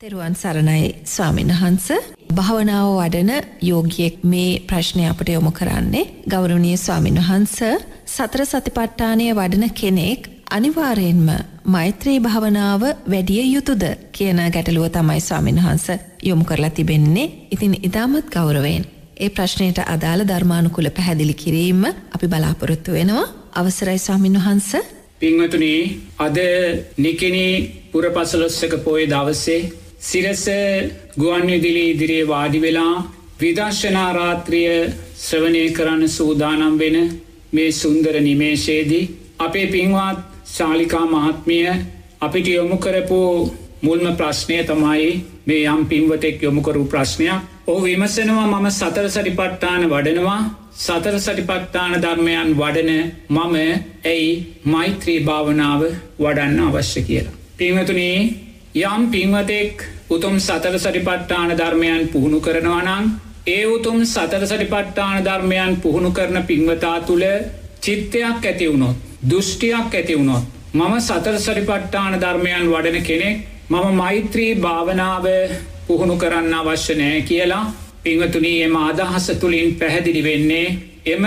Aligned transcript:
තෙරුවන් 0.00 0.34
සරණයි 0.34 0.84
ස්වාමීන් 1.04 1.50
වහන්ස. 1.50 1.88
භාවනාව 2.34 2.86
වඩන 2.90 3.30
යෝගියෙක් 3.62 4.22
මේ 4.24 4.60
ප්‍රශ්නය 4.60 5.02
අපට 5.04 5.28
යොමු 5.28 5.50
කරන්නේ 5.50 6.04
ගෞරවනීය 6.26 6.78
ස්වාමීන් 6.78 7.18
වහන්ස. 7.18 7.56
සතර 8.06 8.42
සතිපට්ඨානය 8.42 9.26
වඩන 9.34 9.74
කෙනෙක් 9.80 10.28
අනිවාර්යෙන්ම 10.50 11.28
මෛත්‍රී 11.66 12.16
භාවනාව 12.18 12.82
වැඩිය 13.06 13.42
යුතුද 13.46 13.84
කියන 14.12 14.40
ගැටලුව 14.54 14.86
තමයි 14.88 15.20
ස්වාමීන් 15.20 15.58
වහන්ස 15.58 15.86
යොමු 16.22 16.44
කරලා 16.44 16.70
තිබෙන්නේ. 16.70 17.32
ඉතින් 17.50 17.74
ඉතාමත් 17.82 18.30
ගෞරවයෙන් 18.30 18.86
ඒ 19.16 19.28
ප්‍රශ්නයට 19.30 19.82
අදාළ 19.86 20.24
ධර්මානුකුල 20.24 20.90
පැහැදිලි 20.90 21.34
කිරීම 21.34 21.84
අපි 21.84 22.26
බලාපොරොත්තු 22.26 22.92
වෙනවා. 22.92 23.26
අවසරයි 23.54 23.98
ස්වාමීන් 23.98 24.40
වහන්ස. 24.40 24.70
පින්වතුනි 25.20 26.00
අද 26.18 26.38
නිකිනී 26.96 27.54
පුරපසලොස්සක 27.92 28.74
පෝය 28.84 29.04
දවස්සේ 29.06 29.60
සිරස 30.00 30.44
ගුවන්විදිලි 31.16 31.84
ඉදිරියේ 31.86 32.28
වාඩි 32.28 32.58
වෙලා 32.58 32.94
විදර්ශනාරාත්‍රිය 33.40 34.68
ශ්‍රවනය 35.18 35.64
කරන්න 35.70 36.04
සූදානම් 36.10 36.74
වෙන 36.78 36.96
මේ 37.52 37.70
සුන්දර 37.74 38.14
නිමේශයේදී 38.20 39.10
අපේ 39.38 39.66
පින්වත් 39.68 40.18
ශාලිකා 40.48 41.06
මහත්මිය 41.06 41.68
අපිට 42.20 42.48
යොමු 42.48 42.76
කරපු 42.78 43.20
මුල්ම 43.82 44.06
ප්‍රශ්නය 44.14 44.58
තමයි 44.64 45.10
මේ 45.46 45.62
යම් 45.66 45.82
පින්වතෙක් 45.86 46.42
යොමුකරු 46.42 46.84
ප්‍රශ්නයක් 46.86 47.40
ඕ 47.66 47.78
විමසනවා 47.80 48.46
මම 48.48 48.66
සතර 48.70 49.06
සටිපට්ටාන 49.08 49.82
වඩනවා 49.86 50.40
සතර 50.76 51.16
සටිපට්ටාන 51.18 51.94
ධර්මයන් 51.98 52.50
වඩන 52.54 52.92
මම 53.30 53.56
ඇයි 54.06 54.30
මෛත්‍රී 54.66 55.20
භාවනාව 55.22 55.82
වඩන්න 56.18 56.60
අවශ්‍ය 56.68 57.02
කියලා. 57.02 57.36
පිංහතුනේ 57.56 58.49
යම් 58.72 59.02
පින්වතෙක් 59.08 59.82
උතුම් 60.08 60.38
සතර 60.38 60.76
සටිපට්ටාන 60.76 61.50
ධර්මයන් 61.52 62.08
පුහුණු 62.08 62.38
කරනවනං 62.40 63.04
ඒ 63.46 63.64
උතුම් 63.66 64.04
සතර 64.04 64.44
සටිපට්ටාන 64.44 65.24
ධර්මයන් 65.24 65.76
පුහුණු 65.78 66.10
කරන 66.12 66.42
පින්වතා 66.44 67.00
තුළ 67.02 67.24
චිත්තයක් 67.80 68.44
ඇතිවුණොත් 68.44 68.96
දෘෂ්ටියක් 69.22 69.94
ඇතිවුණොත් 69.94 70.44
මම 70.72 70.94
සතර 71.00 71.36
සරිපට්ටාන 71.36 72.14
ධර්මයන් 72.16 72.66
වඩන 72.68 73.02
කෙනෙක් 73.02 73.38
මම 73.68 73.86
මෛත්‍රී 73.94 74.54
භාවනාව 74.56 75.26
පුහුණු 75.86 76.16
කරන්න 76.16 76.54
අවශ්‍ය 76.54 76.94
නෑ 76.94 77.22
කියලා 77.22 77.72
පිංවතුනී 78.02 78.62
එම 78.62 78.76
අදහස 78.78 79.26
තුළින් 79.36 79.74
පැහැදිලි 79.74 80.22
වෙන්නේ 80.22 80.78
එම 81.06 81.26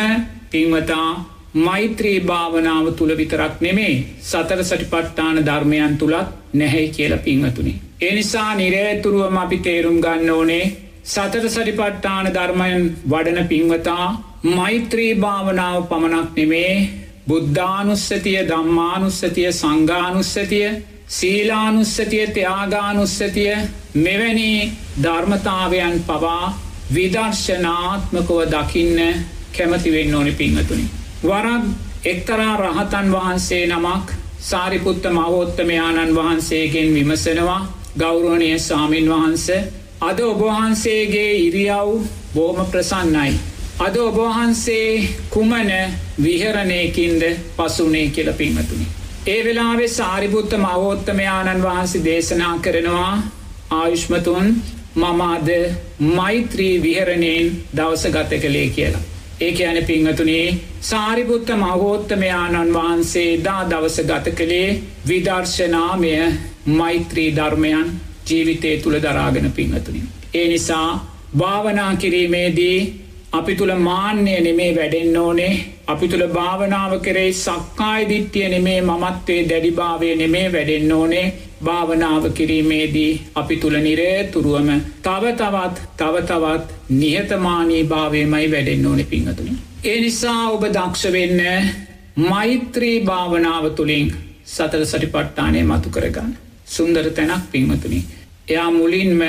පින්වතා 0.49 1.09
මෛත්‍රී 1.55 2.19
භාවනාව 2.21 2.85
තුළ 2.93 3.13
විතරක් 3.15 3.59
නෙමේ 3.61 4.03
සතර 4.21 4.61
සටිපට්ටාන 4.61 5.37
ධර්මයන් 5.41 5.97
තුළත් 5.97 6.27
නැහැයි 6.53 6.89
කියල 6.89 7.13
පිංහතුනි. 7.19 7.73
එනිසා 8.01 8.55
නිරේතුරුවම 8.55 9.37
අපි 9.37 9.57
තේරුම් 9.59 9.99
ගන්න 10.01 10.29
ඕනේ 10.29 10.65
සතර 11.05 11.45
සටිපට්ටාන 11.47 12.25
ධර්මයන් 12.29 12.81
වඩන 13.07 13.47
පින්වතා 13.47 14.07
මෛත්‍රී 14.51 15.13
භාවනාව 15.15 15.83
පමණක් 15.83 16.35
නෙමේ 16.35 16.89
බුද්ධානුස්සතිය 17.27 18.39
දම්මානුස්සතිය 18.45 19.51
සංගානුස්සතිය 19.51 20.67
සීලානුස්සතිය 21.09 22.25
ත්‍යයාගානුස්සතිය 22.29 23.53
මෙවැනි 23.97 24.49
ධර්මතාවයන් 25.03 25.95
පවා 26.03 26.57
විදර්ශනාත්මකව 26.93 28.41
දකින්න 28.49 28.99
කැමතිවෙන්න 29.53 30.15
ඕනි 30.15 30.31
පිංහතුනි. 30.33 31.02
වරක් 31.23 31.63
එක්තරා 32.05 32.55
රහතන් 32.57 33.07
වහන්සේ 33.11 33.67
නමක් 33.67 34.17
සාරිපුත්ත 34.41 35.05
මවෝත්තමයාණන් 35.09 36.15
වහන්සේගෙන් 36.15 36.89
විමසනවා 36.93 37.61
ගෞරෝණය 37.99 38.49
සාමීන් 38.59 39.07
වහන්ස 39.09 39.47
අද 40.01 40.19
ඔබවහන්සේගේ 40.21 41.31
ඉරියව් 41.37 41.91
බෝම 42.33 42.59
ප්‍රසන්නයි. 42.67 43.31
අද 43.79 43.95
ඔබවහන්සේ 43.97 45.07
කුමන 45.29 45.71
විහරණයකින්ද 46.19 47.23
පසුනේ 47.55 48.09
කියල 48.09 48.33
පින්මතුනි. 48.33 48.87
ඒ 49.27 49.39
වෙලාවේ 49.43 49.87
සාරිපුත්ත 49.89 50.57
මවෝත්තමයාණන් 50.57 51.63
වහන්සේ 51.63 52.03
දේශනා 52.03 52.57
කරනවා 52.59 53.13
ආයුෂ්මතුන් 53.71 54.47
මම 54.95 55.21
අද 55.23 55.49
මෛත්‍රී 56.11 56.75
විහරණයෙන් 56.81 57.57
දවස 57.75 58.05
ගත 58.09 58.41
කළේ 58.41 58.69
කියලා. 58.69 59.03
ඒක 59.43 59.59
යන 59.61 59.79
පිංහතුනේ 59.85 60.47
සාරිපුත්ත 60.83 61.49
මහෝත්තමයාණන් 61.57 62.73
වහන්සේ 62.73 63.29
දා 63.41 63.61
දවස 63.65 63.97
ගත 64.03 64.33
කළේ 64.33 64.79
විදර්ශනාමය 65.07 66.11
මෛත්‍රී 66.71 67.29
ධර්මයන් 67.35 67.87
ජීවිතය 68.25 68.77
තුළ 68.77 68.97
දරාගෙන 68.99 69.51
පිංහතුනින්. 69.51 70.07
ඒ 70.33 70.47
නිසා 70.47 70.89
භාවනා 71.37 71.95
කිරීමේදී 71.97 72.79
අපි 73.31 73.55
තුළ 73.55 73.73
මාන්‍යය 73.79 74.39
නෙමේ 74.41 74.71
වැඩෙන්න 74.73 75.17
ඕනේ 75.17 75.53
අපි 75.87 76.07
තුළ 76.07 76.25
භාවනාව 76.29 76.91
කරේ 76.99 77.31
සක්කායි 77.35 78.09
දිට්ටිය 78.09 78.49
නෙමේ 78.49 78.79
මමත්වේ 78.83 79.41
දැඩිභාවය 79.49 80.15
නෙමේ 80.15 80.47
වැඩෙන්න 80.51 80.91
ඕනේ 80.91 81.25
භාවනාව 81.63 82.25
කිරීමේදී 82.31 83.11
අපි 83.35 83.55
තුළ 83.57 83.77
නිරේතුරුවම 83.79 84.69
තව 85.01 85.33
තවත් 85.33 85.87
තව 85.97 86.15
තවත් 86.23 86.67
නිහතමානී 86.93 87.83
භාවයමයි 87.85 88.51
වැඩෙන්න්න 88.51 88.87
ඕන 88.87 89.01
පිංහතුනි. 89.05 89.57
ඒ 89.83 89.97
නිසා 90.01 90.41
ඔබ 90.49 90.63
දක්ෂවෙන්න 90.69 91.41
මෛත්‍රී 92.23 92.97
භාවනාව 93.03 93.65
තුළින් 93.71 94.13
සතර 94.47 94.85
සටිපට්ටානය 94.85 95.63
මතු 95.63 95.89
කරගන්න. 95.89 96.31
සුන්දර 96.67 97.09
තැනක් 97.11 97.51
පිංහතුනි. 97.51 97.99
එයා 98.47 98.71
මුලින්ම 98.71 99.21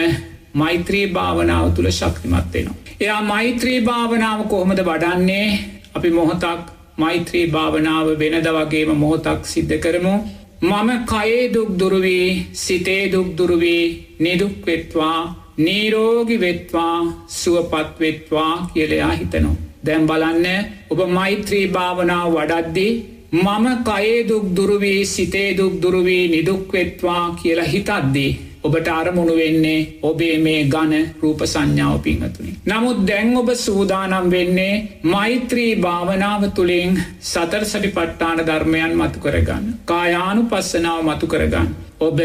මෛත්‍රී 0.54 1.06
භාවනාව 1.08 1.66
තුළ 1.72 1.90
ශක්තිමත්වෙනවා. 1.90 2.74
එයා 3.00 3.22
මෛත්‍රී 3.24 3.80
භාවනාව 3.82 4.40
කොහොමද 4.46 4.80
වඩන්නේ 4.82 5.48
අපි 5.94 6.10
මොහොතක් 6.10 6.60
මෛත්‍රී 6.96 7.46
භාවනාව 7.48 8.06
වෙනද 8.18 8.48
වගේම 8.48 8.90
මොහොතක් 8.96 9.46
සිද්ධ 9.46 9.76
කරමු 9.78 10.14
මම 10.64 10.90
කයේ 11.04 11.52
දුක් 11.54 11.70
දුරුවී 11.80 12.28
සිතේ 12.54 13.12
දුක් 13.12 13.28
දුරුවී 13.38 13.84
නිදුක්වෙත්වා 14.18 15.20
නීරෝගි 15.58 16.36
වෙත්වා 16.40 16.98
සුවපත්වෙත්වා 17.30 18.52
කියලයා 18.72 19.12
හිතනු. 19.12 19.50
දැම් 19.86 20.06
බලන්න 20.06 20.46
ඔබ 20.90 21.00
මෛත්‍රී 21.08 21.66
භාවනාව 21.66 22.28
වඩද්දි 22.36 22.86
මම 23.34 23.66
කයේ 23.84 24.26
දුක් 24.28 24.46
දුරුවී 24.56 25.00
සිතේ 25.06 25.50
දුක් 25.58 25.74
දුරුවී 25.82 26.24
නිදුක්වෙත්වා 26.28 27.24
කියලා 27.42 27.72
හිතද්දී. 27.74 28.32
ඔබට 28.64 28.88
අරමුණු 28.90 29.34
වෙන්නේ 29.36 29.78
ඔබේ 30.02 30.36
මේ 30.38 30.60
ගණ 30.66 31.06
රූප 31.22 31.40
සංඥාව 31.44 31.98
පිංහතුනි. 32.00 32.52
නමුත් 32.64 33.00
දැන් 33.06 33.36
ඔබ 33.36 33.50
සූදානම් 33.56 34.30
වෙන්නේ 34.30 34.74
මෛත්‍රී 35.04 35.72
භාවනාව 35.76 36.42
තුළින් 36.50 37.00
සතර 37.22 37.64
සටි 37.64 37.90
පට්ටාන 37.90 38.40
ධර්මයන් 38.40 38.92
මතු 38.94 39.18
කරගන්න. 39.20 39.64
කායානු 39.84 40.42
පස්සනාව 40.44 41.00
මතු 41.04 41.26
කරගන්න. 41.26 41.68
ඔබ 42.00 42.20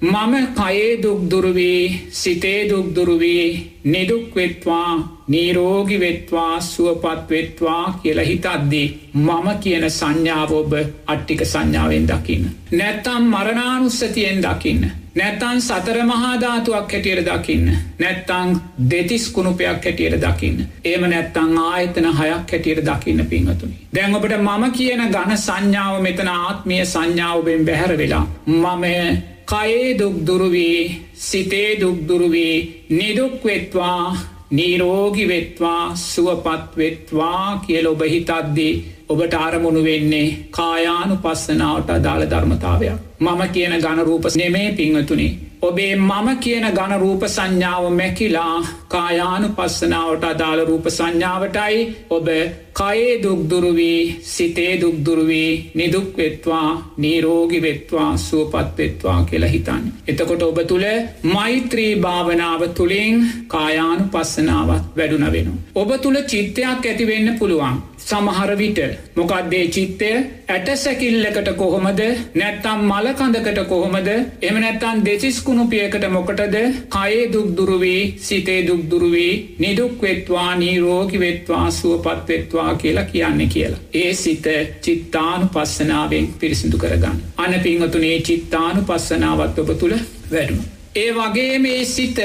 මම 0.00 0.34
කයේ 0.54 1.02
දුක්දුරුවී 1.02 2.08
සිතේ 2.12 2.68
දුක්දුරුවී 2.70 3.80
නිදුක්වෙත්වා 3.84 5.18
නීරෝගි 5.28 6.00
වෙත්වා 6.00 6.60
සුවපත් 6.62 7.30
වෙත්වා 7.30 7.98
කියලා 8.02 8.24
හිතද්දී 8.24 8.86
මම 9.14 9.48
කියන 9.60 9.90
සංඥාව 9.90 10.52
ඔබ 10.52 10.72
අට්ටික 11.06 11.40
සංඥාවෙන් 11.44 12.06
දකින්න. 12.06 12.44
නැත්තම් 12.72 13.22
මරණානුස්සතියෙන් 13.24 14.38
දකින්න. 14.40 14.84
නැත්තන් 15.14 15.60
සතර 15.60 15.98
මහාධාතුවක් 16.04 16.92
හැටියට 16.92 17.26
දකින්න. 17.26 17.72
නැත්තං 17.98 18.60
දෙතිස් 18.90 19.24
කුණුපයක් 19.30 19.84
හැටියට 19.84 20.20
දකින්න. 20.20 20.66
ඒම 20.84 21.02
නැත්තං 21.06 21.58
ආයතන 21.60 22.06
හයක් 22.12 22.52
හැටියට 22.52 22.84
දකින්න 22.84 23.24
පිංහතුනි. 23.26 23.74
දැන් 23.94 24.14
ඔබට 24.14 24.36
මම 24.36 24.70
කියන 24.72 25.02
ගණ 25.08 25.36
සංඥාව 25.38 25.98
මෙතන 26.02 26.30
ආත්මිය 26.30 26.86
සංඥාවබෙන් 26.86 27.66
බැහැර 27.66 27.98
වෙලා. 27.98 28.24
මමය 28.46 28.94
කයේ 29.48 29.98
දුක්දුරුවී 29.98 31.08
සිතේ 31.14 31.80
දුක්දුරුවී 31.80 32.84
නිදුක්වෙත්වා 32.90 34.16
නීරෝගි 34.50 35.28
වෙත්වා 35.28 35.96
සුවපත් 35.96 36.76
වෙත්වා 36.76 37.62
කියල 37.66 37.86
ඔබ 37.86 38.02
හිතද්දී 38.04 38.74
ඔබට 39.08 39.34
ආරමුණු 39.34 39.82
වෙන්නේ 39.84 40.26
කායානු 40.50 41.16
පස්සනාවට 41.16 41.90
අදාළ 41.90 42.24
ධර්මතාවයක්. 42.26 42.98
මම 43.20 43.42
කියන 43.52 43.74
ගණරූප 43.78 44.24
නෙමේ 44.36 44.68
පිංහතුනි. 44.72 45.28
ඔබේ 45.62 45.94
මම 45.96 46.28
කියන 46.38 46.66
ගණරූප 46.70 47.22
සංඥාව 47.26 47.84
මැකිලා 47.92 48.56
කායානු 48.88 49.48
පස්සනාවට 49.50 50.24
අදාළ 50.24 50.60
රූප 50.64 50.86
සංඥාවටයි 50.88 51.78
ඔබ 52.10 52.28
කයේ 52.72 53.14
දුක්දුරුවී 53.22 54.02
සිතේ 54.24 54.72
දුක්දුරුවී 54.80 55.50
නිදුක්වෙත්වා 55.74 56.70
නීරෝගි 56.98 57.62
වෙත්වා 57.62 58.10
සුවපත්වෙත්වා 58.18 59.18
කියලා 59.24 59.48
හිතන්න. 59.48 59.84
එතකොට 60.08 60.42
ඔබ 60.42 60.58
තුළ 60.66 60.86
මෛත්‍රී 61.24 61.92
භාවනාව 61.96 62.62
තුළින් 62.70 63.26
කායානු 63.48 64.04
පස්සනාවත් 64.08 64.96
වැඩුන 64.96 65.26
වෙන. 65.32 65.52
ඔබ 65.74 65.90
තුළ 65.98 66.18
චිත්තයක් 66.24 66.66
ඇතිවෙන්න 66.84 67.38
පුළුවන්. 67.38 67.78
සමහර 68.00 68.50
විට 68.56 68.78
මොකක්දේ 69.16 69.64
චිත්තය 69.68 70.10
ඇට 70.48 70.68
සැකිල්ලකට 70.76 71.48
කොහොමද 71.56 72.00
නැත්තම් 72.34 72.80
මලකඳකට 72.84 73.58
කොහොමද 73.66 74.08
එම 74.42 74.56
නැත්තන් 74.56 75.02
දෙසිස්කුණුපියකට 75.48 76.04
මොකටද 76.08 76.56
කයේ 76.88 77.32
දුක්දුරුවී 77.32 78.16
සිතේ 78.18 78.66
දුක්දුරුවී 78.66 79.56
නිදුක්වෙත්වා 79.58 80.54
නීරෝගි 80.54 81.20
වෙත්වා 81.20 81.70
සුවපත්වෙත්වා 81.70 82.74
කියලා 82.74 83.04
කියන්න 83.04 83.48
කියලා. 83.48 83.78
ඒ 83.94 84.12
සිත 84.14 84.46
චිත්තානු 84.82 85.48
පස්සනාවෙන් 85.48 86.28
පිරිසිදු 86.38 86.78
කරගන්න. 86.78 87.22
අන 87.36 87.54
පිංහතුනේ 87.62 88.20
චිත්තානු 88.20 88.82
පස්සනාවත් 88.82 89.58
ඔබ 89.58 89.72
තුළ 89.74 89.96
වැඩුම. 90.32 90.60
ඒ 90.94 91.10
වගේ 91.12 91.58
මේ 91.58 91.84
සිත 91.86 92.20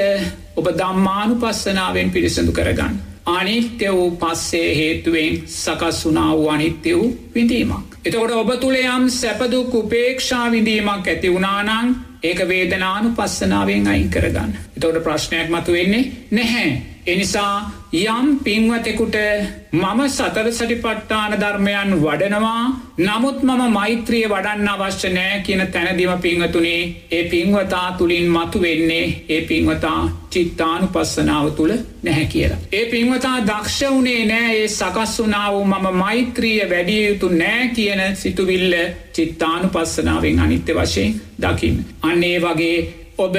ඔබ 0.56 0.68
දම්මානු 0.74 1.36
පස්සනාවෙන් 1.38 2.12
පිරිසිදු 2.12 2.52
කරගන්න. 2.52 3.02
අනිත්‍ය 3.28 3.88
වූ 3.90 4.12
පස්සේ 4.18 4.76
හේතුවෙන් 4.76 5.42
සකස් 5.48 6.06
වුනා 6.06 6.31
වූ 6.34 6.50
අනිත්‍ය 6.50 6.94
වූ 6.94 7.18
විඳීමක්. 7.36 7.93
එතකොට 8.06 8.32
ඔබ 8.34 8.50
තුළ 8.60 8.76
යම් 8.76 9.06
සැපදුක් 9.10 9.76
උපේක්ෂා 9.76 10.50
විඳීමක් 10.52 11.08
ඇති 11.08 11.30
වුණානං 11.32 11.94
ඒක 12.24 12.42
වේදනානු 12.46 13.14
පස්සනාවෙන් 13.16 13.88
අයින් 13.88 14.10
කරගන්න. 14.10 14.58
එතවට 14.76 15.04
ප්‍රශ්නයක් 15.04 15.50
මතු 15.50 15.72
වෙන්නේ 15.72 16.12
නැහැ. 16.32 16.93
එනිසා 17.08 17.72
යම් 17.94 18.28
පින්වතෙකුට 18.40 19.16
මම 19.74 20.00
සතර 20.08 20.48
සටිපට්ටාන 20.52 21.34
ධර්මයන් 21.34 21.92
වඩනවා 21.98 22.64
නමුත් 23.00 23.44
මම 23.44 23.62
මෛත්‍රිය 23.72 24.26
වඩන්න 24.26 24.70
අවශ්‍ය 24.70 25.10
නෑ 25.10 25.42
කියන 25.42 25.64
තැනදිම 25.68 26.14
පිංහතුනේ 26.20 26.82
ඒ 27.12 27.24
පින්වතා 27.26 27.88
තුළින් 27.92 28.28
මතු 28.30 28.62
වෙන්නේ 28.62 29.06
ඒ 29.30 29.42
පින්වතා 29.44 30.00
චිත්තානු 30.30 30.88
පස්සනාව 30.88 31.52
තුළ 31.52 31.74
නැහැ 32.04 32.26
කියලා. 32.26 32.60
ඒ 32.72 32.86
පින්වතා 32.86 33.38
දක්ෂ 33.42 33.80
වනේ 33.92 34.26
නෑ 34.26 34.56
ඒ 34.56 34.68
සකස් 34.70 35.14
වනාව 35.20 35.60
මම 35.64 35.88
මෛත්‍රිය 35.96 36.60
වැඩිය 36.70 37.04
යුතු 37.08 37.30
නෑ 37.36 37.68
කියන 37.70 38.02
සිතුවිල්ල 38.16 38.76
චිත්තානු 39.14 39.70
පස්සනාවෙන් 39.70 40.40
අනිත්‍ය 40.40 40.74
වශයෙන් 40.74 41.22
දකින්න. 41.40 41.86
අන්නේ 42.02 42.38
වගේ 42.40 43.03
ඔබ 43.15 43.36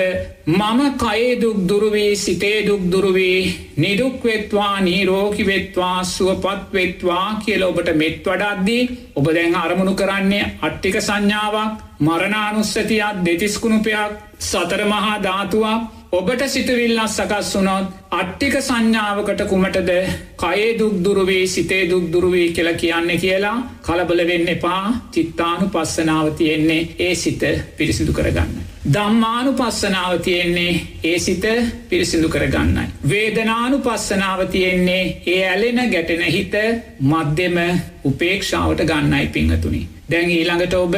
මම 0.49 0.81
කයදුක් 0.97 1.57
දුරුවී 1.69 2.17
සිතේදුක් 2.17 2.83
දුරුවී 2.93 3.55
නිදුක්වෙත්වා 3.77 4.81
නීරෝකිවෙත්වා 4.81 6.05
සුවපත්වෙත්වා 6.07 7.41
කියල 7.45 7.63
ඔබට 7.63 7.89
මෙත් 7.95 8.23
වඩද්දී 8.25 8.83
ඔබ 9.15 9.27
දැන් 9.31 9.57
අරමුණු 9.57 9.95
කරන්නේ 9.95 10.51
අට්ටික 10.63 10.97
සංඥාවක් 11.01 11.83
මරණානුස්සතියක් 12.01 13.25
දෙතිස්කුණුපයක් 13.25 14.13
සතර 14.41 14.83
මහා 14.85 15.17
ධාතුවක්. 15.21 15.81
ඔබට 16.13 16.43
සිතුවිල්ලක් 16.47 17.09
සකස් 17.09 17.49
වුනොත් 17.55 17.87
අට්ටික 18.11 18.55
සංඥාවකට 18.61 19.41
කුමටද? 19.45 19.91
කයේ 20.37 20.69
දුක්දුරුවී 20.79 21.47
සිතේ 21.47 21.89
දුක්දුරුවී 21.91 22.53
කියල 22.53 22.71
කියන්න 22.75 23.11
කියලා 23.17 23.57
කලබල 23.83 24.21
වෙන්න 24.27 24.49
එපා. 24.49 24.85
චිත්තානු 25.11 25.67
පස්සනාව 25.69 26.31
තියෙන්නේ 26.33 26.89
ඒ 27.01 27.15
සිත 27.17 27.43
පිරිසිදු 27.77 28.13
කරගන්න. 28.13 28.74
දම්මානු 28.87 29.53
පස්සනාව 29.53 30.15
තියෙන්නේ 30.21 30.73
ඒ 31.05 31.19
සිත 31.19 31.45
පිරිසිදු 31.89 32.29
කරගන්නයි. 32.29 32.83
වේදනානු 33.09 33.79
පස්සනාව 33.79 34.41
තියෙන්නේ 34.49 35.23
ඒ 35.27 35.39
ඇලෙන 35.49 35.81
ගැටෙන 35.91 36.25
හිත 36.27 36.57
මධ්‍යම 37.03 37.57
උපේක්ෂාවට 38.05 38.83
ගන්නයි 38.83 39.27
පිංහතුනි. 39.29 39.81
දැන් 40.11 40.29
ඊළඟට 40.31 40.75
ඔබ 40.75 40.97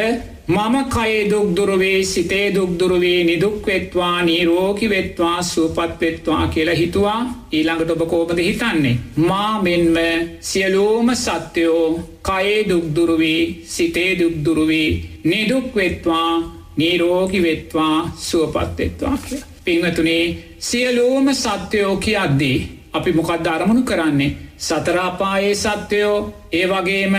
මම 0.49 0.75
කයේ 0.87 1.23
දුක්දුරුවේ 1.31 2.03
සිතේ 2.05 2.55
දුක්දුරුවේ 2.55 3.25
නිදුක්වෙත්වා 3.25 4.23
නීරෝකිවෙත්වා 4.23 5.39
සූපත්වෙත්වා 5.44 6.43
කියලා 6.49 6.75
හිතුවා 6.75 7.21
ඊළඟට 7.53 7.91
ඔබ 7.91 8.03
කෝපද 8.09 8.39
හිතන්නේ. 8.41 8.97
මා 9.19 9.62
මෙන්ම 9.62 9.97
සියලූම 10.41 11.15
සත්‍යයෝ 11.17 11.89
කයේ 12.23 12.61
දුක්දුරුවී 12.69 13.43
සිතේ 13.69 14.12
දුක්දුරුවී 14.19 14.91
නිදුක්වෙත්වා 15.25 16.56
නීරෝගිවෙත්වා 16.76 17.99
සුවපත්වෙත්වා 18.19 19.19
කිය. 19.19 19.43
පිංහතුනේ 19.64 20.25
සියලූම 20.58 21.26
සත්‍යයෝ 21.34 21.96
කියද්දී 21.99 22.58
අපි 22.93 23.12
මොකක්ද 23.12 23.46
අරමුණු 23.46 23.82
කරන්නේ 23.82 24.37
සතරාපායේ 24.58 25.55
සත්‍යයෝ 25.56 26.19
ඒ 26.52 26.67
වගේම 26.67 27.14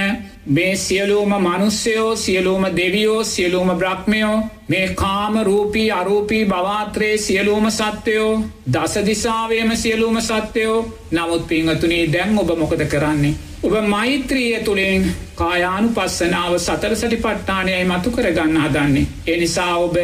මේ 0.48 0.76
සියලූම 0.78 1.30
මනුස්්‍යයෝ 1.38 2.16
සියලූම 2.16 2.66
දෙවියෝ 2.76 3.24
සියලූම 3.24 3.70
බ්‍රහ්මයෝ 3.72 4.44
මේ 4.70 4.88
කාම 4.96 5.42
රූපී 5.42 5.92
අරූපී 5.92 6.46
භවාත්‍රයේ 6.46 7.18
සියලූම 7.18 7.72
සත්‍යයෝ 7.72 8.44
දසදිසාවේම 8.74 9.76
සියලූම 9.76 10.22
සත්‍යයෝ 10.22 10.86
නමුත් 11.12 11.48
පිංහතුනේ 11.48 12.14
දැම් 12.14 12.38
ඔබ 12.38 12.52
මොකද 12.58 12.86
කරන්නේ. 12.86 13.34
ඔබ 13.64 13.76
මෛත්‍රිය 13.88 14.60
තුළින් 14.60 15.12
කායානු 15.36 15.90
පස්සනාව 15.90 16.58
සතර 16.58 16.96
සටි 16.96 17.18
පට්ටානයයි 17.18 17.84
මතු 17.86 18.12
කරගන්න 18.12 18.58
හදන්නේ. 18.60 19.06
එනිසා 19.28 19.78
ඔබ 19.78 19.96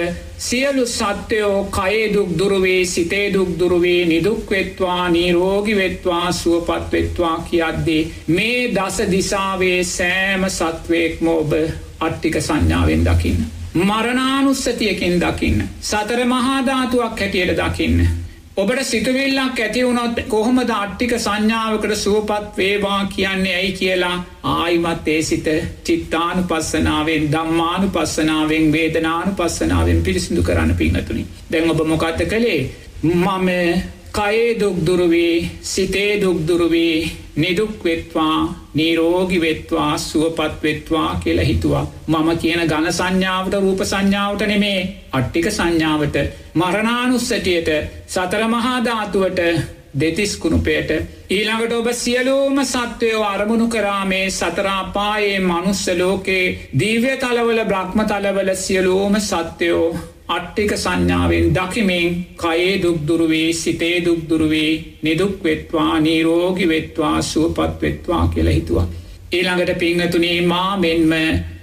සියලු 0.44 0.86
සත්‍යයෝ 0.88 1.60
කයේ 1.72 2.14
දුක් 2.14 2.32
දුරුවේ 2.38 2.86
සිතේ 2.86 3.34
දුක් 3.34 3.52
දුරුවේ 3.60 4.06
නිදුක්වෙත්වා 4.06 5.10
නීරෝගිවෙත්වා 5.10 6.32
සුවපත්වෙත්වා 6.34 7.38
කියද්දේ 7.50 8.02
මේ 8.30 8.62
දස 8.76 8.98
දිසාවේ 9.12 9.80
සෑම 9.86 10.44
සත්වයෙක්ම 10.50 11.28
ඔබ 11.30 11.54
අට්ටික 12.00 12.36
සංඥාවෙන් 12.42 13.06
දකින්න. 13.06 13.46
මරණානුස්සතියකින් 13.76 15.16
දකින්න. 15.22 15.64
සතර 15.82 16.26
මහාධාතුවක් 16.26 17.20
හැටියට 17.20 17.58
දකින්න. 17.58 18.08
ඔබට 18.58 18.82
සිතුවිල්ලක් 18.84 19.60
ඇතිවුණොත් 19.60 20.20
කොහොම 20.30 20.60
අට්ටික 20.60 21.14
සංඥාවකට 21.16 21.94
සුවපත් 21.96 22.58
වේවා 22.58 23.00
කියන්නේ 23.06 23.56
ඇයි 23.56 23.72
කියලා 23.72 24.18
ආයිමත් 24.44 25.08
ඒ 25.08 25.22
සිත 25.22 25.48
චිත්තානු 25.84 26.44
පස්සනාවෙන් 26.44 27.26
දම්මානු 27.32 27.90
පස්සනාවෙන් 27.90 28.68
වේදනානු 28.72 29.34
පස්සනාවෙන් 29.34 30.04
පිරිසිදු 30.04 30.44
කරන්න 30.44 30.76
පිංහතුනි. 30.76 31.26
දැන් 31.52 31.72
ඔබ 31.72 31.82
මොකත්ත 31.88 32.24
කළේ 32.30 32.62
මම 33.04 33.50
කයේ 34.14 34.60
දුක්දුරුවී 34.60 35.52
සිතේ 35.64 36.22
දුක්දුරුවී 36.22 37.12
නිදුක්වෙත්වා 37.36 38.40
නීරෝගිවෙත්වා 38.74 39.98
සුවපත්වෙත්වා 40.00 41.20
කියල 41.24 41.40
හිතුවා. 41.40 41.86
මම 42.08 42.30
කියන 42.38 42.62
ගණ 42.64 42.94
සංඥාවට 42.94 43.54
රූප 43.56 43.82
සංඥාවට 43.84 44.46
නෙමේ. 44.48 44.82
අට්ටික 45.12 45.48
සංඥාවට. 45.52 46.16
මරණානුස්සටියට 46.54 47.70
සතරමහාධාතුවට 48.08 49.40
දෙතිස්කුණුපයට 49.96 50.90
ඊළඟට 51.30 51.74
ඔබ 51.74 51.88
සියලූම 51.96 52.64
සත්වයෝ 52.66 53.24
අරමුණු 53.26 53.68
කරාමේ 53.68 54.26
සතරාපායේ 54.32 55.40
මනුස්ස 55.42 55.86
ලෝකේ 55.98 56.46
දීව්‍ය 56.80 57.18
තලවල 57.18 57.66
බ්‍රහ්ම 57.66 58.00
තලවල 58.06 58.56
සියලූම 58.58 59.16
සත්‍යයෝ 59.22 59.88
අට්ටික 60.28 60.72
සංඥාවෙන් 60.76 61.46
දකිමින් 61.52 62.10
කයේ 62.36 62.82
දුක්දුරුවේ 62.82 63.54
සිතේ 63.54 64.06
දුක්දුරුවේ 64.06 64.72
නිදුක්වෙත්වා 65.04 66.00
නීරෝගි 66.00 66.68
වෙත්වා 66.68 67.22
සුවපත්වෙත්වා 67.22 68.28
කියල 68.28 68.48
හිතුවා. 68.48 68.88
ඊළඟට 69.32 69.78
පිංහතුනේ 69.78 70.42
මා 70.44 70.78
මෙන්ම 70.78 71.14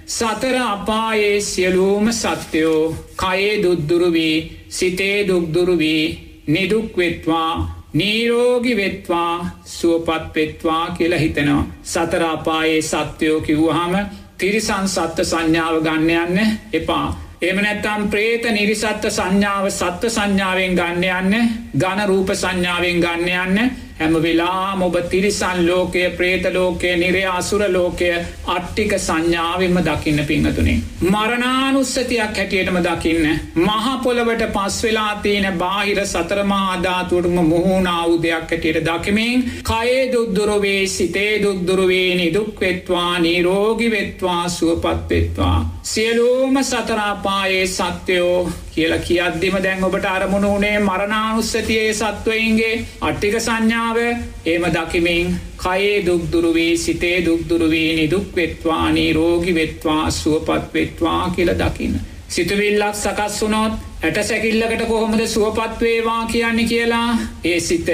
සතර 0.07 0.55
අපායේ 0.65 1.41
සියලූම 1.41 2.11
සත්‍යයෝ 2.13 2.95
කයේ 3.17 3.63
දුද්දුරුවී 3.63 4.37
සිතේ 4.69 5.27
දුක්දුරුවී 5.27 6.05
නිදුක්වෙත්වා 6.47 7.81
නීරෝගි 7.93 8.75
වෙත්වා 8.75 9.61
සුවපත් 9.65 10.35
වෙත්වා 10.35 10.89
කියල 10.89 11.17
හිතනවා. 11.17 11.67
සතරාපායේ 11.83 12.81
සත්‍යයෝ 12.81 13.41
කිව්වහම 13.41 13.93
තිරිසන් 14.37 14.87
සත්ව 14.87 15.23
සංඥාව 15.23 15.83
ගන්න 15.83 16.37
යන්න 16.37 16.57
එපා. 16.73 17.30
එම 17.41 17.57
නැත්තම් 17.57 18.09
ප්‍රේත 18.09 18.43
නිරිසත්ත 18.51 19.05
සංඥාව 19.09 19.67
සත්ව 19.69 20.09
සංඥාවෙන් 20.09 20.75
ගන්න 20.75 21.05
යන්න 21.33 21.60
ගණ 21.73 22.07
රූප 22.07 22.31
සංඥාවෙන් 22.33 22.99
ගන්න 22.99 23.57
යන්න 23.57 23.71
හැම 23.97 24.15
වෙලාම 24.17 24.81
ඔබ 24.83 24.95
තිරිසන් 25.09 25.59
ලෝකය 25.61 26.03
ප්‍රේත 26.11 26.45
ලෝකය 26.51 26.91
නිරේ 26.95 27.27
අසුර 27.31 27.61
ලෝකය 27.69 28.09
අට්ටික 28.47 28.93
සංඥාවෙන්ම 28.97 29.77
දකින්න 29.81 30.23
පිංහතුනේ. 30.25 30.77
මරණානුස්සතියක් 31.05 32.19
හැටියටම 32.33 32.79
දකින්න. 32.79 33.27
මහපොළවට 33.57 34.43
පස් 34.49 34.79
වෙලා 34.83 35.13
තියෙන 35.17 35.47
බාහිර 35.57 36.01
සතරමාධාතුවටම 36.05 37.37
මුහුණාවු 37.45 38.17
දෙයක් 38.19 38.49
හැටියට 38.49 38.81
දකිමින් 38.83 39.45
කයේ 39.63 40.01
දුද්දුරුවේ 40.11 40.81
සිතේ 40.87 41.33
දුද්දුරුවේ 41.43 42.09
නිදුක්වෙත්වා 42.15 43.13
නීරෝගි 43.19 43.91
වෙත්වා 43.91 44.43
සුවපත්වෙත්වා. 44.49 45.59
සියලූම 45.85 46.63
සතරාපායේ 46.63 47.65
සත්‍යයෝ 47.69 48.49
කියලා 48.71 48.99
කියද්දිම 49.01 49.55
දැන් 49.59 49.83
ඔබට 49.83 50.05
අරමුණ 50.07 50.47
වනේ 50.47 50.77
මරණානුස්සතියේ 50.81 51.93
සත්වයින්ගේ 51.93 52.73
අට්ටික 53.01 53.35
සංඥාව 53.39 53.97
ඒම 54.45 54.65
දකිමින් 54.69 55.35
කයේ 55.57 55.97
දුක්දුරුවී 56.05 56.77
සිතේ 56.77 57.17
දුක්දුරුවී 57.25 57.89
නිදුක් 57.95 58.35
වෙත්වානී 58.35 59.11
රෝගි 59.13 59.55
වෙත්වා 59.55 60.03
සුවපත් 60.11 60.73
වෙත්වා 60.73 61.21
කියල 61.29 61.53
දකින්න. 61.57 62.01
සිතුවිල්ලක් 62.29 62.95
සකස් 62.95 63.41
වුනොත් 63.41 63.73
ඇට 64.01 64.23
සැකිල්ලකට 64.23 64.83
කොහොමද 64.87 65.27
සුවපත්වේවා 65.27 66.25
කියන්නේ 66.25 66.65
කියලා 66.65 67.09
ඒ 67.43 67.59
සිත 67.61 67.89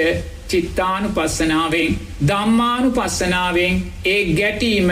චිත්තානු 0.48 1.08
පස්සනාවෙන් 1.10 1.98
දම්මානු 2.26 2.90
පස්සනාවෙන් 2.92 3.82
ඒ 4.06 4.20
ගැටීම 4.32 4.90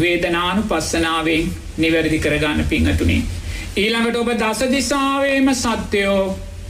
වේදනානු 0.00 0.62
පස්සනාවෙන් 0.68 1.50
නිවැරදි 1.76 2.18
කරගන්න 2.18 2.64
පිංහතුනේ. 2.64 3.22
ඊළඟට 3.78 4.16
ඔබ 4.16 4.30
දසදිසාවේම 4.36 5.48
සත්‍යයෝ 5.54 6.22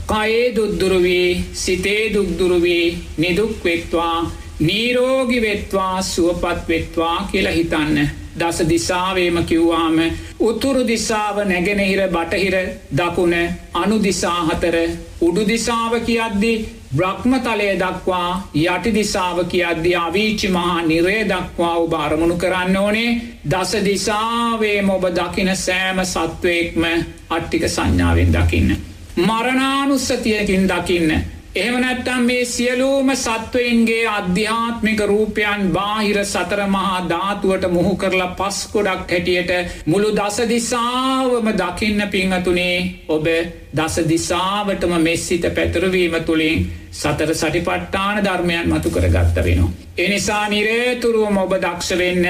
කයේ 0.07 0.55
දුද්දුරුවී 0.55 1.43
සිතේ 1.55 2.03
දුක්දුරුවී 2.13 2.85
නිදුක්වෙත්වා 3.17 4.31
නීරෝගි 4.61 5.41
වෙත්වා 5.41 6.01
සුවපත් 6.03 6.67
වෙත්වා 6.67 7.27
කියලා 7.31 7.53
හිතන්න. 7.53 8.09
දස 8.35 8.59
දිසාවේම 8.65 9.37
කිව්වාම 9.43 9.97
උතුරු 10.41 10.83
දිසාව 10.87 11.37
නැගෙනහිර 11.45 12.01
බටහිර 12.09 12.55
දකුණ 12.93 13.33
අනු 13.73 13.97
දිසාහතර 13.99 14.75
උඩු 15.21 15.47
දිසාව 15.47 15.93
කියද්දි 16.01 16.53
බ්‍රහ්මතලය 16.89 17.65
දක්වා 17.77 18.49
යටි 18.55 18.91
දිසාව 18.91 19.39
කියද්දි 19.45 19.91
අවීචි 19.95 20.47
මහා 20.47 20.81
නිරේ 20.81 21.19
දක්වා 21.23 21.75
උබාරමුණු 21.77 22.37
කරන්න 22.37 22.77
ඕනේ 22.77 23.09
දස 23.45 23.73
දිසාවේම 23.85 24.89
ඔබ 24.89 25.05
දකින 25.11 25.51
සෑම 25.57 25.99
සත්වයෙක්ම 26.03 26.83
අට්ටික 27.29 27.67
සංඥාවෙන් 27.67 28.33
දකින්න. 28.33 28.71
මරණානුස්සතියකින් 29.19 30.65
දකින්න 30.67 31.13
එහෙම 31.51 31.81
නැත්තම් 31.81 32.21
මේ 32.21 32.45
සියලූම 32.45 33.09
සත්වයින්ගේ 33.11 34.07
අධ්‍යාත්මික 34.07 34.99
රූපයන් 35.01 35.71
බාහිර 35.71 36.19
සතර 36.23 36.61
මහා 36.67 36.99
ධාතුවට 37.09 37.65
මුහු 37.69 37.95
කරලා 37.95 38.35
පස් 38.35 38.59
ගොඩක් 38.67 39.11
හැටියට 39.11 39.51
මුළු 39.85 40.11
දසදිසාවම 40.11 41.49
දකින්න 41.53 42.03
පිංහතුනේ 42.07 42.77
ඔබ 43.09 43.25
දසදිසාවටම 43.73 44.93
මෙස්සිත 44.99 45.49
පැතුරවීම 45.51 46.19
තුළින් 46.21 46.69
සතර 46.93 47.33
සටිපට්ටාන 47.33 48.23
ධර්මයන් 48.23 48.69
මතු 48.69 48.89
කර 48.91 49.09
ගත්ත 49.09 49.45
වෙනවා. 49.45 49.71
එනිසා 49.97 50.45
නිරේතුරුවම 50.49 51.37
ඔබ 51.39 51.53
දක්ෂ 51.57 51.97
වෙන්න 51.97 52.25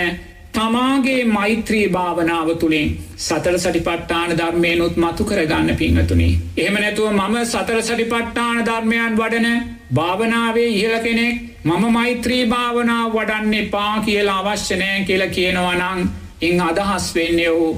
තමාගේ 0.53 1.23
මෛත්‍රී 1.27 1.87
භාවනාව 1.89 2.49
තුළින් 2.55 2.89
සතර 3.17 3.55
සටිපට්ටාන 3.57 4.31
ධර්මයනුත් 4.31 4.95
මතු 4.95 5.23
කරගන්න 5.23 5.75
පිංහතුනි. 5.75 6.29
එහෙම 6.57 6.75
නැතුව 6.75 7.11
මම 7.11 7.35
සතර 7.43 7.81
සටිපට්ටාන 7.81 8.57
ධර්මයන් 8.65 9.13
වඩන 9.17 9.47
භාවනාවේ 9.93 10.69
ඉහල 10.71 10.95
කෙනෙක් 10.99 11.35
මම 11.65 11.83
මෛත්‍රී 11.91 12.43
භාවනාව 12.47 13.13
වඩන්නේ 13.13 13.65
පා 13.67 13.93
කියලා 14.01 14.39
අවශ්‍යනෑ 14.43 14.97
කියල 15.03 15.23
කියනවනං 15.29 16.01
ඉං 16.41 16.61
අදහස් 16.61 17.05
වෙන්නේ 17.15 17.51
වූ 17.51 17.71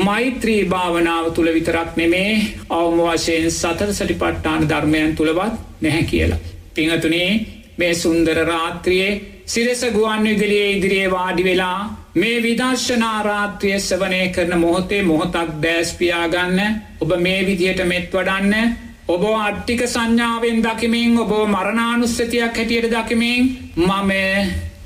මෛත්‍රී 0.00 0.62
භාවනාව 0.66 1.26
තුළ 1.32 1.50
විතරක් 1.50 1.90
නෙමේ 1.96 2.32
අවම 2.70 2.98
වශයෙන් 3.02 3.46
සතර 3.50 3.90
සටිපට්ටාන 3.92 4.68
ධර්මයන් 4.68 5.14
තුළවත් 5.14 5.54
නැහැ 5.80 6.04
කියලා. 6.04 6.40
පිංහතුනේ 6.74 7.30
මේ 7.78 7.94
සුන්දර 7.96 8.38
රාත්‍රියයේ 8.44 9.20
සිරෙස 9.46 9.82
ගුවන් 9.92 10.22
විදිලියේ 10.24 10.72
ඉදිරියේ 10.72 11.10
වාඩි 11.10 11.44
වෙලා 11.44 11.78
මේ 12.16 12.36
විදර්ශනාරාත්‍රිය 12.40 13.78
සවනය 13.80 14.20
කරන 14.30 14.58
මොහොතේ 14.58 15.02
මොහොතක් 15.02 15.50
දෑස්පියාගන්න 15.62 16.60
ඔබ 17.00 17.10
මේ 17.18 17.40
විදියට 17.46 17.82
මෙත් 17.84 18.06
වඩන්න 18.10 18.76
ඔබ 19.08 19.24
අට්ටික 19.30 19.82
සංඥාවෙන් 19.86 20.62
දකිමින් 20.62 21.18
ඔබ 21.18 21.34
මරණානුස්සතියක් 21.46 22.56
හැටියට 22.56 22.88
දකිමින් 22.92 23.50
මම 23.78 24.12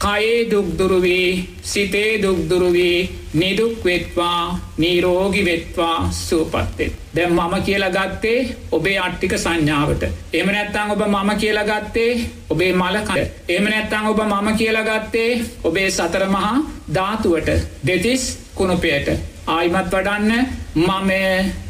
කයේ 0.01 0.51
දුක්දුරුවී 0.51 1.49
සිතේ 1.63 2.23
දුක්දුරුවී 2.23 3.11
නිදුක් 3.35 3.85
වෙත්වා 3.85 4.59
නීරෝගි 4.79 5.45
වෙත්වා 5.45 6.09
සූපත්තෙත්. 6.11 6.93
දැම් 7.17 7.33
මම 7.33 7.55
කියලා 7.63 7.91
ගත්තේ 7.91 8.49
ඔබේ 8.73 8.99
අට්ටික 8.99 9.35
සංඥාවට. 9.35 10.03
එම 10.33 10.49
නැත්තං 10.49 10.91
ඔබ 10.91 11.03
මම 11.07 11.31
කියලා 11.37 11.65
ගත්තේ 11.65 12.13
ඔබේ 12.51 12.73
මලකට. 12.73 13.31
එම 13.49 13.65
නැත්තං 13.65 14.07
ඔබ 14.07 14.21
මම 14.23 14.49
කියලා 14.57 14.89
ගත්තේ 14.91 15.31
ඔබේ 15.65 15.91
සතරමහා 15.91 16.57
ධාතුවට 16.95 17.49
දෙතිස් 17.87 18.39
කුණුපයට. 18.55 19.09
ආයිමත් 19.47 19.91
වඩන්න 19.93 20.47
මම 20.77 21.11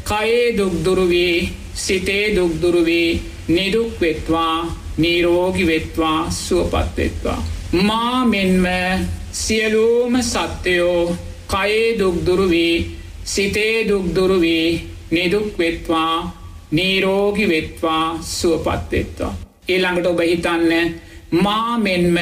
කයේ 0.03 0.57
දුක්දුරුවී 0.57 1.49
සිතේ 1.75 2.35
දුක්දුරුවී 2.35 3.09
නිදුක් 3.49 4.01
වෙත්වා 4.01 4.57
නීරෝගි 4.97 5.67
වෙත්වා 5.67 6.19
සුවපත්වෙත්වා. 6.31 7.60
මා 7.71 8.25
මෙන්ම 8.25 8.65
සියලූම 9.33 10.21
සත්‍යයෝ 10.21 11.15
කයේ 11.47 11.99
දුක්දුරුවී 11.99 12.97
සිතේ 13.25 13.87
දුක්දුරුවී 13.87 14.89
නිදුක්වෙත්වා 15.11 16.17
නීරෝගි 16.71 17.49
වෙත්වා 17.49 18.19
සුවපත්වෙත්වා. 18.21 19.37
ඊළඟට 19.69 20.05
ඔබ 20.05 20.19
හිතන්න 20.21 20.93
මා 21.43 21.77
මෙන්ම 21.77 22.17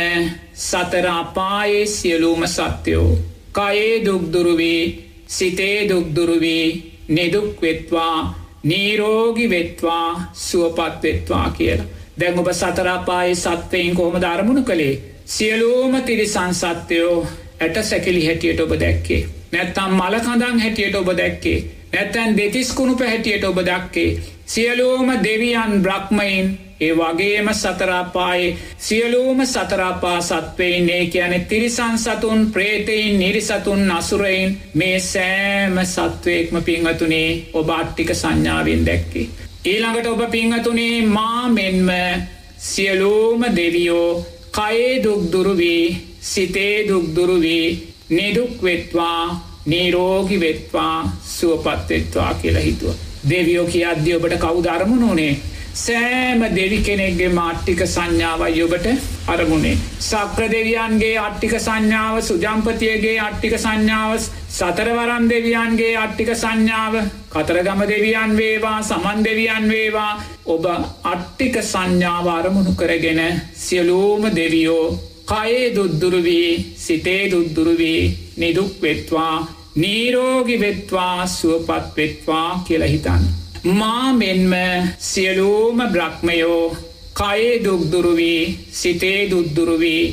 සතරාපායේ 0.55 1.85
සියලූම 1.87 2.43
සත්‍යයෝ. 2.47 3.17
කයේ 3.53 4.05
දුක්දුරුවී 4.05 4.83
සිතේ 5.27 5.89
දුක්දුරුවී 5.89 6.65
නිදුක්වෙත්වා 7.09 8.17
නීරෝගි 8.63 9.49
වෙත්වා 9.49 10.31
සුවපත්වෙත්වා 10.33 11.49
කියලා. 11.49 11.91
දැන් 12.19 12.39
ඔබ 12.39 12.51
සතරාපායේ 12.53 13.35
සත්වයෙන් 13.35 13.95
කොහොම 13.95 14.21
ධර්මුණු 14.21 14.63
කළේ 14.63 14.95
සියලූම 15.29 16.01
තිරිසන් 16.03 16.53
සත්‍යයෝ 16.53 17.27
ඇට 17.59 17.83
සැකිලි 17.83 18.25
හැටියට 18.25 18.59
ඔබ 18.59 18.71
දැක්කේ. 18.79 19.25
නැත්තම් 19.51 19.91
මලකඳන් 19.93 20.59
හැටියට 20.59 20.95
ඔබ 20.95 21.11
දැක්කේ. 21.17 21.59
නැත්තැන් 21.93 22.37
දෙතිස්කුණු 22.37 22.95
පැහැටියට 22.95 23.43
ඔබ 23.43 23.59
දක්කේ. 23.59 24.19
සියලූම 24.45 25.11
දෙවියන් 25.23 25.83
බ්‍රක්්මයින් 25.83 26.47
ඒ 26.79 26.93
වගේම 26.93 27.49
සතරාපායේ 27.53 28.57
සියලූම 28.79 29.45
සතරාපා 29.45 30.21
සත්වයින්නේ 30.21 31.05
කියන 31.05 31.45
තිරිසන් 31.45 31.97
සතුන් 31.97 32.41
ප්‍රේතයින් 32.47 33.19
නිරිසතුන් 33.19 33.91
අසුරයින් 33.91 34.57
මේ 34.73 34.99
සෑම 35.01 35.77
සත්වයෙක්ම 35.85 36.63
පිංහතුනේ 36.63 37.29
ඔබ 37.53 37.69
අට්ටික 37.69 38.13
සංඥාවෙන් 38.13 38.85
දැක්කේ. 38.85 39.27
ඊළඟට 39.65 40.07
ඔබ 40.07 40.21
පිංහතුනේ 40.31 41.05
මා 41.07 41.47
මෙන්ම 41.49 41.89
සියලූම 42.59 43.41
දෙවියෝ 43.55 44.38
කයේ 44.51 45.03
දුක්දුරුවී 45.03 45.85
සිතේ 46.21 46.87
දුක්දුරුවී 46.87 47.93
නිදුක්වෙත්වා 48.09 49.23
නීරෝගි 49.65 50.39
වෙත්වා 50.39 50.97
සුවපත්වෙත්වා 51.27 52.33
කියලා 52.33 52.61
හිතුව. 52.61 52.93
දෙවියෝ 53.29 53.65
කිය 53.65 53.85
අද්‍ය 53.85 54.15
ඔබට 54.15 54.35
කවුදරමුණුනේ 54.37 55.33
සෑම 55.75 56.41
දෙවි 56.51 56.79
කෙනෙක්ගේ 56.79 57.29
මාට්ටික 57.29 57.81
සංඥාවයි 57.85 58.63
ඔබට 58.63 58.87
අරමුණේ. 59.27 59.77
සක්‍ර 60.01 60.43
දෙවියන්ගේ 60.47 61.17
අට්ටික 61.19 61.53
සංඥාව 61.59 62.21
සුජම්පතියගේ 62.21 63.19
අට්ටික 63.19 63.55
සංඥාව 63.57 64.19
සතරවරම් 64.49 65.29
දෙවියන්ගේ 65.29 65.95
අට්ටික 65.97 66.31
සංඥාව 66.35 66.95
කතරගම 67.29 67.81
දෙවියන් 67.87 68.31
වේවා 68.37 68.79
සමන් 68.81 69.23
දෙවියන් 69.23 69.69
වේවා 69.69 70.13
ඔබ 70.47 70.65
අට්ටික 71.03 71.55
සංඥාව 71.63 72.27
අරමුණු 72.29 72.73
කරගෙන 72.73 73.21
සියලූම 73.55 74.23
දෙවියෝ 74.35 74.85
කයේ 75.27 75.75
දුද්දුරුවී 75.75 76.49
සිතේ 76.77 77.23
දුද්දුරුවී 77.31 78.01
නිදුක් 78.37 78.81
වෙත්වා 78.81 79.35
නීරෝගි 79.75 80.59
වෙත්වා 80.59 81.27
සුවපත් 81.27 81.97
වෙත්වා 81.97 82.63
කියලහිතන්න. 82.67 83.23
මා 83.63 84.13
මෙන්ම 84.13 84.53
සියලූම 84.99 85.77
බ්‍රක්්මයෝ 85.91 86.75
කයේ 87.13 87.63
දුක්දුරුවී 87.63 88.59
සිතේ 88.71 89.29
දුද්දුරුවී 89.31 90.03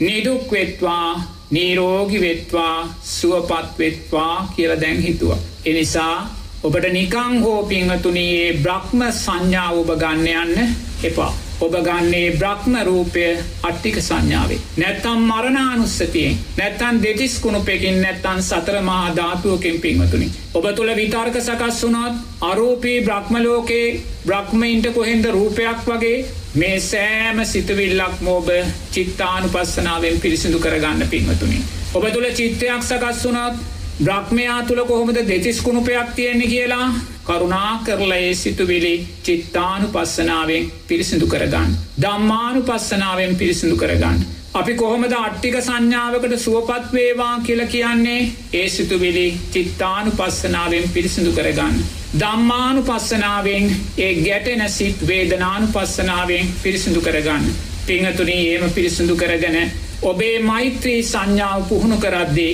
නිදුක්වෙත්වා 0.00 1.22
නීරෝගි 1.50 2.20
වෙත්වා 2.20 2.94
සුවපත් 3.04 3.78
වෙත්වා 3.78 4.52
කියල 4.56 4.80
දැන් 4.80 5.02
හිතුව. 5.02 5.36
එනිසා 5.64 6.16
ඔබට 6.64 6.84
නිකං 6.92 7.42
හෝ 7.42 7.62
පිංහතුනයේ 7.62 8.52
බ්‍රහ්ම 8.56 9.00
සංඥාව 9.14 9.80
ඔබ 9.80 9.90
ගන්න 10.02 10.28
යන්න 10.34 10.76
එපා. 11.04 11.32
ඔබ 11.60 11.74
ගන්නේ 11.86 12.30
බ්‍රහ්ම 12.38 12.76
රූපය 12.88 13.24
අට්ටික 13.62 13.98
සංඥාවේ. 14.00 14.56
නැත්තම් 14.76 15.26
මරණානුස්සතියෙන් 15.26 16.38
නැත්තන් 16.58 17.02
දෙතිස් 17.02 17.34
කුණුපෙකින් 17.38 18.00
නැත්තන් 18.00 18.40
සතර 18.42 18.78
මහා 18.80 19.12
ධාතුවකින් 19.18 19.76
පින්වතුනි. 19.80 20.30
ඔබ 20.54 20.70
තුළ 20.76 20.94
විතර්ක 20.96 21.36
සකස් 21.40 21.82
වුණොත් 21.82 22.16
අරූපී 22.40 22.96
බ්‍රහ්මලෝකයේ 23.02 24.00
බ්‍රහ්මයින්ට 24.26 24.88
කොහෙන්ද 24.94 25.30
රූපයක් 25.30 25.84
වගේ 25.86 26.16
මේ 26.54 26.80
සෑම 26.80 27.44
සිතවිල්ලක් 27.44 28.16
මෝබ 28.20 28.48
චිත්තානු 28.90 29.52
පස්සනාවෙන් 29.52 30.20
පිරිසිදු 30.20 30.58
කරගන්න 30.58 31.08
පින්වතුනි. 31.08 31.62
ඔබ 31.94 32.10
තුළ 32.12 32.32
චිත්තයක් 32.32 32.82
සකස් 32.82 33.24
වුණොත් 33.24 33.73
බ්‍රහ්මයා 33.96 34.62
තුළ 34.62 34.82
කොහොමද 34.84 35.18
දෙතිස් 35.24 35.58
කුණුපයක් 35.62 36.08
තියෙන්නේ 36.16 36.46
කියලා 36.48 36.86
කරුණා 37.24 37.82
කරලා 37.84 38.16
ඒ 38.18 38.34
සිතුවිලි 38.34 38.94
චිත්තානු 39.22 39.88
පස්සනාවෙන් 39.88 40.72
පිරිසිදු 40.88 41.26
කරගන්න. 41.26 41.76
දම්මානු 42.00 42.62
පස්සනාවෙන් 42.62 43.36
පිරිසිදු 43.36 43.76
කරගන්න. 43.76 44.18
අපි 44.54 44.74
කොහොමද 44.74 45.14
අට්ටික 45.14 45.56
සංඥාවකට 45.60 46.34
සුවපත් 46.38 46.90
වේවා 46.92 47.36
කියල 47.40 47.62
කියන්නේ 47.66 48.18
ඒ 48.52 48.68
සිතුවිලි 48.68 49.26
චිත්තානු 49.52 50.10
පස්සනාවෙන් 50.12 50.90
පිරිසිදු 50.90 51.32
කරගන්න. 51.32 51.78
දම්මානු 52.18 52.82
පස්සනාවෙන් 52.82 53.72
ඒ 53.98 54.12
ගැටෙන 54.16 54.68
සිත් 54.70 55.06
වේදනානු 55.06 55.72
පස්සනාවෙන් 55.72 56.52
පිරිසිදු 56.62 57.00
කරගන්න. 57.00 57.50
පිංහතුනී 57.86 58.42
ඒම 58.50 58.70
පිරිසිදු 58.72 59.16
කරගෙන 59.16 59.58
ඔබේ 60.02 60.38
මෛත්‍රී 60.42 61.00
සංඥාව 61.04 61.68
පුහුණු 61.68 61.96
කරද්දී 61.96 62.52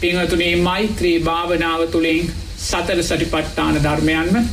පිංහතුනේ 0.00 0.54
මෛත්‍රී 0.58 1.16
භාවනාව 1.20 1.82
තුළින් 1.88 2.30
සතර 2.58 3.02
සටිපට්ටාන 3.02 3.76
ධර්මයන්ම 3.78 4.48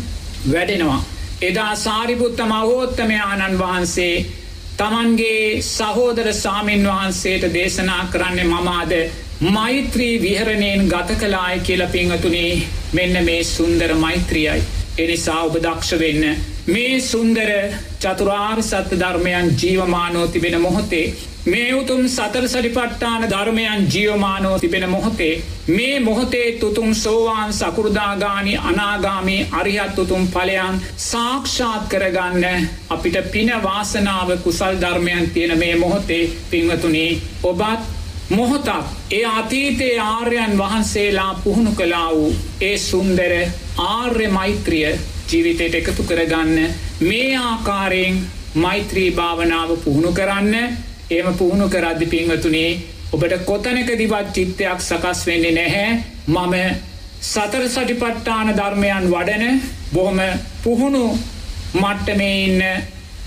වැඩෙනවා. 0.47 1.03
එදා 1.41 1.75
සාරිපුත්ත 1.77 2.39
මහෝත්තමයාණන් 2.45 3.57
වහන්සේ 3.57 4.25
තමන්ගේ 4.77 5.61
සහෝදර 5.63 6.33
සාමීන් 6.35 6.83
වහන්සේට 6.85 7.53
දේශනා 7.53 8.03
කරන්න 8.07 8.47
මමාද 8.47 8.93
මෛත්‍රී 9.49 10.21
විහරණයෙන් 10.21 10.87
ගත 10.87 11.15
කලාය 11.15 11.59
කියල 11.61 11.87
පිංහතුනේ 11.87 12.51
මෙන්න 12.93 13.25
මේ 13.25 13.43
සුන්දර 13.45 13.93
මෛත්‍රියයි. 13.95 14.61
එනිසා 14.97 15.41
ඔබ 15.43 15.55
දක්ෂ 15.57 15.99
වෙන්න. 15.99 16.56
මේ 16.67 17.00
සුන්දර 17.01 17.50
චතුරාර් 17.97 18.59
සත්‍ය 18.63 18.95
ධර්මයන් 18.97 19.55
ජීවමානෝ 19.55 20.27
තිබෙන 20.27 20.62
මොහොතේ 20.62 21.05
මේ 21.45 21.74
උතුම් 21.74 22.01
සතර 22.07 22.45
සරිපට්ටාන 22.45 23.24
ධර්මයන් 23.25 23.86
ජියෝමානෝ 23.88 24.59
තිබෙන 24.59 24.89
මොහොතේ 24.89 25.43
මේ 25.67 26.00
මොහොතේ 26.00 26.51
තුතුම් 26.53 26.91
සෝවාන් 26.95 27.53
සකුරුදාගානි 27.53 28.57
අනාගාමී 28.63 29.47
අරිහත් 29.53 30.00
උතුම් 30.00 30.27
පලයන් 30.27 30.81
සාක්ෂාත් 31.00 31.89
කරගන්න 31.89 32.67
අපිට 32.89 33.17
පින 33.31 33.51
වාසනාව 33.63 34.38
කුසල් 34.39 34.75
ධර්මයන් 34.81 35.29
තියෙන 35.29 35.57
මේ 35.57 35.75
මොහොතේ 35.77 36.24
පිංවතුනී 36.51 37.21
ඔබත් 37.43 37.81
මොහොතක් 38.31 39.12
ඒ 39.12 39.25
අතීතයේ 39.27 40.00
ආර්යන් 40.01 40.57
වහන්සේලා 40.57 41.33
පුහුණු 41.43 41.71
කලා 41.74 42.09
වූ 42.12 42.33
ඒ 42.62 42.77
සුන්දර 42.79 43.33
ආර්ය 43.86 44.27
මෛත්‍රිය 44.29 44.97
ජීවිතයට 45.29 45.75
එකතු 45.75 46.03
කරගන්න 46.03 46.75
මේ 47.01 47.38
ආකාරයෙන් 47.39 48.19
මෛත්‍රී 48.55 49.12
භාවනාව 49.13 49.72
පුහුණු 49.77 50.12
කරන්න. 50.13 50.53
ඒම 51.12 51.27
පුහුණු 51.36 51.69
කරද්දි 51.69 52.05
පින්වතුනේ 52.07 52.69
ඔබට 53.12 53.34
කොතනකදිවත් 53.46 54.34
චිත්තයක් 54.34 54.79
සකස් 54.81 55.25
වෙන්නේ 55.25 55.51
නැහැ. 55.53 55.89
මම 56.27 56.55
සතර 57.24 57.63
සටිපට්ටාන 57.67 58.50
ධර්මයන් 58.53 59.05
වඩන 59.10 59.62
බොහොම 59.91 60.19
පුහුණු 60.63 61.03
මට්ටමේ 61.75 62.36
ඉන්න 62.39 62.63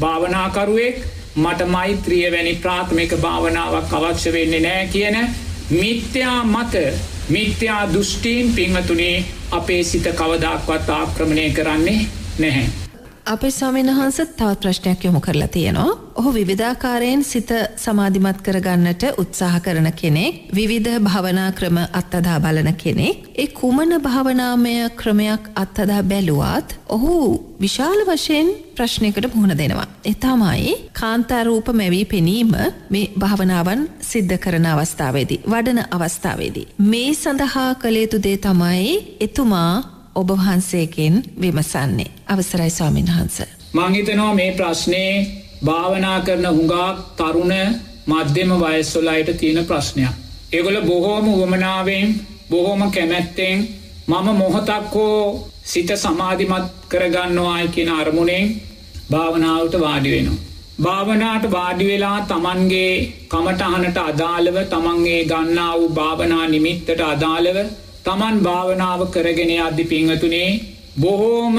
භාවනාකරුවෙක් 0.00 0.98
මට 1.36 1.66
මෛත්‍රිය 1.68 2.26
වැනි 2.30 2.54
ප්‍රාථමික 2.56 3.12
භාවනාවක් 3.18 3.92
අවශ්‍ය 3.92 4.32
වෙන්නේ 4.32 4.60
නෑ 4.60 4.86
කියන 4.88 5.16
මිත්‍යා 5.70 6.38
මත 6.44 6.74
මිත්‍යා 7.30 7.82
දෘෂ්ටීන් 7.88 8.52
පිංහතුනේ 8.52 9.24
අපේ 9.52 9.82
සිත 9.84 10.06
කවදක්වත් 10.12 10.88
ආක්‍රමණය 10.90 11.50
කරන්නේ 11.50 12.06
නැහැ. 12.38 12.89
අපේ 13.30 13.50
ස්වාමීන් 13.50 13.86
වහන්ස 13.86 14.16
තවත් 14.16 14.60
ප්‍රශ්නයක් 14.60 15.04
යොමු 15.04 15.20
කරලා 15.20 15.48
තියෙනවා. 15.48 15.90
ඔහු 16.14 16.30
විවිධාකාරයෙන් 16.34 17.20
සිත 17.24 17.50
සමාධිමත් 17.76 18.40
කරගන්නට 18.42 19.04
උත්සාහ 19.22 19.60
කරන 19.60 19.88
කෙනෙක්, 19.92 20.40
විවිධ 20.54 20.96
භාවනා 21.00 21.52
ක්‍රම 21.52 21.78
අත්අදා 21.92 22.38
බලන 22.40 22.70
කෙනෙක්. 22.74 23.28
ඒ 23.38 23.46
කුමන 23.60 23.92
භාවනාමය 24.06 24.74
ක්‍රමයක් 25.00 25.44
අත්අදා 25.54 26.02
බැලුවත් 26.02 26.74
ඔහු 26.88 27.14
විශාල 27.60 28.02
වශයෙන් 28.08 28.50
ප්‍රශ්නයකට 28.74 29.30
මුහුණ 29.34 29.54
දෙනවා. 29.58 29.86
ඒ 30.04 30.16
තමයි 30.16 30.74
කාන්තාරූප 30.92 31.72
මැවී 31.72 32.04
පෙනීම 32.06 32.52
මේ 32.90 33.06
භාවනාවන් 33.18 33.86
සිද්ධ 34.10 34.36
කරන 34.38 34.66
අවස්ථාවේදී, 34.66 35.40
වඩන 35.46 35.80
අවස්ථාවේදී. 35.90 36.66
මේ 36.90 37.14
සඳහා 37.14 37.70
කළ 37.74 38.02
යුතු 38.02 38.22
දේ 38.22 38.36
තමයි 38.38 38.92
එතුමා 39.20 39.99
ඔබ 40.14 40.30
වහන්සේකෙන් 40.30 41.22
විමසන්නේ. 41.40 42.10
අවසරයි 42.26 42.70
ස්වාමීන් 42.70 43.06
වහන්ස. 43.08 43.38
මංහිතනවා 43.72 44.34
මේ 44.34 44.52
ප්‍රශ්නයේ 44.52 45.14
භාවනා 45.64 46.20
කරන 46.20 46.46
හුඟක් 46.48 46.98
තරුණ 47.16 47.54
මධ්‍යම 48.06 48.50
වයස්සොලයිට 48.60 49.30
තියෙන 49.38 49.66
ප්‍රශ්නයක්. 49.66 50.14
ඒගොල 50.52 50.80
බොහෝම 50.82 51.26
වමනාවෙන් 51.32 52.08
බොහෝම 52.50 52.82
කැමැත්තෙන් 52.90 53.58
මම 54.08 54.28
මොහොතක් 54.34 54.94
හෝ 54.94 55.50
සිත 55.64 55.90
සමාධිමත් 55.96 56.66
කරගන්නවායි 56.88 57.68
කියන 57.68 57.90
අරමුණෙන් 57.90 58.46
භාවනාවට 59.10 59.74
වාඩි 59.80 60.10
වෙනවා. 60.10 60.38
භාවනාට 60.82 61.44
වාඩි 61.50 61.84
වෙලා 61.86 62.18
තමන්ගේ 62.22 62.94
කමටහනට 63.28 63.98
අදාළව 64.00 64.56
තමන්ගේ 64.68 65.22
ගන්නා 65.24 65.72
වූ 65.78 65.88
භාවනා 65.90 66.44
නිමිත්තට 66.48 67.00
අදාළව 67.04 67.58
තමන් 68.04 68.36
භාවනාව 68.40 69.00
කරගෙන 69.10 69.50
අධි 69.60 69.84
පිංහතුනේ 69.86 70.50
බොහෝම 70.96 71.58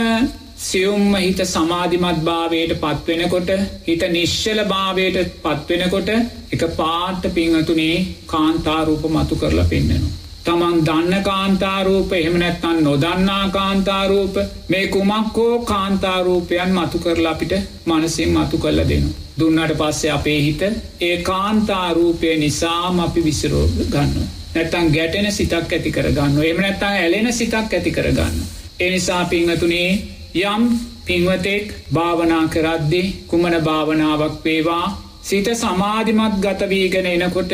සියුම්ම 0.60 1.14
හිත 1.18 1.42
සමාධිමත් 1.46 2.20
භාවයට 2.22 2.74
පත්වෙනකොට 2.78 3.52
හිත 3.84 4.04
නිශ්්‍යල 4.10 4.60
භාවයට 4.66 5.20
පත්වෙනකොට 5.44 6.10
එක 6.52 6.64
පාට 6.76 7.24
පිංහතුනේ 7.32 7.96
කාන්තාරූප 8.28 9.06
මතු 9.10 9.36
කරලා 9.36 9.66
පෙන්න්නනවා. 9.66 10.18
තමන් 10.44 10.78
දන්න 10.82 11.24
කාන්තාරූප 11.24 12.14
එහෙමනැත්තන් 12.14 12.84
නොදන්නා 12.84 13.46
කාන්තාරූප 13.50 14.36
මේ 14.70 14.86
කුමක්කෝ 14.88 15.54
කාන්තාරූපයන් 15.66 16.72
මතු 16.74 17.00
කරලා 17.00 17.32
අපිට 17.32 17.54
මනසින් 17.86 18.32
මතු 18.32 18.58
කල්ල 18.58 18.84
දෙනු. 18.86 19.10
දුන්නට 19.40 19.74
පස්සේ 19.78 20.12
අපේ 20.12 20.40
හිත 20.42 20.62
ඒ 21.02 21.18
කාන්තාරූපය 21.24 22.38
නිසාම 22.38 23.00
අපි 23.00 23.24
විසිරෝ 23.24 23.66
ගන්න. 23.88 24.41
නැත්තං 24.54 24.88
ගැටෙන 24.94 25.28
සිතක් 25.32 25.54
ඇති 25.70 25.92
කරගන්න 25.92 26.42
එම 26.46 26.60
නැත්තං 26.60 26.90
ඇලෙන 26.94 27.34
සිතක් 27.34 27.54
ඇති 27.72 27.92
කරගන්න. 27.92 28.36
එනිසා 28.80 29.24
පිංහතුනේ 29.26 29.90
යම් 30.46 30.64
පින්වතෙක් 31.06 31.74
භාවනා 31.94 32.44
කරද්දි 32.48 33.04
කුමන 33.28 33.56
භාවනාවක් 33.62 34.36
වේවා 34.44 34.86
සිත 35.24 35.48
සමාධිමත් 35.56 36.36
ගතවීගෙන 36.40 37.08
එනකොට 37.08 37.54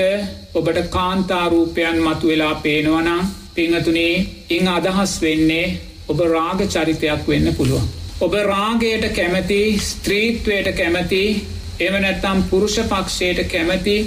ඔබට 0.53 0.79
කාන්තාරූපයන් 0.89 1.99
මතු 2.01 2.27
වෙලා 2.27 2.55
පේනවනම් 2.57 3.23
පිංහතුනේ 3.55 4.25
ඉං 4.49 4.67
අදහස් 4.69 5.13
වෙන්නේ 5.21 5.65
ඔබ 6.07 6.19
රාග 6.27 6.59
චරිතයක් 6.67 7.23
වෙන්න 7.27 7.47
පුළුවන්. 7.53 7.87
ඔබ 8.19 8.33
රාගයට 8.45 9.05
කැමති 9.11 9.59
ස්ත්‍රීත්වයට 9.81 10.69
කැමති 10.73 11.23
එම 11.79 11.95
නැත්තම් 11.95 12.39
පුරුෂ 12.49 12.77
පක්ෂයට 12.83 13.41
කැමති 13.47 13.97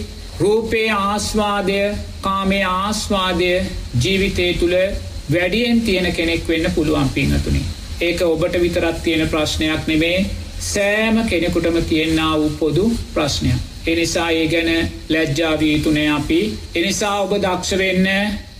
රූපේ 0.40 0.88
ආස්වාදය 0.90 1.78
කාමේ 2.20 2.64
ආස්වාදය 2.66 3.48
ජීවිතය 4.02 4.46
තුළ 4.54 4.76
වැඩියෙන් 5.32 5.80
තියෙන 5.80 6.12
කෙනෙක් 6.12 6.48
වෙන්න 6.48 6.68
පුළුවන් 6.74 7.08
පිංහතුනි. 7.08 7.62
ඒක 8.00 8.22
ඔබට 8.24 8.54
විතරත් 8.60 9.02
තියෙන 9.02 9.28
ප්‍රශ්නයක් 9.28 9.82
නෙමේ 9.86 10.18
සෑම 10.66 11.18
කෙනෙකුටම 11.24 11.76
තියෙන්න්නා 11.84 12.32
වූ 12.36 12.50
පොදු 12.60 12.84
ප්‍රශ්නයක්. 13.14 13.58
එනිසා 13.86 14.30
ඒ 14.30 14.46
ගැන 14.46 14.70
ලැජ්ජාවීතුනේ 15.08 16.08
අපි 16.10 16.40
එනිසා 16.74 17.16
ඔබ 17.20 17.34
දක්ෂවෙන්න 17.36 18.08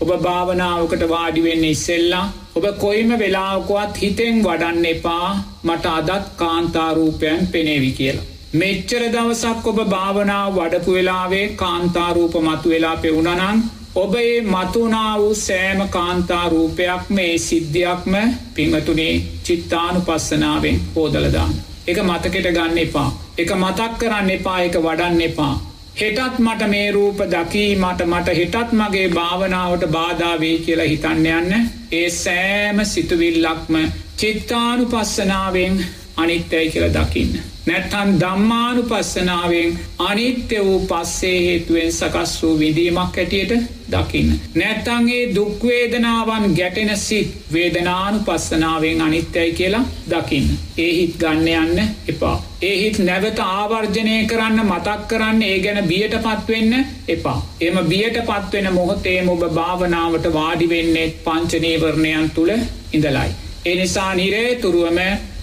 ඔබ 0.01 0.11
භාවනාවකට 0.23 1.07
වාඩිවෙන්න 1.09 1.65
ඉස්සෙල්ලා 1.67 2.27
ඔබ 2.55 2.67
කොයිම 2.79 3.17
වෙලාවකවත් 3.19 4.03
හිතෙන් 4.03 4.43
වඩන්න 4.45 4.85
එපා 4.87 5.29
මට 5.63 5.95
අදත් 5.95 6.29
කාන්තාරූපයන් 6.37 7.47
පෙනේවි 7.47 7.91
කියලා. 7.93 8.29
මෙච්චර 8.53 9.03
දවසක් 9.07 9.67
ඔබ 9.71 9.77
භාවනාව 9.87 10.49
වඩපු 10.55 10.93
වෙලාවේ 10.93 11.43
කාන්තාරූප 11.55 12.33
මතු 12.39 12.71
වෙලා 12.71 12.97
පෙවුණනං 12.97 13.61
ඔබ 13.97 14.15
ඒ 14.17 14.41
මතුනා 14.45 15.13
වූ 15.17 15.35
සෑම 15.37 15.83
කාන්තාරූපයක් 15.89 17.05
මේ 17.11 17.35
සිද්ධියක්ම 17.39 18.15
පිංහතුනේ 18.55 19.15
චිත්තානු 19.45 20.01
පස්සනාවෙන් 20.01 20.81
හෝදලදාන්න. 20.95 21.55
එක 21.87 22.01
මතකෙට 22.01 22.49
ගන්න 22.49 22.79
එපා. 22.79 23.11
එක 23.39 23.53
මතක් 23.57 23.93
කරන්න 24.01 24.31
එපා 24.31 24.59
එක 24.63 24.81
වඩන්න 24.81 25.23
එපා. 25.23 25.55
හෙටත් 25.97 26.39
මට 26.41 26.69
මේ 26.69 26.91
රූප 26.91 27.23
දකී 27.29 27.71
මට 27.77 28.09
මට 28.09 28.37
හෙටත් 28.37 28.75
මගේ 28.75 29.07
භාවනාවට 29.11 29.87
බාධාවේ 29.91 30.57
කියලා 30.59 30.89
හිතන්න 30.89 31.31
යන්න 31.31 31.71
ඒ 31.93 32.05
සෑම 32.17 32.85
සිතුවිල්ලක්ම 32.87 33.81
චිත්තානු 34.17 34.85
පස්සනාවෙන් 34.89 35.83
අනිත්‍යයි 36.21 36.71
කියල 36.73 36.93
දකින්න. 36.95 37.41
නැත්තන් 37.67 38.13
දම්මානු 38.21 38.83
පස්සනාවෙන් 38.85 39.79
අනිත්‍ය 40.01 40.59
වූ 40.61 40.79
පස්සේ 40.87 41.39
හේතුවෙන් 41.41 41.93
සකස් 41.93 42.33
වූ 42.43 42.59
විඳීමක් 42.59 43.19
ඇටියට 43.19 43.53
දකින්න. 43.93 44.31
නැත්තන්ගේ 44.55 45.35
දුක්වේදනාවන් 45.35 46.55
ගැටෙන 46.57 46.93
සිත් 46.99 47.35
වේදනානු 47.53 48.21
පස්සනාවෙන් 48.21 49.03
අනිත්‍යයි 49.03 49.53
කියලා 49.53 49.85
දකින්න. 50.11 50.49
ඒහිත් 50.79 51.15
ගන්න 51.19 51.49
යන්න 51.55 51.93
එපා. 52.09 52.37
ඒහිත් 52.63 52.99
නැවත 53.01 53.39
ආවර්ජනය 53.41 54.17
කරන්න 54.27 54.65
මතක් 54.65 55.09
කරන්න 55.09 55.43
ඒ 55.43 55.59
ගැන 55.59 55.89
බියට 55.89 56.17
පත්වෙන්න 56.19 56.87
එපා. 57.09 57.39
එම 57.61 57.79
බියට 57.89 58.19
පත්වෙන 58.25 58.73
මොහොතේ 58.73 59.19
ඔබ 59.29 59.45
භාවනාවට 59.55 60.33
වාඩිවෙන්නේ 60.33 61.09
පංචනීවරණයන් 61.25 62.31
තුළ 62.31 62.55
ඉඳලයි. 62.93 63.31
එනිසා 63.67 64.15
නිරේතුරුවම 64.15 64.99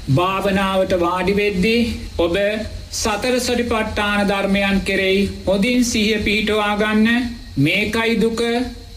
භාවනාවට 0.09 0.93
වාඩිවෙද්දී 0.99 1.79
ඔබ 2.19 2.35
සතර 2.93 3.35
සටිපට්ටාන 3.39 4.27
ධර්මයන් 4.27 4.77
කෙරෙයි 4.81 5.29
හොදින් 5.45 5.81
සිහිය 5.83 6.19
පිහිටවාගන්න 6.19 7.07
මේකයි 7.59 8.13
දුක 8.21 8.41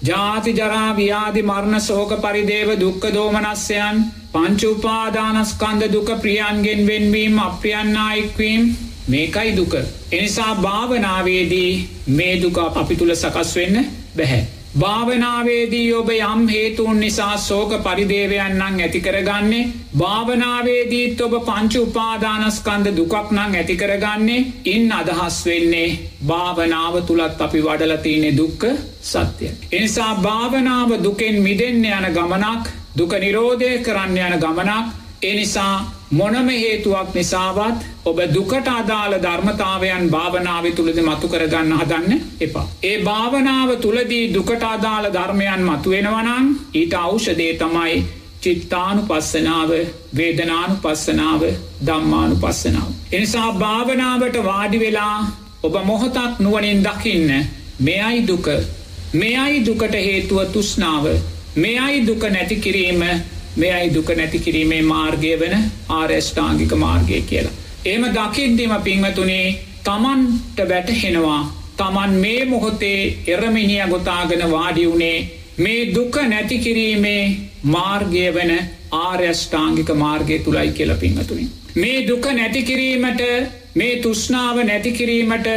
ජාති 0.03 0.53
ජරා 0.53 0.91
ව්‍යාධි 0.95 1.43
මරණ 1.43 1.81
සෝක 1.81 2.13
පරිදේව 2.19 2.71
දුක්ක 2.79 3.09
දෝමනස්යන් 3.15 4.05
පංචුපාදානස්කන්ද 4.33 5.83
දුක 5.89 6.15
ප්‍රියන්ගෙන් 6.19 6.87
වෙන්වීම 6.87 7.39
අප්‍රියන්නායික්වීම් 7.41 8.63
මේකයි 9.09 9.57
දුක. 9.57 9.75
එනිසා 10.13 10.55
භාවනාවේදී 10.57 11.73
මේ 12.09 12.35
දුක 12.43 12.59
අපි 12.61 12.97
තුළ 12.97 13.15
සකස් 13.15 13.57
වෙන්න 13.57 13.85
බැහැ. 14.17 14.43
භාවනාවේදී 14.73 15.95
ඔබ 15.95 16.11
යම් 16.11 16.43
හේතුන් 16.49 17.01
නිසා 17.01 17.37
සෝක 17.39 17.73
පරිදේවයන්නන් 17.81 18.81
ඇතිකරගන්නේ 18.81 19.63
භාවනාවේදීත් 19.99 21.21
ඔබ 21.21 21.35
පංචු 21.41 21.83
උපාදානස්කන්ද 21.83 22.91
දුකක් 22.93 23.33
නං 23.33 23.57
ඇතිකරගන්නේ 23.57 24.47
ඉන් 24.67 24.93
අදහස් 24.93 25.39
වෙන්නේ 25.47 25.99
භාවනාව 26.27 27.01
තුළත් 27.03 27.41
අපි 27.41 27.61
වඩලතියනෙ 27.61 28.31
දුක්ක 28.33 28.63
සත්‍යය. 29.03 29.51
එනිසා 29.73 30.15
භාවනාව 30.17 30.91
දුකෙන් 31.03 31.43
මිදෙන්න 31.43 31.85
යන 31.87 32.07
ගමනක් 32.11 32.65
දුක 32.97 33.13
නිරෝධය 33.19 33.73
කරන්න 33.81 34.17
යන 34.19 34.39
ගමනක් 34.39 34.87
එනිසා 35.23 35.75
මොනම 36.11 36.49
හේතුවක් 36.51 37.15
නිසාවත් 37.15 37.83
ඔබ 38.05 38.19
දුකට 38.29 38.69
අදාළ 38.71 39.15
ධර්මතාවයන් 39.21 40.09
භාවනාව 40.09 40.65
තුළද 40.73 40.99
මතු 41.01 41.29
කරගන්න 41.29 41.73
හදන්න 41.75 42.23
එපා. 42.41 42.67
ඒ 42.83 42.97
භාවනාව 43.01 43.71
තුළදී 43.79 44.25
දුකට 44.35 44.65
අදාළ 44.65 45.07
ධර්මයන් 45.09 45.63
මතුවෙනවනං 45.65 46.51
ඊට 46.75 46.95
අවෂදේ 46.97 47.53
තමයි 47.55 48.03
චිත්තානු 48.41 49.03
පස්සනාව 49.05 49.71
වේදනානු 50.17 50.75
පස්සනාව 50.79 51.43
දම්මානු 51.83 52.37
පස්සනාව. 52.39 52.91
එනිසා 53.13 53.53
භාවනාවට 53.55 54.43
වාඩි 54.45 54.79
වෙලා 54.79 55.17
ඔබ 55.63 55.75
මොහොතක් 55.85 56.41
නුවනින් 56.41 56.83
දකින්න 56.83 57.31
මෙයයි 57.81 58.27
දුක 58.27 58.47
මෙයයි 59.15 59.67
දුකට 59.67 59.95
හේතුව 60.03 60.41
තුස්නාව 60.49 61.05
මෙයයි 61.57 62.07
දුක 62.07 62.23
නැති 62.29 62.57
කිරීම 62.59 63.03
මෙයයි 63.63 63.95
දුක 63.95 64.11
නැති 64.17 64.39
කිරීමේ 64.45 64.83
මාර්ගය 64.85 65.33
වන 65.41 65.57
ආර්යෂ්ඨාංගික 65.91 66.73
මාර්ගය 66.85 67.21
කියලා. 67.31 67.57
එම 67.87 68.05
දකිද්දිම 68.17 68.75
පිංහතුනේ 68.85 69.47
තමන්ට 69.85 70.59
වැටහෙනවා 70.69 71.41
තමන් 71.77 72.17
මේ 72.25 72.45
මොහොතේ 72.47 73.01
එරමිනිිය 73.27 73.87
ගොතාගෙන 73.93 74.43
වාඩි 74.51 74.89
වුණේ 74.89 75.19
මේ 75.59 75.95
දුක 75.95 76.17
නැතිකිරීමේ 76.29 77.23
මාර්ගය 77.75 78.27
වන 78.35 78.53
ආර්යෂ්ඨාංගික 78.99 79.91
මාර්ගය 79.97 80.39
තුළයි 80.41 80.73
කියල 80.73 80.93
පිංහතුනි. 80.97 81.47
මේ 81.75 82.07
දුක 82.09 82.27
නැතිකිරීමට 82.33 83.23
මේ 83.75 83.95
තුෂ්නාව 83.99 84.57
නැතිකිරීමට 84.65 85.49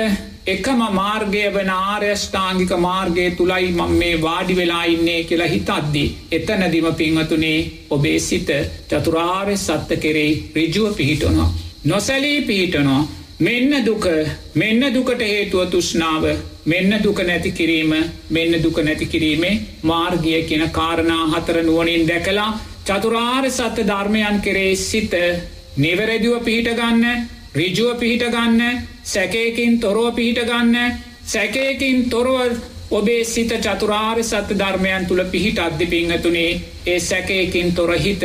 එකම 0.45 0.81
මාර්ගය 0.91 1.41
වන 1.47 1.69
ආර්යෂ්ඨාංගික 1.71 2.71
මාර්ගය 2.79 3.25
තුළයි 3.33 3.67
මං 3.71 3.91
මේ 3.93 4.15
වාඩි 4.19 4.55
වෙලා 4.55 4.83
ඉන්නේ 4.85 5.23
කියලා 5.23 5.47
හිතද්දී. 5.47 6.07
එතනදිම 6.31 6.87
පිංහතුනේ 6.93 7.59
ඔබේ 7.89 8.19
සිත 8.19 8.49
චතුරාර්ය 8.89 9.55
සත්ත 9.57 9.99
කෙරෙයි 9.99 10.33
රිජුව 10.55 10.95
පිහිටනවා. 10.95 11.49
නොසැලී 11.85 12.41
පිහිටනවා. 12.43 13.01
මෙන්න 13.39 13.85
දුක 13.85 14.07
මෙන්න 14.53 14.81
දුකට 14.89 15.21
හේතුව 15.23 15.69
තුෂ්නාව 15.69 16.25
මෙන්න 16.65 16.91
දුක 17.01 17.19
නැති 17.19 17.51
කිරීම 17.51 17.93
මෙන්න 18.29 18.53
දුක 18.61 18.77
නැති 18.79 19.05
කිරීමේ 19.07 19.61
මාර්ගය 19.83 20.33
කියන 20.43 20.65
කාරණා 20.71 21.23
හතර 21.29 21.61
නුවනින් 21.61 22.03
දැකලා 22.05 22.49
චතුරාර් 22.83 23.45
සත්‍ය 23.49 23.83
ධර්මයන් 23.83 24.41
කෙරේ 24.41 24.75
සිත 24.77 25.15
නිවැරදිව 25.77 26.35
පිහිටගන්න 26.41 27.07
රිජුව 27.55 27.89
පිහිටගන්න 27.95 28.61
සැකයකින් 29.05 29.79
තොරව 29.79 30.13
පිහිටගන්න 30.13 30.77
සැකයකින් 31.25 32.09
තොරව 32.09 32.57
ඔබේ 32.91 33.23
සිත 33.25 33.51
චතුරාර් 33.59 34.23
සත්‍ය 34.23 34.55
ධර්මයන් 34.55 35.05
තුළ 35.05 35.23
පිහිට 35.25 35.59
අධ්‍ය 35.59 35.85
පිංහතුනේ 35.87 36.61
ඒ 36.85 36.99
සැකයකින් 37.01 37.69
තොරහිත 37.71 38.23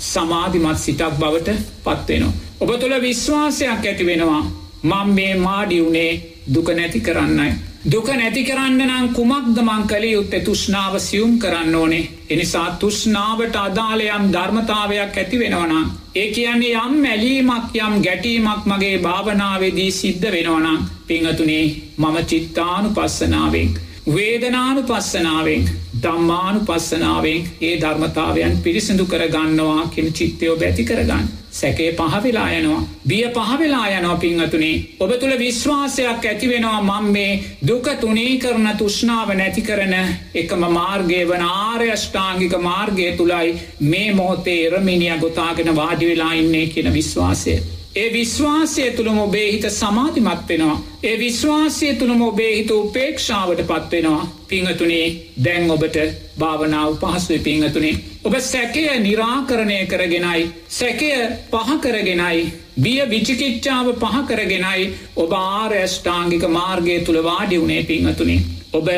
සමාධිමත් 0.00 0.78
සිතක් 0.78 1.12
බවට 1.14 1.48
පත්වෙනවා. 1.84 2.32
ඔබ 2.60 2.70
තුළ 2.74 2.96
විශ්වාසයක් 3.00 3.84
ඇති 3.84 4.06
වෙනවා 4.06 4.42
මං 4.84 5.08
මේ 5.10 5.34
මාඩියුනේ 5.36 6.12
දුක 6.46 6.68
නැති 6.70 7.00
කරන්නයි. 7.00 7.52
දුක 7.82 8.08
නැති 8.10 8.42
කරන්න 8.44 8.82
නම් 8.84 9.06
කුමක්ද 9.10 9.58
මං 9.58 9.84
කළ 9.88 10.04
යුත්තේ 10.06 10.40
තුෂ්නාව 10.40 10.98
සියුම් 11.00 11.38
කරන්න 11.38 11.74
ඕනේ 11.74 12.08
එනිසා 12.30 12.76
තුෂ්නාවට 12.76 13.56
අදාලයම් 13.56 14.26
ධර්මතාවයක් 14.32 15.16
ඇති 15.16 15.38
වෙනවනම්. 15.38 15.86
ඒ 16.14 16.26
කියන්නේ 16.30 16.74
යම් 16.78 16.98
මැලීමක් 16.98 17.78
යම් 17.78 17.94
ගැටීමක් 18.02 18.66
මගේ 18.66 18.98
භාවනාවේදී 18.98 19.90
සිද්ධ 19.92 20.28
වෙනවනම් 20.28 20.84
පිංහතුනේ 21.06 21.64
මම 21.96 22.16
චිත්තානු 22.26 22.90
පස්සනාවෙන්. 22.90 23.70
වේදනානු 24.08 24.82
පස්සනාවෙන් 24.82 25.64
දම්මානු 26.02 26.60
පස්සනාවෙන් 26.60 27.48
ඒ 27.60 27.74
ධර්මතාවයන් 27.80 28.56
පිරිසිදු 28.58 29.04
කර 29.06 29.28
ගන්නවා 29.28 29.90
කෙන 29.94 30.12
චිත්තයෝ 30.12 30.56
බැති 30.56 30.84
කරගන්න. 30.84 31.28
සැකේ 31.52 31.90
පහවෙලා 31.92 32.50
යනවා. 32.50 32.82
බිය 33.08 33.24
පහවෙලා 33.30 33.88
යනවා 33.88 34.16
පිංහතුනේ. 34.16 34.76
ඔබ 35.00 35.12
තුළ 35.14 35.38
විශ්වාසයක් 35.38 36.24
ඇතිවෙනවා 36.24 36.80
මං 36.82 37.10
මේ 37.10 37.42
දුක 37.66 37.90
තුනී 38.00 38.38
කරන 38.38 38.68
තුෂ්නාව 38.78 39.34
නැති 39.34 39.62
කරන 39.62 39.94
එකම 40.34 40.64
මාර්ගය 40.70 41.20
වන 41.24 41.44
ආර්යෂ්ඨාංගික 41.48 42.56
මාර්ගය 42.60 43.10
තුළයි 43.16 43.58
මේ 43.82 44.14
මොහොතේ 44.14 44.58
එරමිනිිය 44.66 45.18
ගොතාගෙන 45.18 45.76
වාඩි 45.76 46.06
වෙලා 46.06 46.32
ඉන්නේ 46.34 46.66
කියන 46.68 46.92
විශ්වාසය. 46.92 47.60
ඒ 47.92 48.12
විශ්වාසය 48.12 48.82
තුළම 48.90 49.18
ඔබේ 49.18 49.46
හිත 49.52 49.64
සමාධිමත් 49.70 50.42
වෙනවා. 50.48 50.76
ඒ 51.02 51.14
විශ්වාසය 51.18 51.94
තුළම 51.94 52.20
ඔබේ 52.22 52.50
හිත 52.52 52.70
උපේක්ෂාවට 52.72 53.62
පත්වෙනවා. 53.62 54.28
පිංහතුනේ 54.48 55.06
දැන් 55.44 55.70
ඔබට 55.70 55.96
භාවනාව 56.38 56.92
පහසුව 56.96 57.40
පිංහතුනේ. 57.40 57.98
ඔබ 58.24 58.34
සැකය 58.42 58.84
නිරාකරණය 59.00 59.80
කරගෙනයි. 59.86 60.46
සැකය 60.70 61.10
පහකරගෙනයි. 61.50 62.52
බිය 62.78 63.00
විචිකිච්චාව 63.08 63.90
පහකරගෙනයි 63.96 64.86
ඔබ 65.16 65.32
ආර්යෂ්ඨාංගික 65.32 66.48
මාර්ගය 66.50 67.00
තුළ 67.00 67.20
වාඩි 67.24 67.58
වුණේ 67.58 67.82
පිංහතුනේ. 67.84 68.40
ඔබ 68.72 68.88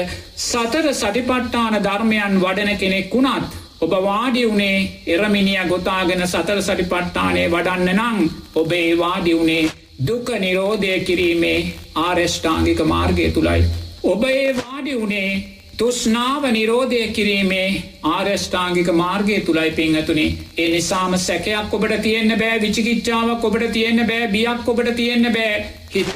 සතර 0.43 0.93
සටිපට්ටාන 0.93 1.81
ධර්මයන් 1.81 2.41
වඩන 2.41 2.79
කෙනෙක් 2.79 3.11
වුණත් 3.13 3.62
ඔබ 3.83 3.95
වාඩි 4.03 4.43
වුණේ 4.45 5.05
එරමිනිිය 5.09 5.63
ගොතාගෙන 5.69 6.21
සතර 6.25 6.61
සටි 6.61 6.85
පට්ටානේ 6.87 7.47
වඩන්න 7.49 8.01
නං 8.01 8.29
ඔබේ 8.57 8.91
වාඩි 8.97 9.33
වුණේ 9.35 9.71
දුක 10.07 10.29
නිරෝධය 10.39 10.93
කිරීමේ 11.01 11.57
ආරෙෂ්ඨාංගික 11.97 12.83
මාර්ගය 12.87 13.27
තුළයි. 13.31 13.65
ඔබ 14.05 14.23
ඒ 14.27 14.53
වාඩි 14.57 14.95
වුණේ 14.97 15.31
තුස්නාව 15.77 16.45
නිරෝධය 16.51 17.01
කිරීමේ 17.13 17.69
ආර්යෂ්ඨාංගික 18.07 18.91
මාර්ගය 18.95 19.39
තුළයි 19.41 19.71
පිංහතුනි 19.73 20.27
ඒ 20.57 20.69
නිසාම 20.69 21.17
සැකයක් 21.19 21.73
ඔබට 21.73 21.95
තියෙන්න්න 22.03 22.39
බෑ 22.39 22.61
විචිකිච්චාවක් 22.61 23.45
ඔබට 23.45 23.65
තියෙන්න්න 23.73 24.07
බෑ 24.07 24.29
බියක් 24.29 24.69
ඔබට 24.69 24.93
තියෙන්න්න 24.97 25.33
බෑ 25.33 25.57
හිත 25.95 26.13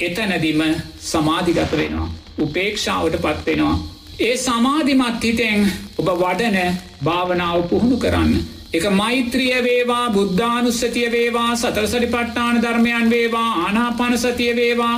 එතනදිම 0.00 0.62
සමාධිගත 1.04 1.74
වෙනවා. 1.74 2.08
උපේක්ෂාවට 2.38 3.18
පත්වෙනවා 3.18 3.74
ඒ 4.20 4.36
සමාධිමත් 4.38 5.22
හිතෙන් 5.22 5.66
ඔබ 5.98 6.08
වඩන 6.16 6.78
භාවනාව 7.00 7.62
පුහුණු 7.64 7.96
කරන්න. 7.96 8.34
එක 8.72 8.84
මෛත්‍රිය 8.92 9.56
වේවා 9.60 10.10
බුද්ධානුස්සතිය 10.10 11.08
වේවා 11.10 11.52
සතරසරි 11.56 12.08
පට්ටාන 12.08 12.62
ධර්මයන් 12.62 13.10
වේවා 13.10 13.48
ආනාපනසතිය 13.58 14.52
වේවා 14.56 14.96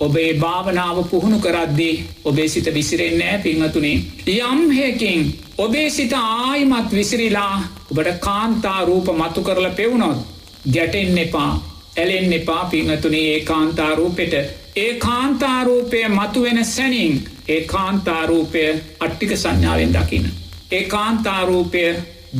ඔබේ 0.00 0.30
භාවනාව 0.36 0.98
පුහුණු 1.04 1.38
කරද්දී 1.38 1.94
ඔබේ 2.24 2.48
සිත 2.48 2.68
විසිරෙන්නෑ 2.68 3.38
පිංහතුනේ. 3.40 4.02
යම්හයකින් 4.28 5.22
ඔබේ 5.58 5.90
සිත 5.90 6.12
ආයිමත් 6.14 6.90
විසිරිලා 6.92 7.56
ඔබට 7.90 8.10
කාන්තා 8.20 8.80
රූප 8.82 9.08
මතු 9.14 9.42
කරල 9.42 9.70
පෙවුණොත් 9.72 10.18
ගැටෙන් 10.66 11.18
එපා 11.18 11.52
ඇලෙන් 11.96 12.32
එපා 12.32 12.64
පිංහතුනේ 12.66 13.26
ඒ 13.28 13.40
කාන්තාරූපෙට 13.42 14.34
ඒ 14.76 14.94
කාන්තාරූපය 14.96 15.98
මතුවෙන 16.10 16.64
සැනින් 16.66 17.14
ඒ 17.48 17.60
කාන්තාරූපය 17.64 18.62
අට්ටික 19.00 19.36
සංඥාවෙන් 19.36 19.92
දකින්න. 19.92 20.26
ඒ 20.74 20.82
කාන්තාරූපය 20.86 21.82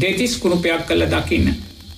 දෙතිස් 0.00 0.38
කුණුපයක් 0.38 0.86
කළ 0.86 1.06
දකින්න. 1.08 1.48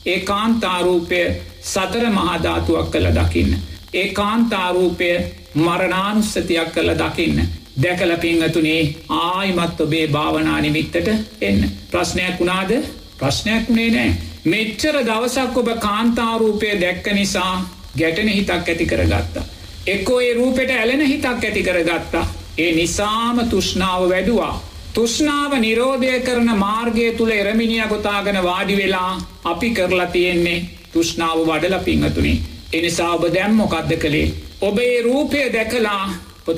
ඒ 0.06 0.20
කාන්තාරූපය 0.22 1.20
සතර 1.62 2.04
මහාධාතුවක් 2.10 2.90
කළ 2.90 3.08
දකින්න. 3.14 3.52
ඒ 3.94 4.08
කාන්තාරූපය 4.10 5.08
මරණානුස්සතියක් 5.56 6.72
කළ 6.72 6.92
දකින්න. 6.94 7.38
දැකල 7.82 8.12
පිංහතුනේ 8.16 8.82
ආයිමත් 9.10 9.80
ඔබේ 9.80 10.06
භාවනා 10.08 10.60
නිමිත්තට 10.60 11.08
එන්න. 11.40 11.70
ප්‍රශ්නයක් 11.90 12.40
වුණාද 12.40 12.72
ප්‍රශ්නයක් 13.18 13.68
වුණේ 13.68 13.90
නෑ. 13.90 14.14
මෙච්චර 14.46 14.96
දවසක් 15.02 15.56
ඔබ 15.56 15.68
කාන්තාරූපය 15.80 16.72
දැක්ක 16.80 17.12
නිසා 17.12 17.52
ගැටන 17.98 18.28
හිතක් 18.30 18.50
ඇති 18.50 18.86
කරගත්තා. 18.86 19.44
එක්කෝ 19.86 20.20
ඒ 20.20 20.34
රූපෙට 20.34 20.70
ඇලෙන 20.72 21.06
හිතක් 21.06 21.26
ඇති 21.26 21.62
කරගත්තා. 21.62 22.26
ඒ 22.58 22.72
නිසාම 22.74 23.44
තුෂ්නාව 23.46 24.08
වැඩුවා. 24.08 24.54
තුෂ්නාව 24.96 25.52
නිරෝධය 25.60 26.12
කරන 26.26 26.50
මාර්ගය 26.58 27.06
තුළ 27.16 27.32
එරමිනිිය 27.32 27.88
ගොතාගෙන 27.88 28.38
වාඩි 28.42 28.76
වෙලා 28.76 29.10
අපි 29.44 29.68
කරලා 29.70 30.06
තියෙන්නේ 30.06 30.64
තුෂ්නාව 30.92 31.42
වඩල 31.48 31.76
පිංහතුනි. 31.84 32.32
එනිසා 32.72 33.10
ඔබ 33.14 33.24
දැම්මොකක්ද 33.34 33.92
කළේ. 33.96 34.32
ඔබේ 34.60 35.02
රූපය 35.02 35.42
දැකලා 35.52 36.04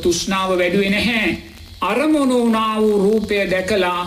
තුෂ්නාව 0.02 0.50
වැඩුවෙන 0.58 0.96
හැ. 1.08 1.36
අරමුණු 1.80 2.38
වනා 2.46 2.80
වූ 2.80 2.98
රූපය 2.98 3.36
දැකලා 3.50 4.02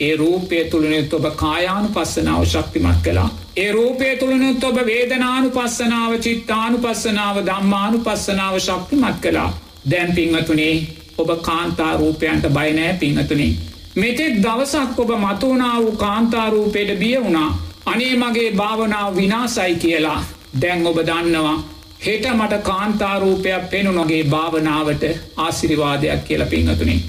ඒ 0.00 0.16
රූපය 0.16 0.64
තුළනෙත් 0.64 1.14
ඔබ 1.14 1.26
කායානු 1.36 1.88
පස්සනාව 1.88 2.44
ශක්තිමත් 2.44 3.02
කලා. 3.04 3.28
ඒ 3.56 3.72
රූපය 3.72 4.16
තුළනුත් 4.16 4.64
ඔබ 4.64 4.76
වේදනානු 4.86 5.50
පස්සනාව 5.50 6.18
චිත්තානු 6.20 6.78
පස්සනාව 6.78 7.36
දම්මානු 7.46 7.98
පස්සනාව 7.98 8.58
ශක්තිමත් 8.60 9.20
කලා. 9.22 9.50
දැම් 9.90 10.12
පිංහතුනේ 10.12 11.01
ඔබ 11.18 11.30
කාන්තා 11.42 11.96
රූපයන්ට 11.96 12.46
බයිනෑ 12.50 12.94
පිංහතුනේ. 12.94 13.52
මෙතෙක් 13.94 14.34
දවසක් 14.38 14.98
ඔබ 14.98 15.10
මතුවනා 15.18 15.76
වූ 15.78 15.96
කාන්තාරූපයට 15.96 16.98
බිය 16.98 17.16
වුණා 17.18 17.48
අනේ 17.86 18.14
මගේ 18.16 18.50
භාවනාව 18.52 19.16
විනාසයි 19.16 19.74
කියලා 19.76 20.20
දැන් 20.60 20.86
ඔබ 20.86 20.98
දන්නවා 21.00 21.58
හෙට 22.00 22.24
මට 22.30 22.62
කාන්තාරූපයක් 22.62 23.68
පෙනුනගේ 23.70 24.24
භාවනාවට 24.26 25.04
ආසිරිවාදයක් 25.36 26.24
කියලා 26.24 26.46
පිංහතුනේ. 26.48 27.00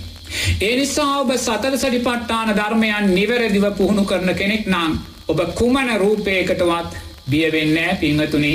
ඒ 0.61 0.75
නිසා 0.75 1.19
ඔබ 1.19 1.31
සතර 1.35 1.77
සඩි 1.77 1.99
පට්ටාන 1.99 2.51
ධර්මයන් 2.51 3.09
නිවැරදිව 3.11 3.65
පුහුණු 3.77 4.03
කරන 4.03 4.35
කෙනෙක් 4.35 4.65
නං 4.67 4.99
ඔබ 5.27 5.39
කුමන 5.55 5.89
රූපයකටවත් 5.97 6.91
බියවෙන්නෑ 7.29 7.97
පිංහතුනි. 7.97 8.53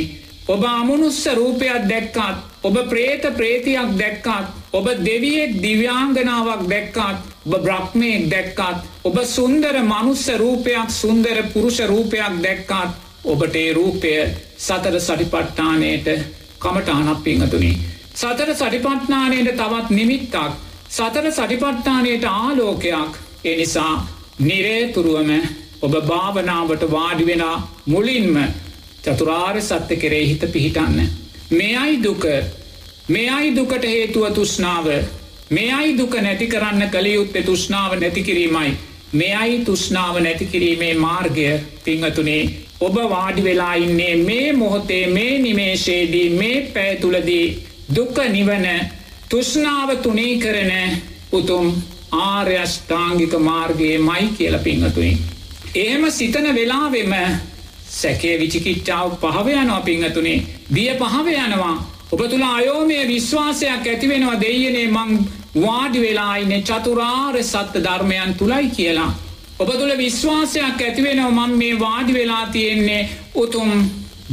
ඔබ 0.49 0.63
අමනුස්ස 0.67 1.27
රූපයක් 1.35 1.89
දැක්කාත් 1.89 2.37
ඔබ 2.63 2.77
ප්‍රේත 2.89 3.25
ප්‍රේතියක් 3.37 3.99
දැක්කාත් 3.99 4.47
ඔබ 4.71 4.87
දෙවියෙක් 5.01 5.53
දිව්‍යාංගනාවක් 5.63 6.63
දැක්කාත් 6.69 7.19
ඔබ 7.47 7.55
බ්‍රහ්මයෙක් 7.59 8.25
දැක්කාත් 8.29 8.79
ඔබ 9.03 9.17
සුන්දර 9.27 9.77
මනුස්ස 9.83 10.29
රූපයක් 10.37 10.91
සුන්දර 10.93 11.39
පුරුෂ 11.53 11.79
රූපයක් 11.83 12.43
දැක්කාත් 12.43 12.91
ඔබට 13.25 13.57
ඒ 13.57 13.73
රූපය 13.73 14.13
සතර 14.59 14.99
සටිපට්ඨානයට 14.99 16.09
කමටහනක් 16.59 17.23
පිංහතුනි. 17.25 17.73
සතර 18.15 18.51
සටිපට්නානයට 18.55 19.57
තවත් 19.57 19.91
නිමිත්තක් 19.91 20.37
සතර 20.91 21.31
සටිපට්ඨානයට 21.31 22.25
ආලෝකයක් 22.27 23.19
එනිසා 23.45 24.07
නිරේතුරුවම 24.41 25.33
ඔබ 25.81 25.95
භාවනාවට 26.05 26.85
වාඩිවෙන 26.91 27.45
මුලින්ම 27.87 28.37
චතුරාර් 29.03 29.57
සත්‍ය 29.63 29.97
කෙරේ 29.97 30.25
හිත 30.27 30.45
පිහිටන්න. 30.53 31.09
මේ 31.51 31.77
අයි 31.77 32.03
දුක 32.03 32.25
මේ 33.09 33.29
අයි 33.31 33.57
දුකට 33.57 33.85
හේතුව 33.85 34.25
තුෂ්නාව 34.33 34.87
මේ 35.51 35.73
අයි 35.73 35.93
දුක 35.99 36.15
නැති 36.17 36.47
කරන්න 36.47 36.91
කළයුත්තේ 36.91 37.43
තුෂ්නාව 37.43 37.93
නැතිකිරීමයි. 37.95 38.73
මේ 39.13 39.35
අයි 39.35 39.65
තුෂ්නාව 39.65 40.19
නැතිකිරීමේ 40.21 40.95
මාර්ගය 40.97 41.47
පිංහතුනේ 41.85 42.43
ඔබ 42.81 42.97
වාඩි 43.07 43.45
වෙලා 43.45 43.75
ඉන්නේ 43.77 44.17
මේ 44.19 44.53
මොහොතේ 44.53 45.07
මේ 45.09 45.39
නිමේශේදී 45.39 46.29
මේ 46.33 46.61
පැෑතුලදී 46.75 47.47
දුක 47.97 48.17
නිවන 48.29 48.67
තුෂ්නාව 49.31 49.97
තුනේ 49.99 50.39
කරන 50.39 50.73
උතුම් 51.33 51.67
ආර්යෂ්ඨාංගික 52.13 53.35
මාර්ගයේ 53.41 53.99
මයි 54.01 54.33
කියල 54.39 54.59
පිංහතුයි. 54.59 55.19
එහෙම 55.75 56.11
සිතන 56.13 56.55
වෙලාවෙම 56.55 57.15
සැකේ 57.91 58.39
විචිකිච්චාව 58.39 59.17
පහවයනවා 59.23 59.81
පිංහතුනේ 59.83 60.43
බිය 60.75 60.91
පහව 60.95 61.27
යනවා 61.39 61.77
ඔබ 62.11 62.21
තුළ 62.25 62.43
අයෝමය 62.45 62.99
විශ්වාසයක් 63.07 63.87
ඇතිවෙනවා 63.87 64.41
දෙයනේ 64.41 64.87
මං 64.89 65.11
වාඩි 65.57 66.01
වෙලායින 66.01 66.53
චතුරාර් 66.63 67.37
සත්ත 67.43 67.75
ධර්මයන් 67.79 68.31
තුළයි 68.35 68.71
කියලා. 68.71 69.11
ඔබ 69.59 69.71
තුළ 69.71 69.93
විශ්වාසයක් 69.97 70.81
ඇතිවෙනව 70.81 71.27
මං 71.31 71.53
මේ 71.55 71.75
වාඩි 71.79 72.15
වෙලා 72.15 72.47
තියෙන්නේ 72.49 73.03
උතුම් 73.35 73.73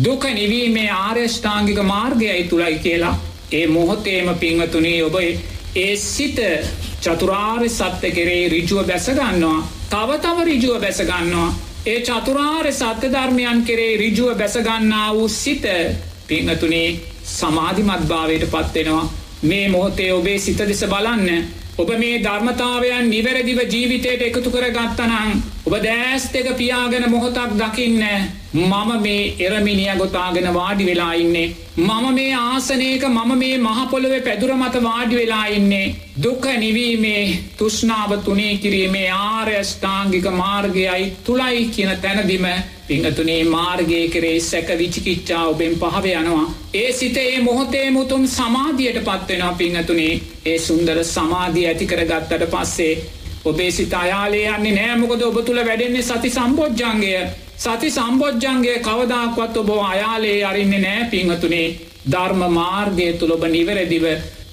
දුක 0.04 0.24
නිවීමේ 0.32 0.90
ආර්යෂ්ඨාංගික 0.92 1.82
මාර්ගයයි 1.84 2.44
තුළයි 2.46 2.80
කියලා. 2.80 3.16
ඒ 3.52 3.68
මොහොතේම 3.68 4.30
පිංහතුනේ 4.36 5.04
ඔබ 5.04 5.18
ඒ 5.76 5.96
සිත 5.98 6.40
චතුරාර්ය 7.02 7.70
සත්‍ය 7.70 8.12
කෙරේ 8.12 8.44
රිජුව 8.50 8.86
බැසගන්නවා 8.86 9.60
තව 9.90 10.20
තව 10.20 10.46
රිජුව 10.46 10.80
බැසගන්නවා 10.80 11.50
ඒ 11.86 12.00
චතුරාර්ය 12.02 12.72
සත්‍ය 12.74 13.08
ධර්මයන් 13.10 13.60
කෙරේ 13.64 13.98
රිජුව 13.98 14.32
බැසගන්නා 14.36 15.10
වූ 15.14 15.28
සිත 15.30 15.68
පිංහතුනේ 16.28 17.15
සමාධිමත් 17.28 18.08
භාවයට 18.08 18.48
පත්වෙනවා 18.48 19.04
මේ 19.44 19.68
මොහොතේ 19.70 20.12
ඔබේ 20.14 20.40
සිත 20.40 20.58
දෙස 20.60 20.84
බලන්න. 20.86 21.46
ඔබ 21.78 21.90
මේ 22.00 22.20
ධර්මතාවයන් 22.20 23.10
නිවැරදිව 23.10 23.60
ජීවිතයට 23.66 24.22
එකතු 24.22 24.50
කර 24.52 24.66
ගත්තනං 24.72 25.42
ඔබ 25.66 25.74
දෑස් 25.82 26.26
දෙක 26.32 26.48
පියාගෙන 26.58 27.06
මොහොතක් 27.10 27.56
දකින්න 27.56 28.04
මම 28.54 28.92
මේ 29.02 29.34
එරමිනිිය 29.40 29.96
ගොතාගෙන 29.98 30.48
වාඩි 30.54 30.86
වෙලා 30.86 31.14
ඉන්නේ. 31.16 31.54
මම 31.78 32.06
මේ 32.14 32.34
ආසනයක 32.36 33.04
මම 33.08 33.32
මේ 33.36 33.58
මහපොළොවේ 33.60 34.22
පැදුර 34.22 34.54
මත 34.54 34.84
වාඩි 34.84 35.16
වෙලා 35.16 35.46
ඉන්නේ. 35.50 35.96
දුක 36.24 36.46
නිවීමේ 36.56 37.24
තුෂ්නාව 37.58 38.12
තුනේ 38.24 38.54
කිරීමේ 38.58 39.10
ආර්යෂ්ඨාංගික 39.12 40.32
මාර්ගයයි 40.34 41.12
තුළයි 41.26 41.68
කියන 41.68 41.92
තැනදිම 41.98 42.48
පිංහතුනේ 42.88 43.44
මාර්ගය 43.46 44.00
කරේ 44.10 44.40
සැක 44.42 44.70
විචිකිච්චා 44.76 45.44
ඔබෙන් 45.46 45.74
පහව 45.76 46.06
යනවා. 46.14 46.48
ඒ 46.74 46.92
සිතේ 46.94 47.40
මොහොතේ 47.42 47.88
මුතුම් 47.92 48.28
සමාධියයට 48.30 49.00
පත්වෙනවා 49.02 49.54
පිංහතුනේ 49.54 50.22
ඒ 50.46 50.58
සුන්දර 50.60 51.04
සමාධිය 51.06 51.66
ඇති 51.68 51.86
කරගත්තට 51.86 52.46
පස්සේ 52.48 52.94
ඔබේ 53.46 53.72
සිත 53.72 53.94
අයාලේ 53.96 54.46
යන්නේ 54.50 54.76
නෑමකොද 54.76 55.22
ඔබ 55.22 55.38
තුළ 55.42 55.62
වැඩෙන්නේ 55.62 56.02
සති 56.04 56.30
සම්බෝජ්ජන්ගය 56.32 57.12
සති 57.58 57.92
සම්බෝජ්ජන්ගේ 57.92 58.78
කවදක්වත් 58.80 59.58
ඔබ 59.58 59.70
අයාලේ 59.84 60.40
අරින්නේ 60.44 60.82
නෑ 60.82 61.10
පිංහතුනේ 61.12 61.68
ධර්ම 62.08 62.42
මාර්ගය 62.52 63.08
තුළ 63.14 63.32
ඔබ 63.32 63.46
නිවැරදිව 63.48 64.06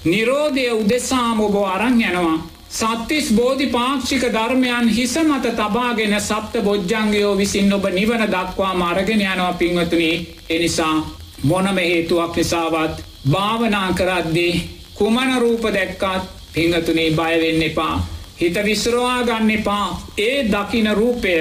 නිරෝධය 0.05 0.65
උදෙසාම 0.73 1.41
ඔබ 1.41 1.55
අරං 1.65 2.01
යනවා. 2.01 2.37
සත්තිස් 2.73 3.27
බෝධි 3.31 3.65
පාක්ෂික 3.67 4.23
ධර්මයන් 4.27 4.87
හිස 4.89 5.15
මත 5.19 5.49
තබාගෙන 5.53 6.13
සප්ත 6.19 6.53
බොජ්ජංගයෝ 6.59 7.33
විසින් 7.35 7.73
ඔබ 7.73 7.85
නිවන 7.91 8.23
දක්වා 8.27 8.73
මරගෙන 8.75 9.21
යනවා 9.23 9.53
පින්වතුනි. 9.53 10.11
එනිසා 10.49 10.95
මොනම 11.43 11.77
හේතුවක් 11.79 12.35
නිසාවත් 12.35 13.03
භාවනා 13.27 13.89
කරද්දී 13.91 14.53
කුමන 14.93 15.29
රූප 15.39 15.63
දැක්කත් 15.69 16.25
පිංහතුනේ 16.53 17.11
බයවෙන්න 17.11 17.61
එපා. 17.61 17.95
හිත 18.39 18.57
විස්රවා 18.61 19.21
ගන්න 19.21 19.51
එපා. 19.51 19.87
ඒ 20.19 20.37
දකින 20.45 20.89
රූපය 20.93 21.35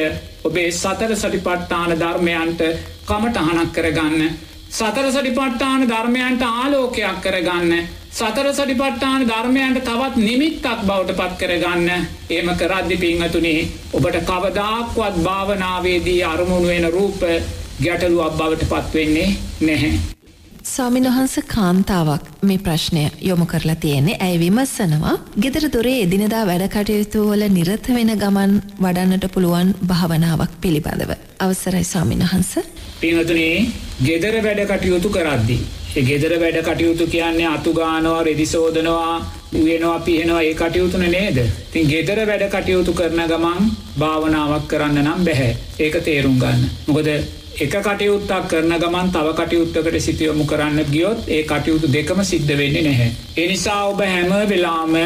ඔබේ 0.45 0.71
සතර 0.73 1.17
සටිපට්ටාන 1.17 1.97
ධර්මයන්ට 1.97 2.61
කමටහනක් 3.07 3.73
කරගන්න 3.73 4.23
සතර 4.71 5.09
සටිපට්ටාන 5.11 5.89
ධර්මයන්ට 5.89 6.43
ආලෝකයක් 6.45 7.19
කරගන්න 7.21 7.73
සතර 8.13 8.49
සටිපට්ටාන 8.53 9.23
ධර්මයන්ට 9.25 9.79
තවත් 9.83 10.17
නිමිත්තක් 10.19 10.67
බවට 10.81 11.15
පත් 11.19 11.37
කරගන්න 11.41 11.89
ඒම 12.31 12.49
කරද්දි 12.55 12.97
පිංහතුනේ 12.99 13.63
ඔබට 13.93 14.19
කවදාක්වත් 14.23 15.17
භාවනාවේදී 15.25 16.19
අරමුණු 16.25 16.69
වෙන 16.69 16.87
රූප 16.91 17.25
ගැටලුවක් 17.81 18.37
බවට 18.37 18.69
පත්වෙන්නේ 18.69 19.29
නැහැ. 19.61 19.93
ස්වාමින් 20.65 21.09
වහන්ස 21.09 21.39
කාන්තාවක් 21.47 22.29
මේ 22.43 22.61
ප්‍රශ්නය 22.61 23.09
යොමු 23.23 23.47
කරලා 23.47 23.81
තියෙන්නේ 23.81 24.21
ඇයි 24.21 24.39
විමස්සනවා 24.39 25.17
ගෙදර 25.41 25.69
දොරේ 25.73 25.99
එදිනදා 26.03 26.47
වැඩ 26.47 26.69
කටයුතු 26.71 27.27
වල 27.31 27.49
නිරත 27.51 27.95
වෙන 27.97 28.17
ගමන් 28.19 28.59
වඩන්නට 28.79 29.29
පුළුවන් 29.35 29.75
භාවනාවක් 29.87 30.59
පිළිබඳව. 30.61 31.13
අවසරයි 31.41 31.85
ස්වාමින් 31.87 32.25
වහන්ස. 32.25 32.53
පිහතුනේ 33.01 33.55
ගෙදර 34.03 34.45
වැඩ 34.45 34.69
කටයුතු 34.71 35.11
කරද්දී. 35.11 35.63
ගෙදර 35.95 36.33
වැඩ 36.39 36.59
කටයුතු 36.63 37.07
කියන්නේ 37.07 37.47
අතුගානවා 37.49 38.23
රෙදිසෝදනවා 38.23 39.17
උයනවා 39.55 39.99
පිහෙනවා 40.01 40.43
ඒ 40.43 40.55
කටයුතුන 40.55 41.01
නේද. 41.03 41.39
තින් 41.71 41.87
ගෙදර 41.87 42.21
වැඩ 42.27 42.45
කටයුතු 42.49 42.93
කරන 42.93 43.21
ගමන් 43.27 43.69
භාවනාවක් 43.99 44.65
කරන්න 44.69 45.03
නම් 45.03 45.25
බැහැ 45.25 45.57
ඒක 45.79 45.99
තේරුම් 46.03 46.39
ගන්න. 46.39 46.65
මොකද 46.87 47.09
එක 47.59 47.77
කටයුත්තක් 47.79 48.49
කරන 48.49 48.73
ගමන් 48.77 49.11
තව 49.11 49.35
කටයුත්තකට 49.35 50.01
සිතියොමු 50.01 50.47
කරන්න 50.47 50.81
ගියොත් 50.87 51.29
ඒ 51.29 51.43
කටයුතු 51.45 51.87
දෙකම 51.89 52.25
සිද්ධ 52.25 52.57
වෙන්නේ 52.57 52.83
නැහැ. 52.83 53.13
එනිසා 53.37 53.85
ඔබ 53.85 54.01
හැම 54.03 54.33
වෙලාම 54.49 54.97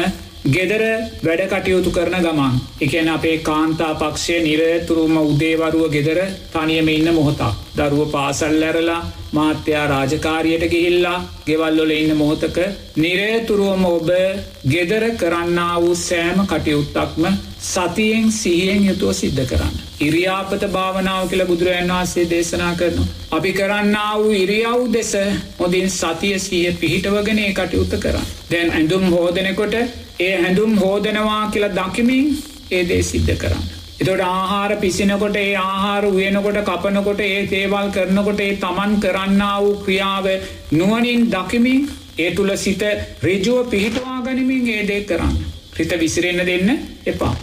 ගෙදර 0.47 0.83
වැඩ 1.21 1.47
කටයුතු 1.49 1.91
කරන 1.91 2.19
ගමන් 2.21 2.59
එකන 2.81 3.09
අපේ 3.09 3.37
කාන්තා 3.39 3.93
පක්ෂය 3.95 4.39
නිරතුරුම 4.41 5.17
උදේවරුව 5.19 5.91
ගෙදර 5.91 6.19
තනියම 6.49 6.87
ඉන්න 6.89 7.13
මොහොතා. 7.13 7.53
දරුව 7.75 8.11
පාසල් 8.11 8.61
ඇරලා 8.63 9.01
මාත්‍යයා 9.31 9.87
රාජකාරියට 9.87 10.63
ගිහිල්ලා 10.69 11.17
ගෙවල්ලොල 11.45 11.91
ඉන්න 11.91 12.13
මොහොතක 12.15 12.57
නිරේතුරුවම 12.97 13.83
ඔබ 13.87 14.09
ගෙදර 14.67 15.03
කරන්න 15.15 15.59
වූ 15.77 15.95
සෑම 15.97 16.39
කටයුත්තක්ම 16.45 17.27
සතියෙන් 17.63 18.31
සිහියෙන් 18.33 18.85
යුතුව 18.85 19.13
සිද්ධ 19.13 19.45
කරන්න. 19.45 19.75
ඉරියාපත 20.01 20.63
භාවනාව 20.69 21.29
කියල 21.29 21.45
බුදුරජන් 21.45 21.89
වහන්සේ 21.89 22.25
දේශනා 22.27 22.73
කරනු. 22.75 23.05
අපි 23.31 23.53
කරන්න 23.53 23.97
වූ 24.15 24.33
ඉරියව් 24.33 24.91
දෙස 24.91 25.13
හොඳින් 25.59 25.89
සතිය 25.91 26.35
සිය 26.39 26.65
පිහිටවගෙන 26.75 27.39
ඒ 27.39 27.53
කටයුත්ත 27.53 27.97
කරන්න. 27.99 28.29
දැන් 28.51 28.71
ඇඳුම් 28.71 29.09
හෝදනකොට 29.11 29.75
ඒ 30.19 30.35
හැඳුම් 30.37 30.77
හෝදනවා 30.77 31.41
කියලා 31.49 31.75
දකිමින් 31.79 32.37
ඒදේ 32.71 33.03
සිද්ධ 33.03 33.35
කරන්න. 33.37 33.76
එතොට 33.99 34.21
ආහාර 34.21 34.71
පිසිනකොට 34.77 35.37
ඒ 35.37 35.53
ආහාර 35.57 36.03
උයනකොට 36.07 36.57
කපනකොට 36.63 37.21
ඒ 37.21 37.39
තේවල් 37.47 37.87
කරනකොට 37.91 38.39
ඒ 38.39 38.51
තමන් 38.57 38.91
කරන්න 38.99 39.41
වූ 39.55 39.71
ක්‍රියාව 39.79 40.27
නුවනින් 40.71 41.23
දකිමින් 41.27 41.87
ඒ 42.17 42.29
තුළ 42.31 42.51
සිත 42.57 42.83
රජුව 43.23 43.63
පිහිටවා 43.67 44.17
ගනිමින් 44.23 44.67
ඒදේ 44.69 45.01
කරන්න. 45.03 45.37
රිත 45.77 45.93
විසිරෙන්න 45.95 46.41
දෙන්න 46.45 46.69
එපා. 47.05 47.33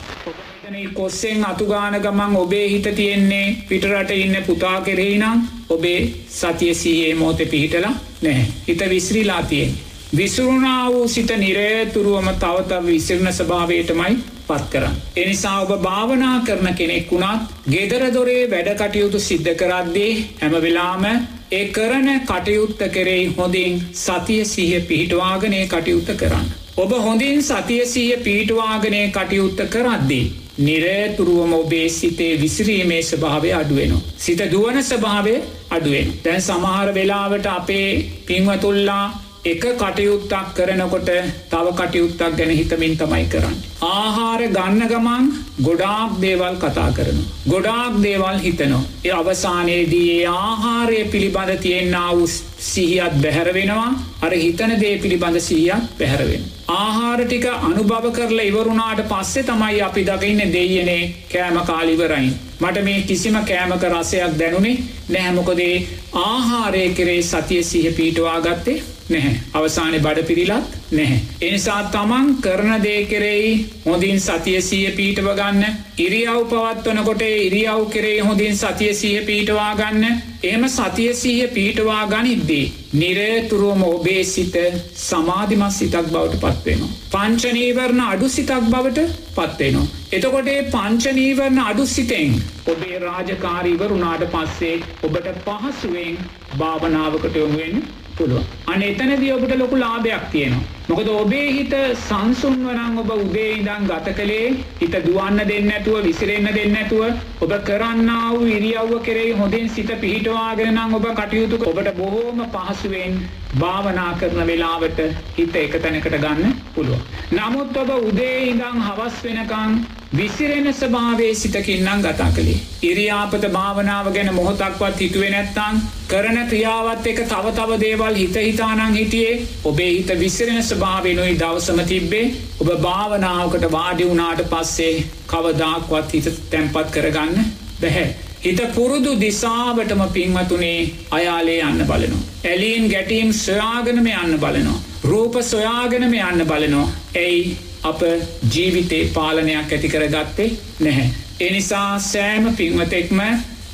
කොස්සෙන් 0.93 1.43
අතුගාන 1.45 1.97
ගමන් 2.01 2.37
ඔබේ 2.37 2.69
හිත 2.69 2.87
තියෙන්නේ 2.93 3.47
පිටරට 3.69 4.11
ඉන්න 4.13 4.37
පුතා 4.43 4.79
කෙරෙහිනම් 4.81 5.43
ඔබේ 5.69 6.01
සතිය 6.31 6.75
සයේ 6.75 7.15
මෝත 7.15 7.43
පිහිටලා 7.47 7.95
නැහැ. 8.23 8.47
හිත 8.69 8.87
විස්්‍රීලා 8.89 9.43
තියෙන්. 9.45 9.75
විසුරුණා 10.13 10.83
වූ 10.89 11.09
සිත 11.09 11.31
නිරේතුරුවම 11.37 12.31
තවතව 12.37 12.87
විසිරණ 12.87 13.33
ස්භාවයටමයි 13.33 14.15
පත් 14.49 14.65
කරන්න. 14.73 14.97
එනිසා 15.17 15.55
ඔබ 15.61 15.73
භාවනා 15.83 16.35
කරන 16.47 16.69
කෙනෙක් 16.75 17.13
වුණත් 17.13 17.55
ගෙදරදොරේ 17.69 18.43
වැඩ 18.49 18.75
කටයුතු 18.75 19.21
සිද්ධ 19.21 19.55
කරද්දී 19.55 20.13
හැම 20.41 20.59
වෙලාම 20.61 21.07
ඒ 21.53 21.65
කරන 21.71 22.11
කටයුත්ත 22.25 22.85
කෙරෙයි 22.91 23.33
හොඳින් 23.39 23.81
සතිය 23.97 24.45
සිහ 24.47 24.71
පිහිටවාගනය 24.83 25.65
කටයුත්ත 25.69 26.15
කරන්න. 26.17 26.47
ඔබ 26.77 26.93
හොඳින් 27.01 27.43
සතිය 27.43 27.85
සීය 27.87 28.17
පීටවාගනය 28.21 29.03
කටයුත්ත 29.11 29.61
කරද්දී. 29.71 30.33
නිරේතුරුවම 30.59 31.53
ඔබේ 31.55 31.89
සිතේ 31.91 32.41
විසිරීමේ 32.41 33.03
ස්භාවය 33.03 33.53
අඩුවෙනවා. 33.53 34.03
සිත 34.17 34.41
දුවන 34.53 34.83
ස්භාවය 34.83 35.35
අඩුවෙන්. 35.71 36.09
දැන් 36.25 36.43
සමහර 36.43 36.95
වෙලාවට 36.95 37.47
අපේ 37.49 37.89
පින්වතුල්ලා 38.27 39.07
එක 39.45 39.65
කටයුත්තක් 39.77 40.53
කරනකොට 40.57 41.09
තව 41.51 41.73
කටයුත්තක් 41.79 42.37
ගැන 42.37 42.51
හිතමින් 42.51 42.95
තමයි 42.97 43.25
කරන්න. 43.27 43.57
ආහාර 43.87 44.45
ගන්න 44.49 44.85
ගමන් 44.89 45.27
ගොඩාක් 45.61 46.15
දේවල් 46.23 46.57
කතා 46.57 46.87
කරන. 46.91 47.19
ගොඩාක් 47.47 47.99
දේවල් 48.03 48.39
හිතනෝ. 48.39 48.81
ඒ 49.05 49.13
අවසානයේදී 49.13 50.07
ඒ 50.13 50.25
ආහාරය 50.29 51.01
පිළිබඳ 51.07 51.53
තියෙන්න්න 51.59 51.97
වුස් 52.13 52.37
සිහියත් 52.61 53.19
බැහැරවෙනවා 53.19 53.91
අර 54.23 54.33
හිතන 54.37 54.73
දේ 54.81 54.95
පිළිබඳ 54.99 55.41
සිහියත් 55.41 55.93
පැහැරවෙන. 55.99 56.49
ආහාර 56.71 57.21
ටික 57.23 57.47
අනුභව 57.51 58.09
කරලා 58.13 58.49
ඉවරුණාට 58.51 59.05
පස්සෙ 59.05 59.45
තමයි 59.45 59.83
අපි 59.83 60.07
දකින්න 60.09 60.43
දෙයනේ 60.57 61.03
කෑම 61.29 61.61
කාලිවරයින්. 61.65 62.33
මට 62.61 62.85
මේ 62.85 63.03
කිසිම 63.03 63.39
කෑමක 63.45 63.87
රසයක් 63.91 64.41
දැනුනේ 64.41 64.75
නෑමොකදේ 65.11 65.77
ආහාරය 66.25 66.83
කරේ 66.95 67.23
සතිය 67.25 67.63
සිහ 67.65 67.87
පීටවා 67.93 68.41
ගත්තේ 68.41 68.81
නැහැ. 69.07 69.41
අවසානය 69.55 69.99
බඩ 69.99 70.27
පිරිලත් 70.27 70.77
නැහැ. 70.93 71.19
එනිසා 71.43 71.81
තමන් 71.91 72.29
කරන 72.41 72.75
දේ 72.83 73.01
කෙරෙයි 73.07 73.51
හොඳින් 73.85 74.21
සතිය 74.21 74.61
සිය 74.63 74.85
පීටව 74.93 75.33
ගන්න 75.33 75.81
ඉරියව් 75.99 76.45
පවත්වනකොට 76.49 77.27
ඉරියව් 77.41 77.83
කෙරේ 77.91 78.21
හොඳින් 78.21 78.57
සතිය 78.57 78.95
සිය 78.95 79.19
පීටවා 79.23 79.73
ගන්න 79.75 80.23
එම 80.45 80.65
සතිය 80.69 81.13
සීහ 81.15 81.49
පීටවා 81.49 82.01
ගනිද්දී. 82.07 82.65
නිරේතුරුවම 82.95 83.83
ඔබේ 83.85 84.25
සිත 84.25 84.57
සමාධිමත් 85.01 85.73
සිතක් 85.73 86.09
බවට 86.09 86.41
පත්වෙනවා. 86.43 86.91
පංචනීවරණ 87.13 88.03
අඩු 88.03 88.29
සිතක් 88.29 88.53
බවට 88.67 89.07
පත්වෙනවා. 89.31 89.87
එතකොටේ 90.13 90.61
පංචනීවරණ 90.71 91.61
අඩු 91.63 91.87
සිතෙන් 91.89 92.37
ඔබේ 92.67 92.99
රාජකාරීවරුනාට 93.01 94.25
පස්සේ 94.31 94.77
ඔබට 95.03 95.29
පහසුවෙන් 95.43 96.19
භාවනාවකට 96.59 97.37
යොමුුවෙන් 97.37 97.85
පුළුව. 98.17 98.45
අන 98.67 98.83
එතනදී 98.83 99.33
ඔබට 99.33 99.55
ලොකු 99.57 99.77
ලාභයක් 99.79 100.25
තියෙනවා. 100.31 100.65
මොකද 100.87 101.09
ඔබේ 101.11 101.45
හිත 101.49 101.75
සංසුන්වනං 101.99 102.99
ඔබ 103.03 103.11
උදේ 103.15 103.53
ඉදං 103.53 103.87
ගත 103.91 104.13
කළේ 104.19 104.49
හිත 104.81 104.97
දුවන්න 105.05 105.41
දෙන්නඇතුව 105.45 105.97
විසිරෙන්න්න 106.03 106.51
දෙන්නඇතුව 106.53 107.05
ඔබ 107.41 107.55
කරන්න 107.63 108.11
වූ 108.27 108.51
ඉරියව්ව 108.57 108.93
කෙරේ 109.03 109.31
හොඳින් 109.35 109.71
සිත 109.71 109.93
පිහිටවාගෙනනම් 110.03 110.99
ඔබ 110.99 111.07
කටයුතු 111.13 111.63
ඔබට 111.65 111.91
බොහෝම 111.97 112.45
පහසුවෙන් 112.53 113.19
භාවනා 113.57 114.13
කරන 114.21 114.47
වෙලාවට 114.47 115.03
හිත 115.37 115.57
එක 115.57 115.77
තැනකට 115.81 116.17
ගන්න 116.19 116.57
පුළුව. 116.75 117.01
නමුත් 117.33 117.77
ඔබ 117.77 117.93
උදේ 118.03 118.39
ඉදං 118.45 118.81
හවස් 118.83 119.21
වෙනකං 119.25 119.79
විසිරෙන 120.17 120.67
ස්භාවේ 120.73 121.35
සිතකින්නම් 121.35 122.03
ගතා 122.03 122.31
කළේ. 122.31 122.59
ඉරියාපත 122.83 123.45
භාවනාව 123.53 124.11
ගැන 124.15 124.31
මොහොතක්වත් 124.35 125.01
හිතුවේ 125.01 125.31
නැත්තං 125.31 125.81
කරන 126.09 126.39
ක්‍රියාවත් 126.49 127.07
එක 127.07 127.21
තව 127.25 127.53
තව 127.53 127.79
දේවල් 127.81 128.15
හිත 128.15 128.37
හිතානං 128.39 128.95
හිටියේ 128.95 129.41
ඔබේ 129.65 129.91
හිත 129.91 130.13
විසිරෙන 130.21 130.63
ස්භාවෙනුයි 130.65 131.39
දවසම 131.39 131.81
තිබ්බේ 131.85 132.27
ඔබ 132.61 132.71
භාවනාවකට 132.83 133.67
වාඩි 133.73 134.09
වුණාට 134.09 134.45
පස්සේ 134.53 134.95
කවදාක්වත් 135.27 136.15
හිත 136.15 136.31
තැන්පත් 136.51 136.89
කරගන්න 136.91 137.53
බැහැ. 137.81 138.07
හිත 138.41 138.65
පුරුදු 138.75 139.19
දිසාවටම 139.21 140.03
පින්වතුනේ 140.13 140.81
අයාලේ 141.13 141.61
යන්න 141.63 141.85
බලනවා. 141.85 142.25
ඇලීන් 142.45 142.91
ගැටීම් 142.91 143.33
සොයාගනම 143.35 144.11
යන්න 144.15 144.41
බලනවා. 144.41 144.81
රූප 145.05 145.45
සොයාගෙනම 145.45 146.13
යන්න 146.15 146.47
බලනවා. 146.47 146.89
ඇයි 147.17 147.57
අප 147.85 148.03
ජීවිතේ 148.51 149.03
පාලනයක් 149.15 149.73
ඇති 149.73 149.89
කරගත්තේ 149.89 150.51
නැහැ. 150.81 151.09
එනිසා 151.41 151.99
සෑම 152.01 152.47
පින්වතෙක්ම 152.55 153.21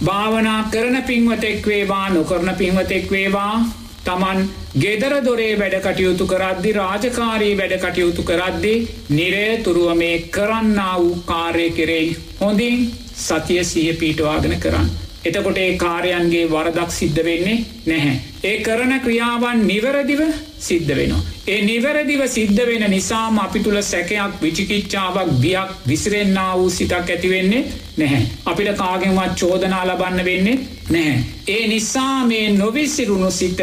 භාවනා 0.04 0.62
කරන 0.70 1.02
පින්වතෙක් 1.04 1.66
වේවා 1.66 2.08
නොකරන 2.10 2.50
පින්වතෙක් 2.54 3.10
වේවා 3.10 3.54
තමන් 4.04 4.48
ගෙදර 4.76 5.14
දොරේ 5.24 5.52
වැඩ 5.58 5.76
කටයුතු 5.80 6.26
කරද්දි 6.26 6.72
රාජකාරී 6.74 7.52
වැඩ 7.56 7.76
කටයුතු 7.80 8.22
කරද්දි 8.24 8.74
නිරේතුරුව 9.10 9.92
මේ 9.96 10.16
කරන්න 10.30 10.80
වූ 10.96 11.14
කාරය 11.26 11.70
කෙරෙයි 11.72 12.16
හොඳින් 12.40 12.90
සතිය 13.18 13.64
සිය 13.64 13.92
පීටවාගෙන 13.94 14.56
කරන්න. 14.58 14.90
එතකොට 15.22 15.58
ඒ 15.58 15.76
කාරයන්ගේ 15.76 16.44
වරදක් 16.48 16.90
සිද්ධ 16.92 17.20
වෙන්නේ 17.22 17.64
නැහැ. 17.86 18.14
ඒ 18.42 18.56
කරන 18.60 18.92
ක්‍රියාවන් 19.00 19.58
නිවැරදිව 19.64 20.22
සිද්ධ 20.60 20.92
වෙනවා. 20.92 21.20
ඒ 21.46 21.58
නිවැරදිව 21.62 22.22
සිද්ධ 22.28 22.62
වෙන 22.62 22.84
නිසාම 22.90 23.38
අපි 23.38 23.60
තුළ 23.60 23.80
සැකයක් 23.82 24.40
විචිකිච්චාවක් 24.40 25.30
බියක් 25.36 25.74
විසිරෙන්න්න 25.86 26.40
වූ 26.52 26.70
සිතක් 26.70 26.94
ඇතිවෙන්නේ 26.94 27.62
නැහැ. 27.96 28.22
අපිට 28.46 28.72
කාගෙන්වත් 28.76 29.36
චෝදනා 29.36 29.82
ලබන්න 29.86 30.24
වෙන්නේ 30.24 30.58
නැහැ. 30.88 31.20
ඒ 31.48 31.66
නිසා 31.66 32.24
මේ 32.24 32.46
නොවිසිරුණු 32.52 33.30
සිත 33.32 33.60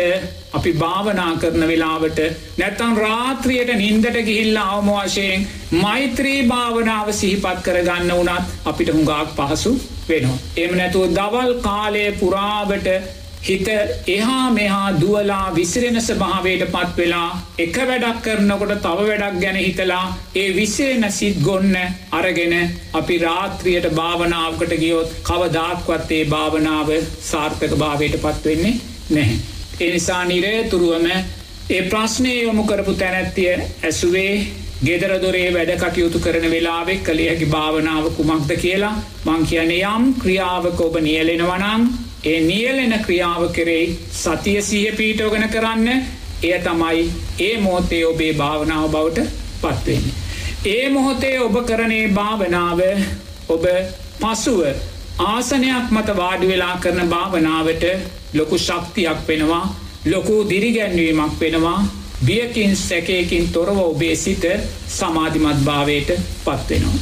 අපි 0.54 0.72
භාවනා 0.76 1.32
කරන 1.38 1.68
වෙලාවට 1.68 2.24
නැත්තම් 2.58 2.98
රාත්‍රියයට 2.98 3.76
නින්දට 3.76 4.24
ගිහිල්ලා 4.24 4.70
අවම 4.72 4.90
වශයෙන් 4.96 5.48
මෛත්‍රී 5.78 6.40
භාවනාව 6.46 7.14
සිහිපත් 7.16 7.62
කරගන්න 7.64 8.18
වනත් 8.18 8.66
අපිට 8.66 8.90
හුඟාක් 8.92 9.38
පහසු 9.38 9.78
වෙනවා. 10.10 10.42
එම 10.58 10.76
නැතුව 10.76 11.08
දවල් 11.14 11.54
කාලය 11.62 12.04
පුරාවට 12.14 12.88
හිත 13.42 13.68
එහා 14.08 14.52
මෙහා 14.52 14.88
දුවලා 14.94 15.46
විසිරෙන 15.52 16.02
ස්භාවයට 16.02 16.64
පත් 16.68 16.98
වෙලා 16.98 17.30
එක 17.58 17.78
වැඩක් 17.82 18.22
කරනකොට 18.24 18.74
තව 18.78 19.08
වැඩක් 19.10 19.40
ගැන 19.40 19.58
හිතලා 19.58 20.06
ඒ 20.36 20.48
විසේන 20.56 21.06
සිත් 21.12 21.38
ගොන්න 21.42 21.78
අරගෙන 22.12 22.56
අපි 22.94 23.18
රාත්‍රියයට 23.20 23.88
භාවනාවකට 23.94 24.74
ගියොත් 24.76 25.16
කවදාක්වත්තේ 25.24 26.24
භාවනාව 26.28 26.90
සාර්ථක 27.22 27.74
භාවයට 27.76 28.20
පත්වෙන්නේ 28.20 28.76
නැහැ. 29.10 29.40
එනිසා 29.82 30.24
නිරේතුරුවම 30.26 31.08
ඒ 31.70 31.82
ප්‍රශ්නය 31.84 32.32
යොමු 32.36 32.64
කරපු 32.64 32.94
තැනැත්තිය 32.96 33.54
ඇසුවේ 33.54 34.34
ගෙදරදොරේ 34.80 35.48
වැඩ 35.52 35.72
කටයුතු 35.78 36.20
කරන 36.20 36.46
වෙලාවෙක් 36.50 37.02
කළේ 37.04 37.30
හැකි 37.30 37.48
භාවනාව 37.48 38.12
කුමක්ද 38.14 38.52
කියලා 38.58 38.94
මං 39.26 39.46
කියන 39.46 39.72
යම් 39.74 40.04
ක්‍රියාවක 40.20 40.82
ඔබ 40.82 41.00
නියලෙනවනං 41.02 41.88
ඒ 42.26 42.38
නියලෙන 42.44 42.94
ක්‍රියාව 43.02 43.48
කෙරෙයි 43.54 43.98
සතිය 44.16 44.62
සීහ 44.64 44.94
පීටෝගන 44.94 45.50
කරන්න 45.50 45.90
එය 46.44 46.54
තමයි 46.62 47.04
ඒ 47.42 47.58
මෝතේ 47.60 48.06
ඔබේ 48.06 48.34
භාවනාව 48.36 48.88
බවට 48.92 49.28
පත්වෙන්නේ. 49.58 50.16
ඒ 50.68 50.90
මොහොතේ 50.90 51.40
ඔබ 51.40 51.58
කරනේ 51.66 52.08
භාවනාව 52.12 52.80
ඔබ 53.50 53.66
පසුව 54.20 54.62
ආසනයක් 55.26 55.92
මත 55.92 56.16
වාඩි 56.16 56.48
වෙලා 56.48 56.76
කරන 56.78 57.10
භාවනාවට 57.10 57.86
ලොකු 58.34 58.58
ශක්තියක් 58.60 59.20
වෙනවා 59.28 59.66
ලොකු 60.06 60.36
දිරිගැන්වීමක් 60.50 61.40
වෙනවා 61.40 61.80
බියකින් 62.26 62.76
සැකයකින් 62.78 63.50
තොරව 63.50 63.78
ඔබේ 63.80 64.16
සිත 64.16 64.46
සමාධිමත් 64.90 65.66
භාවයට 65.66 66.12
පත්වෙනවා. 66.44 67.00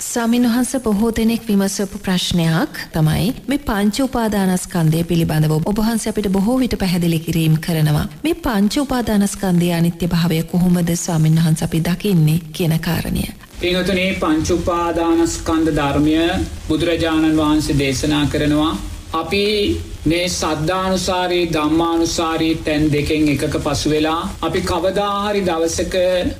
ස්වාමින් 0.00 0.44
වහන්ස 0.44 0.76
බොහෝ 0.82 1.12
දෙනෙක් 1.16 1.42
විමසපු 1.48 1.98
ප්‍රශ්නයක් 1.98 2.80
තමයි 2.92 3.34
මේ 3.48 3.58
පංච 3.60 4.00
උපාදානස්කන්දය 4.00 5.04
පිළිබඳව 5.04 5.52
ඔබහන්ස 5.64 6.06
අපිට 6.06 6.28
බොහෝ 6.28 6.58
විට 6.60 6.78
පැහැදිලි 6.78 7.18
කිරීම් 7.18 7.54
කරනවා. 7.58 8.06
මේ 8.24 8.34
පංච 8.36 8.76
උපාදානස්කන්දය 8.76 9.72
අනිත්‍ය 9.72 10.08
භාවය 10.08 10.42
කොහොමද 10.44 10.96
ස්වාමින් 10.96 11.36
වහන්ස 11.36 11.62
අපි 11.62 11.80
දකින්නේ 11.80 12.40
කියන 12.52 12.80
කාරණය. 12.80 13.24
පිංහතුනේ 13.60 14.12
පංචුපාදානස්කන්ද 14.14 15.66
ධර්මය 15.70 16.12
බුදුරජාණන් 16.68 17.36
වහන්සේ 17.36 17.78
දේශනා 17.78 18.26
කරනවා 18.26 18.72
අපි 19.12 19.44
මේ 20.06 20.26
සද්ධානුසාරී 20.30 21.46
ධම්මානුසාරී 21.52 22.52
තැන් 22.58 22.84
දෙකෙන් 22.92 23.24
එකක 23.28 23.56
පසු 23.56 23.90
වෙලා 23.90 24.20
අපි 24.42 24.60
කවදාහරි 24.62 25.40
දවසක 25.42 25.96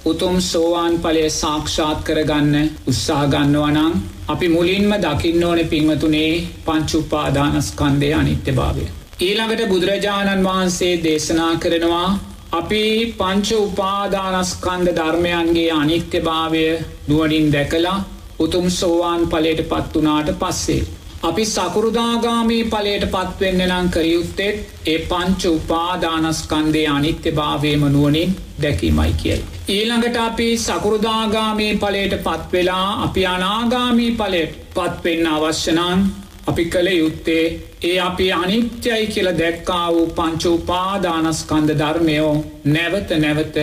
උතුම් 0.07 0.37
සෝවාන් 0.43 0.95
පලය 0.99 1.25
සාක්ෂාත් 1.33 2.05
කරගන්න 2.05 2.68
උත්සාහ 2.87 3.25
ගන්නවනං 3.27 3.97
අපි 4.29 4.49
මුලින්ම 4.49 4.95
දකින්න 4.99 5.45
ඕන 5.45 5.62
පින්වතුනේ 5.66 6.31
පංචුපාදානස්කන්දය 6.66 8.12
අනිත්‍ය 8.14 8.53
භාවය. 8.53 8.87
ඊළඟට 9.21 9.64
බුදුරජාණන් 9.68 10.47
වහන්සේ 10.47 10.95
දේශනා 11.03 11.53
කරනවා 11.57 12.09
අපි 12.53 12.85
පංච 13.18 13.59
උපාදානස්කන්ද 13.59 14.95
ධර්මයන්ගේ 14.95 15.68
අනිත්‍ය 15.73 16.23
භාවය 16.23 16.64
නුවනින් 17.09 17.53
දැකලා 17.53 17.99
උතුම් 18.41 18.73
සෝවාන් 18.73 19.29
පලට 19.29 19.68
පත් 19.68 19.93
වනාට 19.99 20.35
පස්සේ. 20.39 20.99
අපි 21.21 21.45
සකුරුදාගාමී 21.47 22.62
පලයට 22.64 23.03
පත්වෙන්න 23.07 23.62
නම් 23.62 23.89
කරියුත්තෙත් 23.89 24.87
ඒ 24.87 24.99
පංච 25.01 25.51
උපාදානස්කන්දේ 25.51 26.87
අනිත්‍ය 26.89 27.33
භාවයම 27.33 27.83
නුවනින් 27.87 28.31
දැකීමයි 28.62 29.12
කියල්. 29.14 29.43
ඊළඟට 29.68 30.16
අපි 30.18 30.49
සකුරුදාගාමී 30.59 31.75
පලයට 31.77 32.16
පත්වෙලා 32.23 32.89
අපි 33.03 33.27
අනාගාමී 33.27 34.11
පලට 34.12 34.57
පත්වෙන්න 34.75 35.29
අවශ්‍යනන් 35.29 36.09
අපි 36.47 36.64
කළ 36.66 36.89
යුත්තේ 36.95 37.45
ඒ 37.85 37.97
අපි 38.01 38.33
අනිත්‍යයි 38.35 39.07
කියල 39.07 39.33
දැක්කා 39.39 39.87
වූ 39.91 40.07
පංච 40.12 40.55
උපාදානස්කන්ද 40.55 41.79
ධර්මයෝ 41.79 42.35
නැවත 42.66 43.11
නැවත 43.18 43.57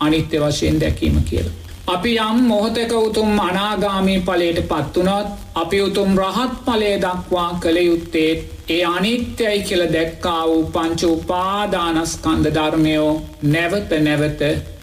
අනිත්‍ය 0.00 0.36
වශයෙන් 0.40 0.80
දැකීම 0.80 1.22
කියලා. 1.24 1.63
අපි 1.84 2.10
යම් 2.18 2.38
මොහොතක 2.42 2.92
උතුම් 2.98 3.38
අනාගාමී 3.38 4.20
පලයට 4.20 4.58
පත්වනොත් 4.62 5.26
අපි 5.54 5.78
උතුම් 5.82 6.10
රහත් 6.16 6.52
පලය 6.64 6.92
දක්වා 6.98 7.50
කළ 7.60 7.78
යුත්තේ 7.80 8.30
ඒ 8.68 8.84
අනිත්‍යයි 8.86 9.58
කියල 9.62 9.82
දැක්කා 9.92 10.42
වූ 10.46 10.62
පංච 10.66 11.00
උපාදානස්කන්ද 11.08 12.46
ධර්මයෝ 12.48 13.10
නැවත 13.44 13.90
නැවත 14.00 14.40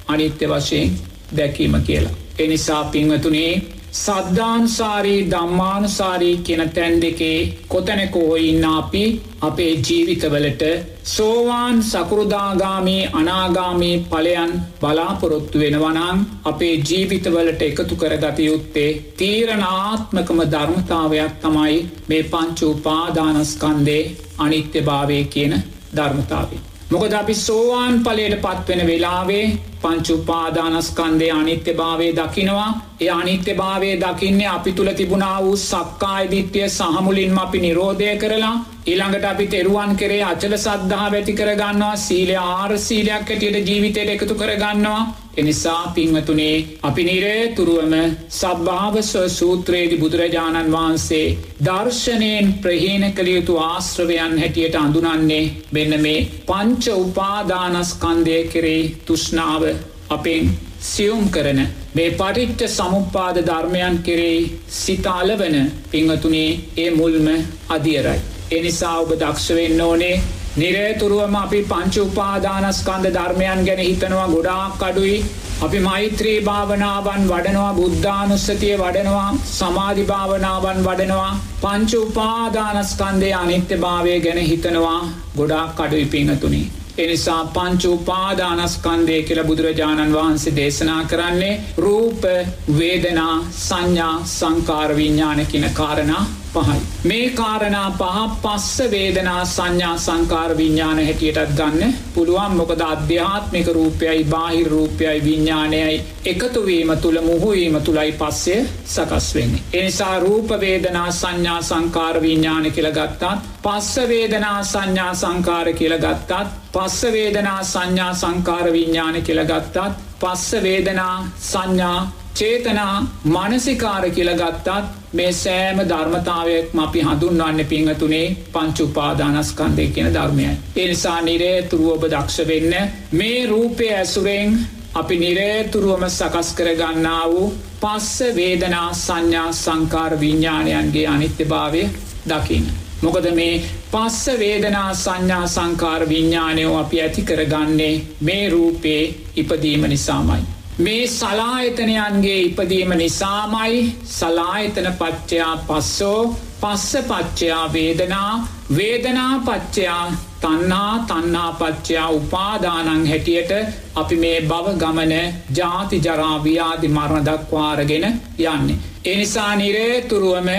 අනිත්‍ය 0.08 0.45
වශයෙන් 0.47 0.91
දැකීම 1.38 1.76
කියලා. 1.82 2.16
එනිසා 2.39 2.84
පින්වතුනේ 2.86 3.54
සද්ධාන්සාරී 3.92 5.24
දම්මානුසාරී 5.32 6.36
කියන 6.39 6.62
තැන් 6.70 6.94
දෙකේ 7.02 7.38
කොතැනකෝ 7.68 8.36
ඉන්න 8.42 8.68
අපි 8.68 9.02
අපේ 9.42 9.74
ජීවිතවලට 9.80 10.64
සෝවාන් 11.06 11.84
සකෘදාගාමී 11.84 13.10
අනාගාමී 13.14 13.92
පලයන් 14.08 14.56
බලාපොරොත්තු 14.82 15.60
වෙනවනං 15.60 16.24
අපේ 16.46 16.74
ජීවිතවලට 16.86 17.62
එකතු 17.62 17.96
කරගත 17.98 18.42
යුත්තේ 18.42 18.89
තීරණාත්මකම 19.18 20.44
ධර්මතාවයක් 20.48 21.38
තමයි 21.42 21.86
මේ 22.10 22.24
පංචූපාදානස්කන්දේ 22.26 24.04
අනිත්‍ය 24.39 24.82
භාවය 24.82 25.24
කියන 25.26 25.64
ධර්මතාවේ. 25.96 26.70
මොකද 26.92 27.14
අපි 27.14 27.34
සෝවාන් 27.38 28.00
පලයට 28.06 28.34
පත්වෙන 28.42 28.82
වෙලාවේ 28.88 29.44
පංචුපාදානස්කන්දය 29.84 31.30
අනිත්‍ය 31.32 31.74
භාවය 31.74 32.08
දකිනවා. 32.12 32.70
ඒ 33.02 33.10
අනිත්‍ය 33.12 33.54
භාවය 33.54 33.92
දකින්නේ 33.96 34.50
අපි 34.50 34.74
තුළ 34.74 34.92
තිබුණා 34.94 35.38
වූ 35.44 35.56
සක්කායිදිත්‍යය 35.60 36.68
සහමුලින්ම 36.70 37.38
අපි 37.38 37.60
නිරෝධය 37.60 38.12
කරලා 38.18 38.54
ඊළඟට 38.86 39.26
අපි 39.26 39.48
තෙරුවන් 39.48 39.96
කරේ 39.96 40.22
අචල 40.24 40.58
සද්ධහා 40.58 41.10
වැති 41.12 41.34
කරගන්නවා. 41.34 41.96
සීලය 41.98 42.36
ආර් 42.38 42.78
සීලයක් 42.80 43.30
ඇටියට 43.30 43.68
ජීවිතයට 43.70 44.14
එකතු 44.16 44.36
කරගන්නවා. 44.36 45.02
එනිසා 45.38 45.84
පිංහතුනේ 45.90 46.56
අපි 46.84 47.04
නිරේතුරුවම 47.04 47.94
සබභාවස්ව 48.32 49.28
සූත්‍රයේදි 49.30 49.98
බුදුරජාණන් 49.98 50.72
වහන්සේ 50.72 51.28
දර්ශනයෙන් 51.62 52.50
ප්‍රහීන 52.62 53.06
කළයුතු 53.12 53.56
ආශ්‍රවයන් 53.60 54.36
හැටියට 54.38 54.76
අඳුනන්නේ 54.78 55.44
මෙන්න 55.72 55.96
මේ 56.02 56.28
පංච 56.48 56.98
උපාදානස්කන්දය 56.98 58.42
කෙරේ 58.48 58.82
තුෂ්නාව 59.06 59.64
අපෙන් 60.10 60.52
සියුම් 60.84 61.26
කරන 61.30 61.62
මේ 61.94 62.10
පටිච්ච 62.14 62.62
සමුපාද 62.70 63.38
ධර්මයන් 63.44 63.98
කෙරෙහි 64.00 64.60
සිතාලවන 64.74 65.58
පිංහතුනේ 65.88 66.60
ඒ 66.78 66.92
මුල්ම 66.92 67.28
අදියරයි. 67.70 68.20
එනිසා 68.52 68.96
ඔබ 69.00 69.12
දක්ෂවෙන්න 69.16 69.82
ඕනේ 69.82 70.16
නිරේතුරුවම 70.54 71.36
අපි 71.36 71.60
පංච 71.66 72.02
උපාදානස්කන්ද 72.02 73.06
ධර්මයන් 73.10 73.60
ගැන 73.64 73.82
හිතනවා 73.82 74.26
ගොඩාක් 74.28 74.82
අඩුයි 74.84 75.14
අපි 75.62 75.80
මෛත්‍රී 75.80 76.36
භාවනාවන් 76.41 77.24
වඩනවා 77.30 77.70
බුද්ධානුස්සතිය 77.74 78.74
වඩනවා 78.76 79.30
සමාධි 79.49 80.04
භාවනාවන් 80.06 80.82
වඩනවා 80.82 81.30
පංච 81.62 82.02
උපාදානස්කන්දය 82.02 83.30
අනිත්‍ය 83.36 83.78
භාවය 83.78 84.18
ගැන 84.20 84.41
හිතනවා 84.41 84.99
ගොඩාක් 85.38 85.72
කඩුයි 85.78 86.06
පිංහතුනි. 86.08 86.62
එනිසා 86.97 87.39
පංච 87.49 87.84
උපාදානස්කන්දය 87.91 89.22
කියල 89.24 89.41
බුදුරජාණන් 89.45 90.14
වහන්සේ 90.14 90.56
දේශනා 90.56 90.99
කරන්නේ 91.06 91.56
රූප 91.80 92.30
වේදනා 92.76 93.36
සංඥා 93.62 94.14
සංකාර 94.28 94.95
විඤ්ඥාන 94.95 95.45
කියන 95.47 95.72
කාරණා 95.74 96.24
පහයි. 96.54 96.80
මේ 97.04 97.30
කාරණා 97.32 97.89
පහ 97.93 98.18
පස්ස 98.41 98.91
වේදනා 98.91 99.43
සංඥා 99.47 99.97
සංකාර 99.97 100.58
විඤ්ඥාන 100.58 100.99
හැටියටත් 100.99 101.54
ගන්න 101.58 101.93
පුළුවන් 102.16 102.56
මොකද 102.56 102.82
අධ්‍යාත්මික 102.84 103.68
රූපයයි 103.70 104.24
බාහිර 104.26 104.68
රූපයයි 104.68 105.18
විඤ්ඥානයයි 105.24 106.02
එකතුවීම 106.26 106.91
තුළ 106.97 107.22
මුහුවීම 107.22 107.80
තුළයි 107.82 108.12
පස්සේ 108.14 108.60
සකස් 108.86 109.28
වෙන්නේ. 109.36 109.64
එනිසා 109.74 110.20
රූපවේදනා 110.20 111.10
සංඥා 111.14 111.62
සංකාර 111.64 112.22
විඤ්ඥාන 112.22 112.72
කියල 112.72 112.91
ගත්තත් 112.91 113.34
පස්සවේදනා 113.64 114.64
සංඥා 114.66 115.14
සංකාර 115.16 115.74
කියල 115.74 115.97
ගත්තත් 115.97 116.47
පස්සවේදනා 116.74 117.60
සංඥා 117.66 118.14
සංකාර 118.16 118.74
විඤ්ඥාන 118.74 119.22
කියල 119.22 119.45
ගත්තත් 119.45 119.91
පස්සවේදනා 120.20 121.16
සංඥා 121.41 122.02
චේතනා 122.34 122.96
මනසිකාර 123.26 124.10
කියල 124.10 124.32
ගත්තත් 124.34 124.68
මේ 125.14 125.32
සෑම 125.34 125.80
ධර්මතාවයක් 125.86 126.76
අපි 126.78 127.02
හඳුන්වන්න 127.02 127.66
පිංහතුනේ 127.66 128.28
පංචුපාදානස්කන්දය 128.54 129.88
කියන 129.88 130.14
ධර්මයයි. 130.14 130.54
එනිසා 130.76 131.22
නිරේතුරුව 131.22 131.90
ඔබ 131.90 132.06
දක්ෂ 132.06 132.48
වෙන්න 132.48 132.74
මේ 133.14 133.42
රූපය 133.48 133.90
ඇසුරෙන් 133.92 134.56
අපි 134.94 135.18
නිරේතුරුවම 135.18 136.06
සකස් 136.10 136.54
කරගන්නා 136.54 137.26
වූ 137.26 137.50
පස්ස 137.82 138.36
වේදනා 138.36 138.88
සංඥා 138.96 139.52
සංකාර 139.54 140.20
විඤ්ඥාණයන්ගේ 140.20 141.08
අනිත්‍ය 141.08 141.46
භාවය 141.46 141.84
දකින්න. 142.26 142.72
මොකද 143.02 143.28
මේ 143.34 143.62
පස්ස 143.92 144.40
වේදනා 144.40 144.90
සංඥා 144.96 145.46
සංකාර 145.48 146.10
විඤ්ඥානයෝ 146.10 146.74
අපි 146.78 147.02
ඇති 147.02 147.22
කරගන්නේ 147.24 147.94
මේ 148.22 148.50
රූපේ 148.50 149.04
ඉපදීම 149.36 149.88
නිසාමයි. 149.88 150.61
මේ 150.82 151.08
සලායතනයන්ගේ 151.10 152.40
ඉපදීම 152.42 152.92
නිසාමයි 152.96 153.82
සලායතන 154.10 154.88
පච්චයා 154.94 155.54
පස්සෝ 155.60 156.20
පස්ස 156.62 156.94
පච්චයා 157.04 157.66
වේදනා 157.74 158.32
වේදනා 158.78 159.34
පච්චයා 159.42 160.06
තන්නා 160.40 160.94
තන්නාපච්චයා 161.08 162.10
උපාදානං 162.12 163.06
හැටියට 163.06 163.52
අපි 163.96 164.16
මේ 164.16 164.38
බව 164.44 164.76
ගමන 164.78 165.14
ජාති 165.58 166.00
ජරාවියාදි 166.00 166.88
මරණ 166.90 167.28
දක්වාරගෙන 167.28 168.06
යන්නේ. 168.40 168.78
එනිසා 169.06 169.52
නිරේතුරුවම 169.56 170.50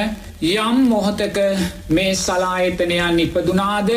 යම් 0.43 0.77
මොහොතක 0.87 1.39
මේ 1.91 2.13
සලායතනයන් 2.17 3.19
ඉපදුනාද 3.21 3.91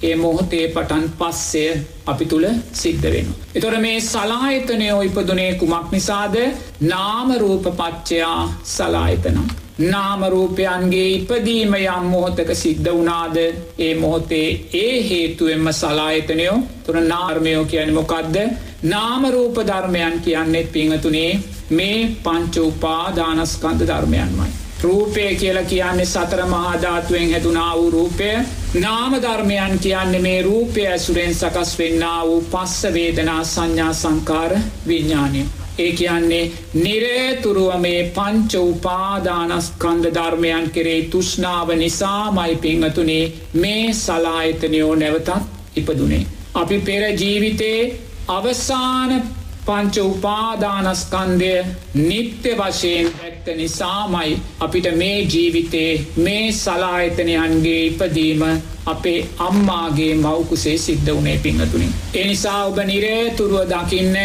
ඒ 0.00 0.16
මොහොතේ 0.16 0.66
පටන් 0.68 1.06
පස්සය 1.18 1.64
අපි 2.06 2.26
තුළ 2.26 2.46
සිද්ධ 2.74 3.06
වෙන. 3.06 3.26
එතොර 3.54 3.74
මේ 3.78 3.96
සලාහිතනයෝ 4.02 5.00
ඉපදුනේ 5.02 5.50
කුමක් 5.54 5.88
නිසාද 5.92 6.36
නාමරූප 6.82 7.66
පච්චයා 7.72 8.42
සලාහිතනම්. 8.66 9.50
නාමරූපයන්ගේ 9.82 11.08
ඉපදීම 11.10 11.74
යම් 11.76 12.06
මොහොතක 12.06 12.50
සිද්ධ 12.54 12.88
වනාද 12.92 13.36
ඒ 13.78 13.92
මොහොතේ 13.94 14.48
ඒ 14.74 14.96
හේතුවෙන්ම 15.02 15.68
සලාහිතනයෝ 15.72 16.56
තුර 16.84 16.96
නාර්මයෝ 17.02 17.64
කියන 17.64 17.92
මොකක්ද 17.94 18.36
නාමරූප 18.84 19.56
ධර්මයන් 19.64 20.16
කියන්නෙත් 20.20 20.72
පිංහතුනේ 20.72 21.32
මේ 21.70 21.98
පංච 22.24 22.56
උපාදානස්කන්ධ 22.62 23.84
ධර්මයන්මයි. 23.84 24.50
රූපය 24.82 25.28
කියලා 25.34 25.64
කියන්නේ 25.64 26.06
සතර 26.06 26.42
මහාධාතුවෙන් 26.46 27.30
හැතුනා 27.30 27.72
වූ 27.76 27.90
රූපය 27.90 28.30
නාමධර්මයන් 28.74 29.78
කියන්නේ 29.78 30.20
මේ 30.20 30.42
රූපය 30.42 30.86
ඇසුරෙන් 30.86 31.34
සකස් 31.34 31.78
වෙන්න 31.78 32.04
වූ 32.24 32.40
පස්ස 32.42 32.82
වේදනා 32.94 33.44
සංඥා 33.44 33.92
සංකාර 33.92 34.52
විඤ්ඥානය. 34.86 35.42
ඒ 35.78 35.92
කියන්නේ 35.92 36.50
නිරේතුරුව 36.74 37.72
මේ 37.78 38.04
පංච 38.10 38.54
උපාදානස්කන්ද 38.64 40.04
ධර්මයන් 40.14 40.70
කෙරේ 40.70 41.02
තුෂ්නාව 41.04 41.74
නිසා 41.74 42.30
මයි 42.32 42.56
පිංහතුනේ 42.56 43.32
මේ 43.54 43.92
සලාහිතනයෝ 43.94 44.94
නැවතත් 44.94 45.30
ඉපදුනේ. 45.76 46.26
අපි 46.54 46.78
පෙර 46.80 47.02
ජීවිතේ 47.14 48.00
අවසාන 48.28 49.22
පංච 49.66 49.96
උපාදානස්කන්දය 50.04 51.52
නිත්‍ය 52.00 52.52
වශයෙන් 52.54 53.06
දැක්ක 53.14 53.48
නිසාමයි 53.56 54.32
අපිට 54.60 54.88
මේ 54.96 55.18
ජීවිතේ 55.26 55.92
මේ 56.18 56.44
සලායතනයන්ගේ 56.54 57.80
ඉපදීම 57.86 58.42
අපේ 58.86 59.20
අම්මාගේ 59.40 60.12
මවකුසේ 60.16 60.76
සිද්ධ 60.78 61.10
වනේ 61.12 61.38
පිංහතුනින්. 61.38 61.94
එනිසා 62.14 62.60
ඔබ 62.66 62.78
නිරේතුරුව 62.84 63.64
දකින්න 63.68 64.16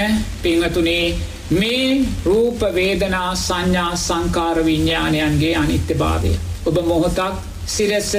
පිංහතුනේ 0.42 1.16
මේ 1.52 1.90
රූපවේදනා 2.26 3.30
සංඥා 3.38 3.96
සංකාර 3.98 4.66
විඤ්ඥානයන්ගේ 4.66 5.56
අනිත්‍ය 5.56 5.94
භාවය. 5.96 6.32
ඔබ 6.66 6.78
මොහොතක් 6.84 7.36
සිරස 7.68 8.12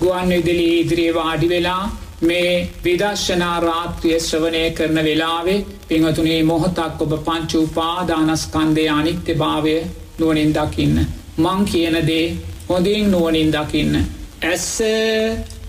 ගුවන් 0.00 0.28
විදිලි 0.30 0.68
ඉදිරියේ 0.80 1.14
වාඩි 1.14 1.48
වෙලා 1.48 1.82
මේ 2.20 2.68
විදර්ශනා 2.84 3.60
රාත්‍රිය 3.60 4.20
ශ්‍රවණය 4.20 4.70
කරන 4.70 5.04
වෙලාවේ 5.04 5.64
පිංහතුනේ 5.88 6.42
මොහොතක් 6.44 7.00
ඔබ 7.00 7.12
පංචු 7.26 7.68
පාදානස්කන්දය 7.74 8.90
අනිත්‍ය 8.90 9.34
භාවය 9.34 9.82
නුවනින් 10.18 10.52
දකින්න. 10.52 11.06
මං 11.38 11.64
කියනදේ 11.64 12.36
හොඳින් 12.68 13.10
නුවනින් 13.10 13.52
දකින්න. 13.52 14.04
ඇස්ස 14.44 14.82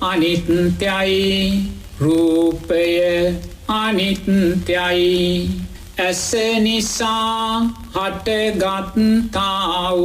අනිත්‍යයි 0.01 1.63
රූපය 1.99 3.35
අනිත්‍යයි 3.69 5.49
ඇස 5.99 6.35
නිසා 6.59 7.69
හටගත්තාව 7.95 9.99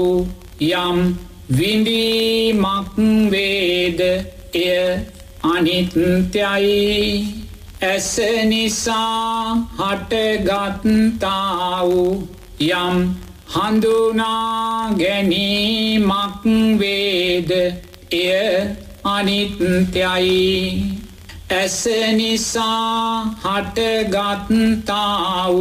යම් 0.61 1.17
විඳීමක් 1.51 2.97
වේද 3.31 4.01
එය 4.55 5.16
අනිත්‍යයි. 5.55 7.27
ඇස 7.83 8.19
නිසා 8.45 9.67
හටගත්තාව 9.79 11.91
යම් 12.61 13.15
හඳුනා 13.55 14.91
ගැනීමක් 14.99 16.43
වේද? 16.81 17.51
එය 18.13 18.69
අනිත්‍යයි. 19.05 20.83
ඇස 21.51 21.87
නිසා 22.17 23.25
හටගත්තාව 23.45 25.57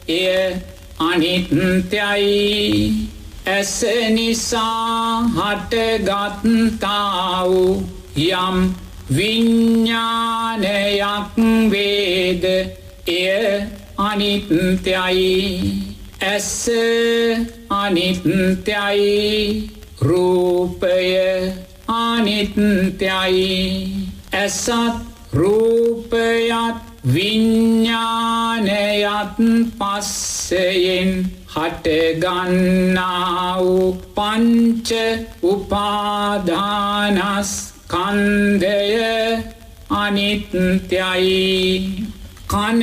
එය 0.09 0.55
අනිත්‍යයි. 0.99 3.09
ඇස 3.49 3.85
නිසා 4.11 5.23
හටගත්තාව 5.37 7.53
යම් 8.17 8.75
විඤ්ඥානයක් 9.17 11.29
වේද? 11.73 12.45
එය 13.09 13.63
අනිත්‍යයි. 13.99 15.35
ඇස 16.23 16.69
අනිත්‍යයි. 17.71 19.71
රූපය 20.01 21.53
අනිත්‍යයි. 21.89 23.93
ඇසත් 24.33 24.71
රූපයත් 25.33 26.77
විඤ්ඥානයත් 27.05 29.37
පස්සයෙන් 29.79 31.38
හටගන්නාව 31.55 33.65
පංච 34.17 34.91
උපාදානස්කන්දය 35.43 36.45
අනිත්‍යයි. 39.91 42.07
කන 42.47 42.83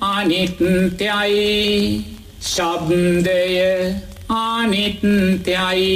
අනිත්‍යයි. 0.00 2.04
ශබ්දය 2.40 3.94
අනිත්‍යයි. 4.28 5.94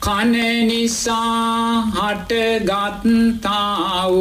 කන 0.00 0.32
නිසා 0.66 1.84
හටගත්තාව 1.92 4.14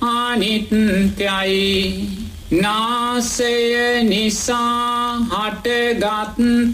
අනිත්‍යයි. 0.00 1.66
නාසය 2.52 4.04
නිසා 4.04 5.20
හටගත්තාව 5.32 6.72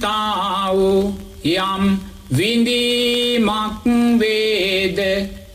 යම් 1.44 1.82
විඳීමක් 2.30 3.82
වේද? 4.20 4.98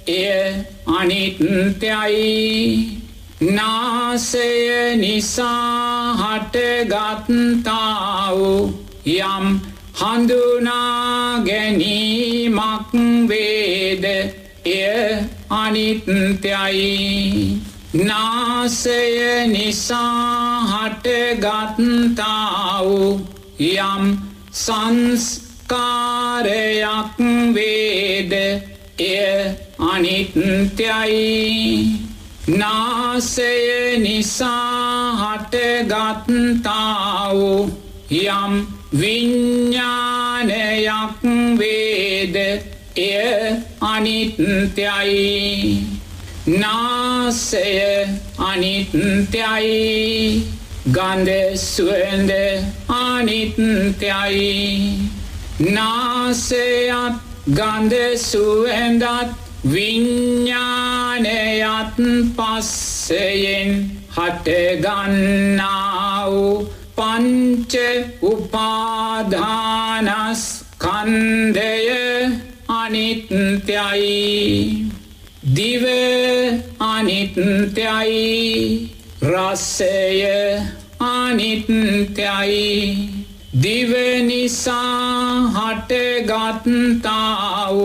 එය 0.08 0.66
අනිත්‍යයි. 0.88 3.02
නාසය 3.42 4.96
නිසා 4.98 6.16
හටගත්තාව. 6.16 8.40
යම් 9.06 9.60
හඳුනා 9.94 11.40
ගැනීමක් 11.40 12.92
වේද? 13.28 14.06
එය 14.66 15.18
අනිත්‍යයි. 15.50 17.62
නාසය 17.94 19.48
නිසා 19.48 20.62
හටගත්තාව. 20.72 22.88
යම් 23.60 24.18
සංස්කාරයක් 24.52 25.46
වේද? 27.54 28.34
එය 29.00 29.56
අනිත්‍යයි 29.94 31.22
නාසය 32.50 33.98
නිසා 34.00 35.14
හටගත්තාව 35.22 36.60
යම් 38.12 38.54
විඤ්ඥානයක් 38.92 40.50
වේද? 41.58 42.36
එය 42.96 43.56
අනිත්‍යයි. 43.82 45.28
නාසය 46.48 47.66
අනිත්‍යයි. 48.40 49.78
ගන්ධස්වන්ද 50.88 52.32
අනිත්‍යයි. 52.90 54.50
නාසයත් 55.60 57.16
ගන්ධසුවැඳත් 57.50 59.06
විඤ්ඥානයත් 59.64 61.96
පස්සයෙන් 62.36 63.92
හටගන්නාව 64.16 66.34
පංච 66.96 67.74
උපාධානස් 68.22 70.64
කන්දය 70.78 72.32
අනිත්‍යයි. 72.68 74.92
දිව 75.44 75.84
අනිත්‍යයි. 76.80 78.90
රස්සය 79.22 80.26
අනිත්‍යයි. 81.00 83.10
දිවනිසා 83.54 85.52
හටගත්තාව 85.54 87.78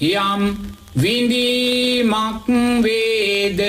යම් 0.00 0.73
විඳීමක් 0.94 2.46
වේද? 2.82 3.60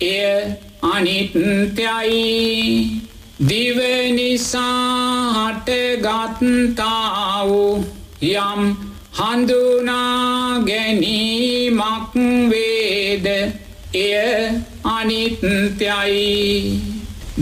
එය 0.00 0.54
අනිත්‍යයි. 0.82 3.00
දිවනිසා 3.48 5.56
හටගත්තාව 5.66 7.50
යම් 8.22 8.76
හඳුනා 9.12 10.60
ගැනීමක් 10.60 12.14
වේද? 12.50 13.26
එය 13.94 14.48
අනිත්‍යයි. 14.84 16.80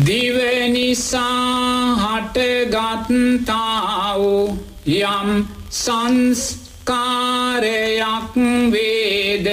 දිවනිසා 0.06 1.96
හටගත්තාව 1.96 4.22
යම් 4.86 5.46
සංස්කාරයක් 6.88 8.34
වේද? 8.72 9.46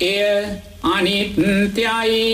එය 0.00 0.44
අනිත්‍යයි. 0.82 2.26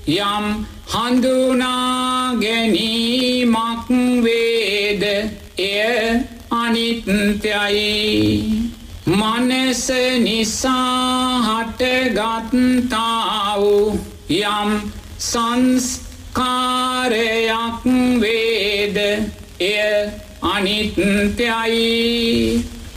යම් 0.07 0.65
හඳුනා 0.93 2.35
ගැනීමක් 2.35 3.87
වේද? 4.23 5.03
එය 5.57 6.21
අනිත්‍යයි. 6.51 8.67
මනස 9.07 9.87
නිසා 10.19 11.39
හටගත්තාව 11.47 13.63
යම් 14.29 14.91
සංස්කාරයක් 15.17 15.83
වේද 18.21 18.97
එය 19.59 20.09
අනිත්‍යයි. 20.41 21.87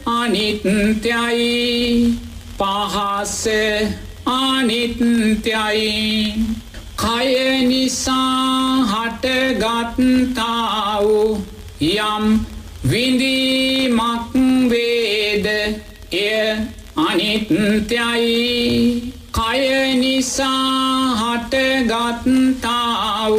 අනිත්‍යයි. 0.06 1.54
පහස 2.58 3.44
අනිත්‍යයි. 4.26 5.86
කය 7.06 7.30
නිසා 7.68 8.86
හටගත්තාව. 8.92 11.08
යම් 11.82 12.26
විඳීමක් 12.84 14.34
වේද? 14.70 15.48
එය 16.12 16.58
අනිත්‍යයි. 16.96 19.14
කය 19.32 19.60
නිසා 20.02 21.16
හටගත්තාව. 21.22 23.34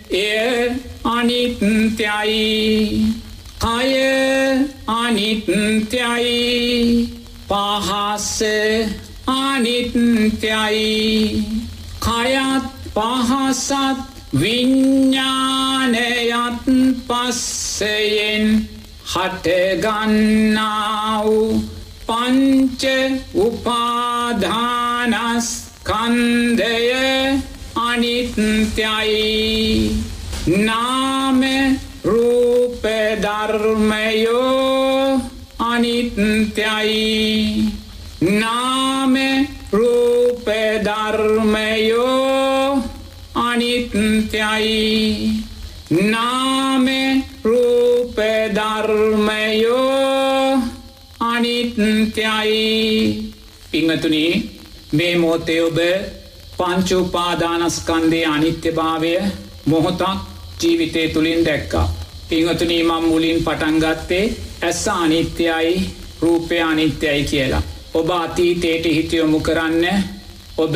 එය 0.10 0.72
අනිත්‍යයි. 1.04 2.46
කය 3.60 3.90
අනිත්‍යයි. 4.88 6.40
පහස්ස 7.50 9.09
අනිත්‍යයි 9.60 11.44
කයත් 12.00 12.64
පහසත් 12.96 14.00
විඤ්ඥානයත් 14.32 15.20
පස්සයෙන් 17.08 18.46
හටගන්නාව 19.12 20.48
පංච 22.08 22.84
උපාධානස්කන්දය 23.36 24.40
අනිත්‍යයි. 27.76 29.28
නාම 30.48 31.42
රූපධර්මයෝ 32.06 32.80
අනිත්‍යයි. 35.60 37.04
රූපධර්මයෝ 41.20 42.84
අනිත්‍යයි 43.38 44.76
නාම 46.06 46.88
රූපධර්මයෝ 47.46 48.20
අනිත්‍යයි 51.22 52.64
පිංහතුනි 53.72 54.24
මේ 54.94 55.16
මෝතය 55.16 55.56
ඔබ 55.60 55.80
පංචුපාදානස්කන්දේ 56.58 58.26
අනිත්‍ය 58.26 58.70
භාවය 58.72 59.14
මොහොතක් 59.66 60.04
ජීවිතය 60.62 61.02
තුළින් 61.08 61.42
දැක්කා. 61.46 61.88
පිංහතුනී 62.30 62.84
මම් 62.84 63.04
මුලින් 63.08 63.40
පටන්ගත්තේ 63.44 64.26
ඇස්ස 64.62 64.88
අනිත්‍යයි 64.88 65.74
රූපය 66.22 66.56
අනිත්‍යයි 66.62 67.22
කියලා. 67.24 67.64
ඔබ 67.94 68.10
අතීතයට 68.12 68.86
හිතියොමු 68.88 69.40
කරන්න 69.40 69.86
ඔබ 70.60 70.76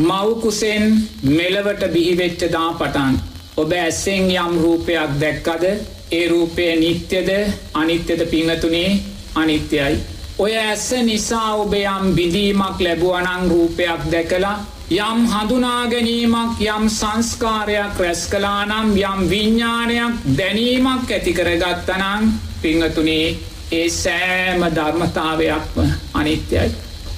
මවකුසෙන් 0.00 0.84
මෙලවට 1.30 1.82
බිහිවෙච්චදා 1.92 2.70
පටන්. 2.74 3.14
ඔබ 3.56 3.72
ඇස්සෙන් 3.74 4.30
යම් 4.36 4.54
රූපයක් 4.58 5.10
දැක්කද 5.20 5.64
ඒ 6.10 6.28
රූපය 6.28 6.66
නිත්‍යද 6.76 7.30
අනිත්‍යද 7.74 8.20
පිංහතුනේ 8.26 8.90
අනිත්‍යයි. 9.34 9.98
ඔය 10.38 10.52
ඇස්ස 10.58 10.90
නිසා 11.02 11.48
ඔබ 11.56 11.74
යම් 11.74 12.14
බිඳීමක් 12.14 12.80
ලැබුවනං 12.80 13.44
රූපයක් 13.48 14.06
දැකලා 14.12 14.56
යම් 14.90 15.20
හඳුනාගැනීමක් 15.26 16.58
යම් 16.60 16.88
සංස්කාරයක් 16.90 18.00
රැස් 18.00 18.22
කලානම් 18.26 18.90
යම් 18.94 19.20
විඤ්ඥානයක් 19.28 20.24
දැනීමක් 20.36 21.10
ඇතිකරගත්තනං 21.10 22.32
පිංහතුනේ 22.62 23.28
ඒ 23.72 23.88
සෑම 23.90 24.66
ධර්මතාවයක්ම 24.70 25.78
අනිත්‍යයි. 26.14 26.68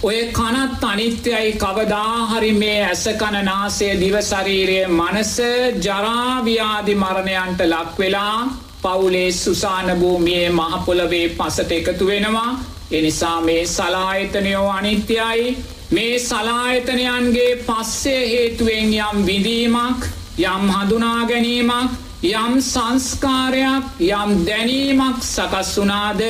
ඔය 0.07 0.19
කනත් 0.33 0.85
අනිත්‍යයි 0.85 1.53
කවදාහරි 1.55 2.53
මේ 2.55 2.83
ඇසකණනාසේ 2.83 3.95
දිවශරීරය 3.97 4.77
මනස 4.89 5.33
ජරාව්‍යාදි 5.81 6.95
මරණයන්ට 6.97 7.61
ලක්වෙලා 7.65 8.39
පවුලේ 8.83 9.33
සුසාන 9.35 9.91
භූමියයේ 9.97 10.51
මහපොලවේ 10.51 11.29
පසට 11.31 11.73
එකතු 11.73 12.07
වෙනවා. 12.07 12.51
එනිසා 12.91 13.41
මේ 13.41 13.67
සලායතනයෝ 13.67 14.69
අනිත්‍යයි. 14.71 15.57
මේ 15.91 16.19
සලායතනයන්ගේ 16.21 17.51
පස්සේ 17.65 18.23
හේතුවෙන් 18.27 18.95
යම් 18.95 19.27
විඳීමක් 19.27 20.11
යම් 20.47 20.65
හඳුනාගැනීමක් 20.71 21.91
යම් 22.25 22.61
සංස්කාරයක් 22.63 23.85
යම් 24.01 24.31
දැනීමක් 24.47 25.23
සකස් 25.25 25.79
වනාද 25.79 26.21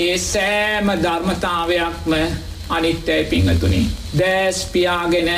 ඒ 0.00 0.14
සෑම 0.20 0.94
ධර්මතාවයක්ම 1.02 2.49
අනිත්‍යයි 2.70 3.24
පිංහතුනි. 3.26 3.80
දෑස්පියාගෙන 4.18 5.30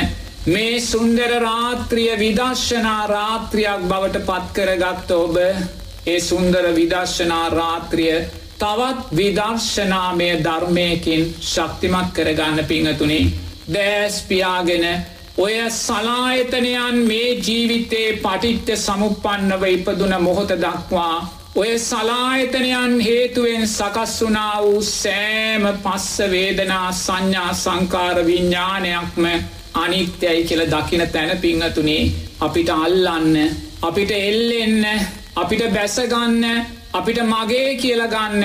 මේ 0.47 0.81
සුන්දර 0.81 1.31
රාත්‍රිය 1.39 2.11
විදර්ශනා 2.17 3.07
රාත්‍රියක් 3.07 3.85
බවට 3.85 4.25
පත්කරගත්ත 4.25 5.11
ඔබ 5.13 5.37
ඒ 6.05 6.19
සුන්දර 6.21 6.65
විදර්ශනා 6.73 7.45
රාත්‍රිය 7.51 8.15
තවත් 8.57 9.15
විදර්ශනාමය 9.15 10.29
ධර්මයකින් 10.41 11.23
ශක්තිමත් 11.43 12.13
කරගන්න 12.13 12.65
පිංහතුනි. 12.65 13.21
දෑස්පියාගෙන 13.69 14.85
ඔය 15.37 15.55
සලායතනයන් 15.71 16.97
මේ 17.03 17.29
ජීවිතේ 17.37 18.09
පටිත්ත 18.17 18.75
සමුපන්නව 18.77 19.63
ඉපදුන 19.69 20.13
මොහොත 20.21 20.51
දක්වා 20.57 21.42
ඔය 21.55 21.73
සලායතනයන් 21.79 22.93
හේතුවෙන් 22.99 23.67
සකස් 23.67 24.13
වනා 24.21 24.61
වූ 24.61 24.79
සෑම 24.83 25.65
පස්ස 25.83 26.31
වේදනා 26.31 26.87
සංඥා 26.93 27.51
සංකාර 27.55 28.21
විඤ්ඥානයක්ම 28.25 29.27
අනිත්‍යයි 29.75 30.39
කියල 30.43 30.63
දකින 30.67 31.03
තැන 31.09 31.33
පිංහතුනේ 31.37 32.11
අපිට 32.39 32.71
අල්ලන්න 32.71 33.37
අපිට 33.81 34.13
එල්ලෙන්න 34.13 34.81
අපිට 35.35 35.63
බැසගන්න 35.75 36.41
අපිට 36.93 37.19
මගේ 37.25 37.69
කියලගන්න 37.75 38.43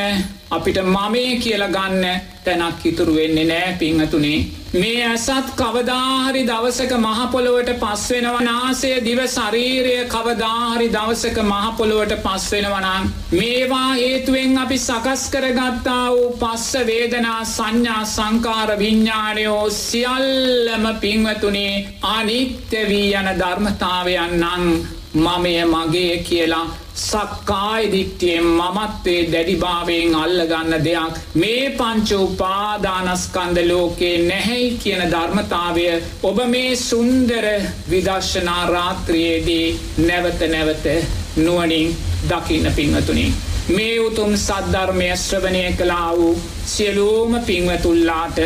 අපිට 0.50 0.78
මමේ 0.86 1.32
කියලගන්න 1.38 2.04
තැනක් 2.44 2.86
ඉතුරු 2.86 3.14
වෙන්නේ 3.14 3.44
නෑ 3.46 3.74
පිංහතුනේ 3.74 4.38
මේ 4.74 5.02
ඇසත් 5.04 5.50
කවදාහරි 5.54 6.46
දවසක 6.46 6.94
මහපොළොවට 6.98 7.70
පස්වෙනව 7.76 8.40
නාසය 8.40 8.94
දිව 9.02 9.20
ශරීරය 9.26 9.94
කවදාහරි 10.06 10.88
දවසක 10.88 11.44
මහපොළොවට 11.44 12.16
පස්වෙනවනන් 12.24 13.12
මේවා 13.32 13.92
හේතුවෙන් 13.92 14.58
අපි 14.58 14.78
සකස් 14.80 15.28
කරගත්තා 15.30 16.02
වූ 16.08 16.34
පස්ස 16.38 16.84
වේදනා 16.86 17.40
සංඥා 17.46 18.02
සංකාර 18.08 18.78
විඤ්ඥානයෝ 18.78 19.64
සියල්ලම 19.78 20.92
පිංවතුනේ 21.00 21.74
අනිත්‍ය 22.10 22.86
වී 22.86 23.10
යන 23.16 23.34
ධර්මතාවයන් 23.36 24.40
නං 24.42 24.96
මමය 25.16 25.64
මගේ 25.66 26.18
කියලා 26.20 26.66
සක්කාය 26.96 27.84
දිට්ටියෙන් 27.92 28.46
මමත්වේ 28.46 29.20
දැඩිභාවයෙන් 29.32 30.14
අල්ලගන්න 30.14 30.84
දෙයක් 30.84 31.20
මේ 31.34 31.70
පංච 31.72 32.18
උපාදානස්කන්ද 32.18 33.58
ලෝකේ 33.64 34.14
නැහැයි 34.22 34.70
කියන 34.78 35.02
ධර්මතාවය 35.10 35.86
ඔබ 36.22 36.40
මේ 36.46 36.76
සුන්දර 36.78 37.46
විදර්ශනා 37.90 38.62
රාත්‍රියයේදී 38.68 39.66
නැවත 40.00 40.42
නැවත 40.48 40.88
නුවනින් 41.38 41.96
දකින්න 42.24 42.72
පිංහතුනින්. 42.72 43.32
මේ 43.68 44.00
උතුම් 44.00 44.36
සද්ධර්මය 44.36 45.08
ශ්‍රවණය 45.18 45.64
කලා 45.74 46.10
වූ 46.12 46.34
සියලූම 46.66 47.40
පිංවතුල්ලාට 47.42 48.38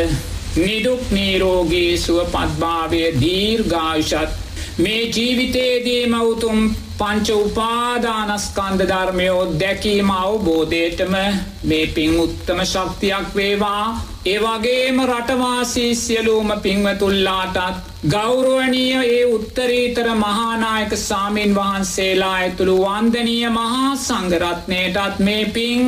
නිදුක් 0.57 1.11
නීරෝගේ 1.11 1.97
සුව 1.97 2.23
පත්භාවය 2.27 3.03
දීර්ගායුෂත් 3.19 4.42
මේ 4.75 5.01
ජීවිතයේදී 5.07 6.07
මවුතුම් 6.07 6.75
පංච 6.97 7.29
උපාදානස්කන්ධ 7.37 8.83
ධර්මයෝ 8.83 9.43
දැකීම 9.59 10.09
අවබෝධයටම 10.11 11.15
මේ 11.63 11.85
පින් 11.89 12.19
උත්තම 12.19 12.63
ශක්තියක් 12.63 13.35
වේවා. 13.35 13.85
ඒවගේම 14.25 15.01
රටවාසී 15.05 15.95
සියලූම 15.97 16.53
පින්වතුල්ලාටත් 16.61 17.92
ගෞරුවනීය 18.03 18.95
ඒ 19.07 19.19
උත්තරීතර 19.25 20.07
මහානායක 20.15 20.93
සාමීන් 20.99 21.53
වහන්සේලා 21.55 22.31
ඇතුළු 22.33 22.75
වන්දනීය 22.79 23.49
මහා 23.49 23.91
සංගරත්නයටත් 23.97 25.19
මේ 25.19 25.45
පින් 25.47 25.85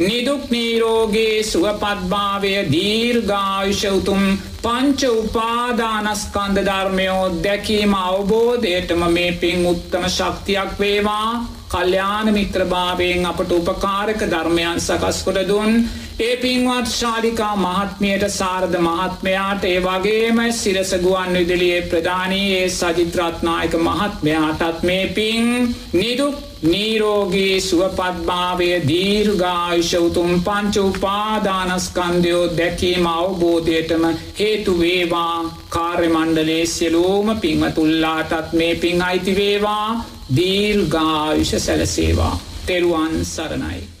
නිදුක් 0.00 0.46
නීරෝගේ 0.50 1.34
සුවපත්භාවය 1.44 2.54
දීර්ගායුෂ 2.72 3.84
උතුම් 3.90 4.24
පංච 4.62 5.12
උපාදානස්කන්ධ 5.18 6.64
ධර්මයෝ 6.64 7.28
දැකීම 7.42 7.94
අවබෝධයටම 7.96 9.06
මේ 9.10 9.30
පින් 9.34 9.66
උත්තම 9.66 10.10
ශක්තියක් 10.10 10.72
වේවා. 10.80 11.30
කල්්‍යාන 11.68 12.28
මිත්‍රභාවයෙන් 12.32 13.26
අපට 13.26 13.50
උපකාරක 13.52 14.20
ධර්මයන් 14.26 14.80
සකස්කොට 14.80 15.48
දුන් 15.48 15.72
ඒ 16.18 16.36
පින්වත් 16.36 16.88
ශාලිකා 16.90 17.56
මහත්මියට 17.56 18.24
සාරධ 18.30 18.76
මහත්මයාට 18.80 19.64
ඒ 19.64 19.78
වගේම 19.80 20.38
සිරසගුවන් 20.52 21.32
විදිලියේ 21.34 21.82
ප්‍රධානයේ 21.84 22.62
සජිත්‍රත්නායක 22.70 23.74
මහත්මයාටත් 23.80 24.80
මේ 24.82 25.04
පින් 25.08 25.44
නිදුක් 25.92 26.40
නීරෝගේ 26.64 27.60
සුවපත්භාවය 27.60 28.70
දීර්ගායිශවතුම් 28.88 30.32
පංච 30.40 30.82
උපාදානස්කන්දයෝ 30.84 32.42
දැකීම 32.56 33.06
අවබෝධයටම 33.08 34.06
හේතු 34.38 34.74
වේවා. 34.80 35.36
කාර්යමණ්ඩලේ 35.68 36.64
සියලූම 36.68 37.30
පින්වතුල්ලාටත් 37.36 38.52
මේ 38.54 38.74
පින් 38.76 39.02
අයිතිවේවා 39.02 39.86
දීර්ගායුෂ 40.36 41.54
සැලසේවා. 41.58 42.34
තෙරුවන් 42.66 43.24
සරණයි. 43.26 43.97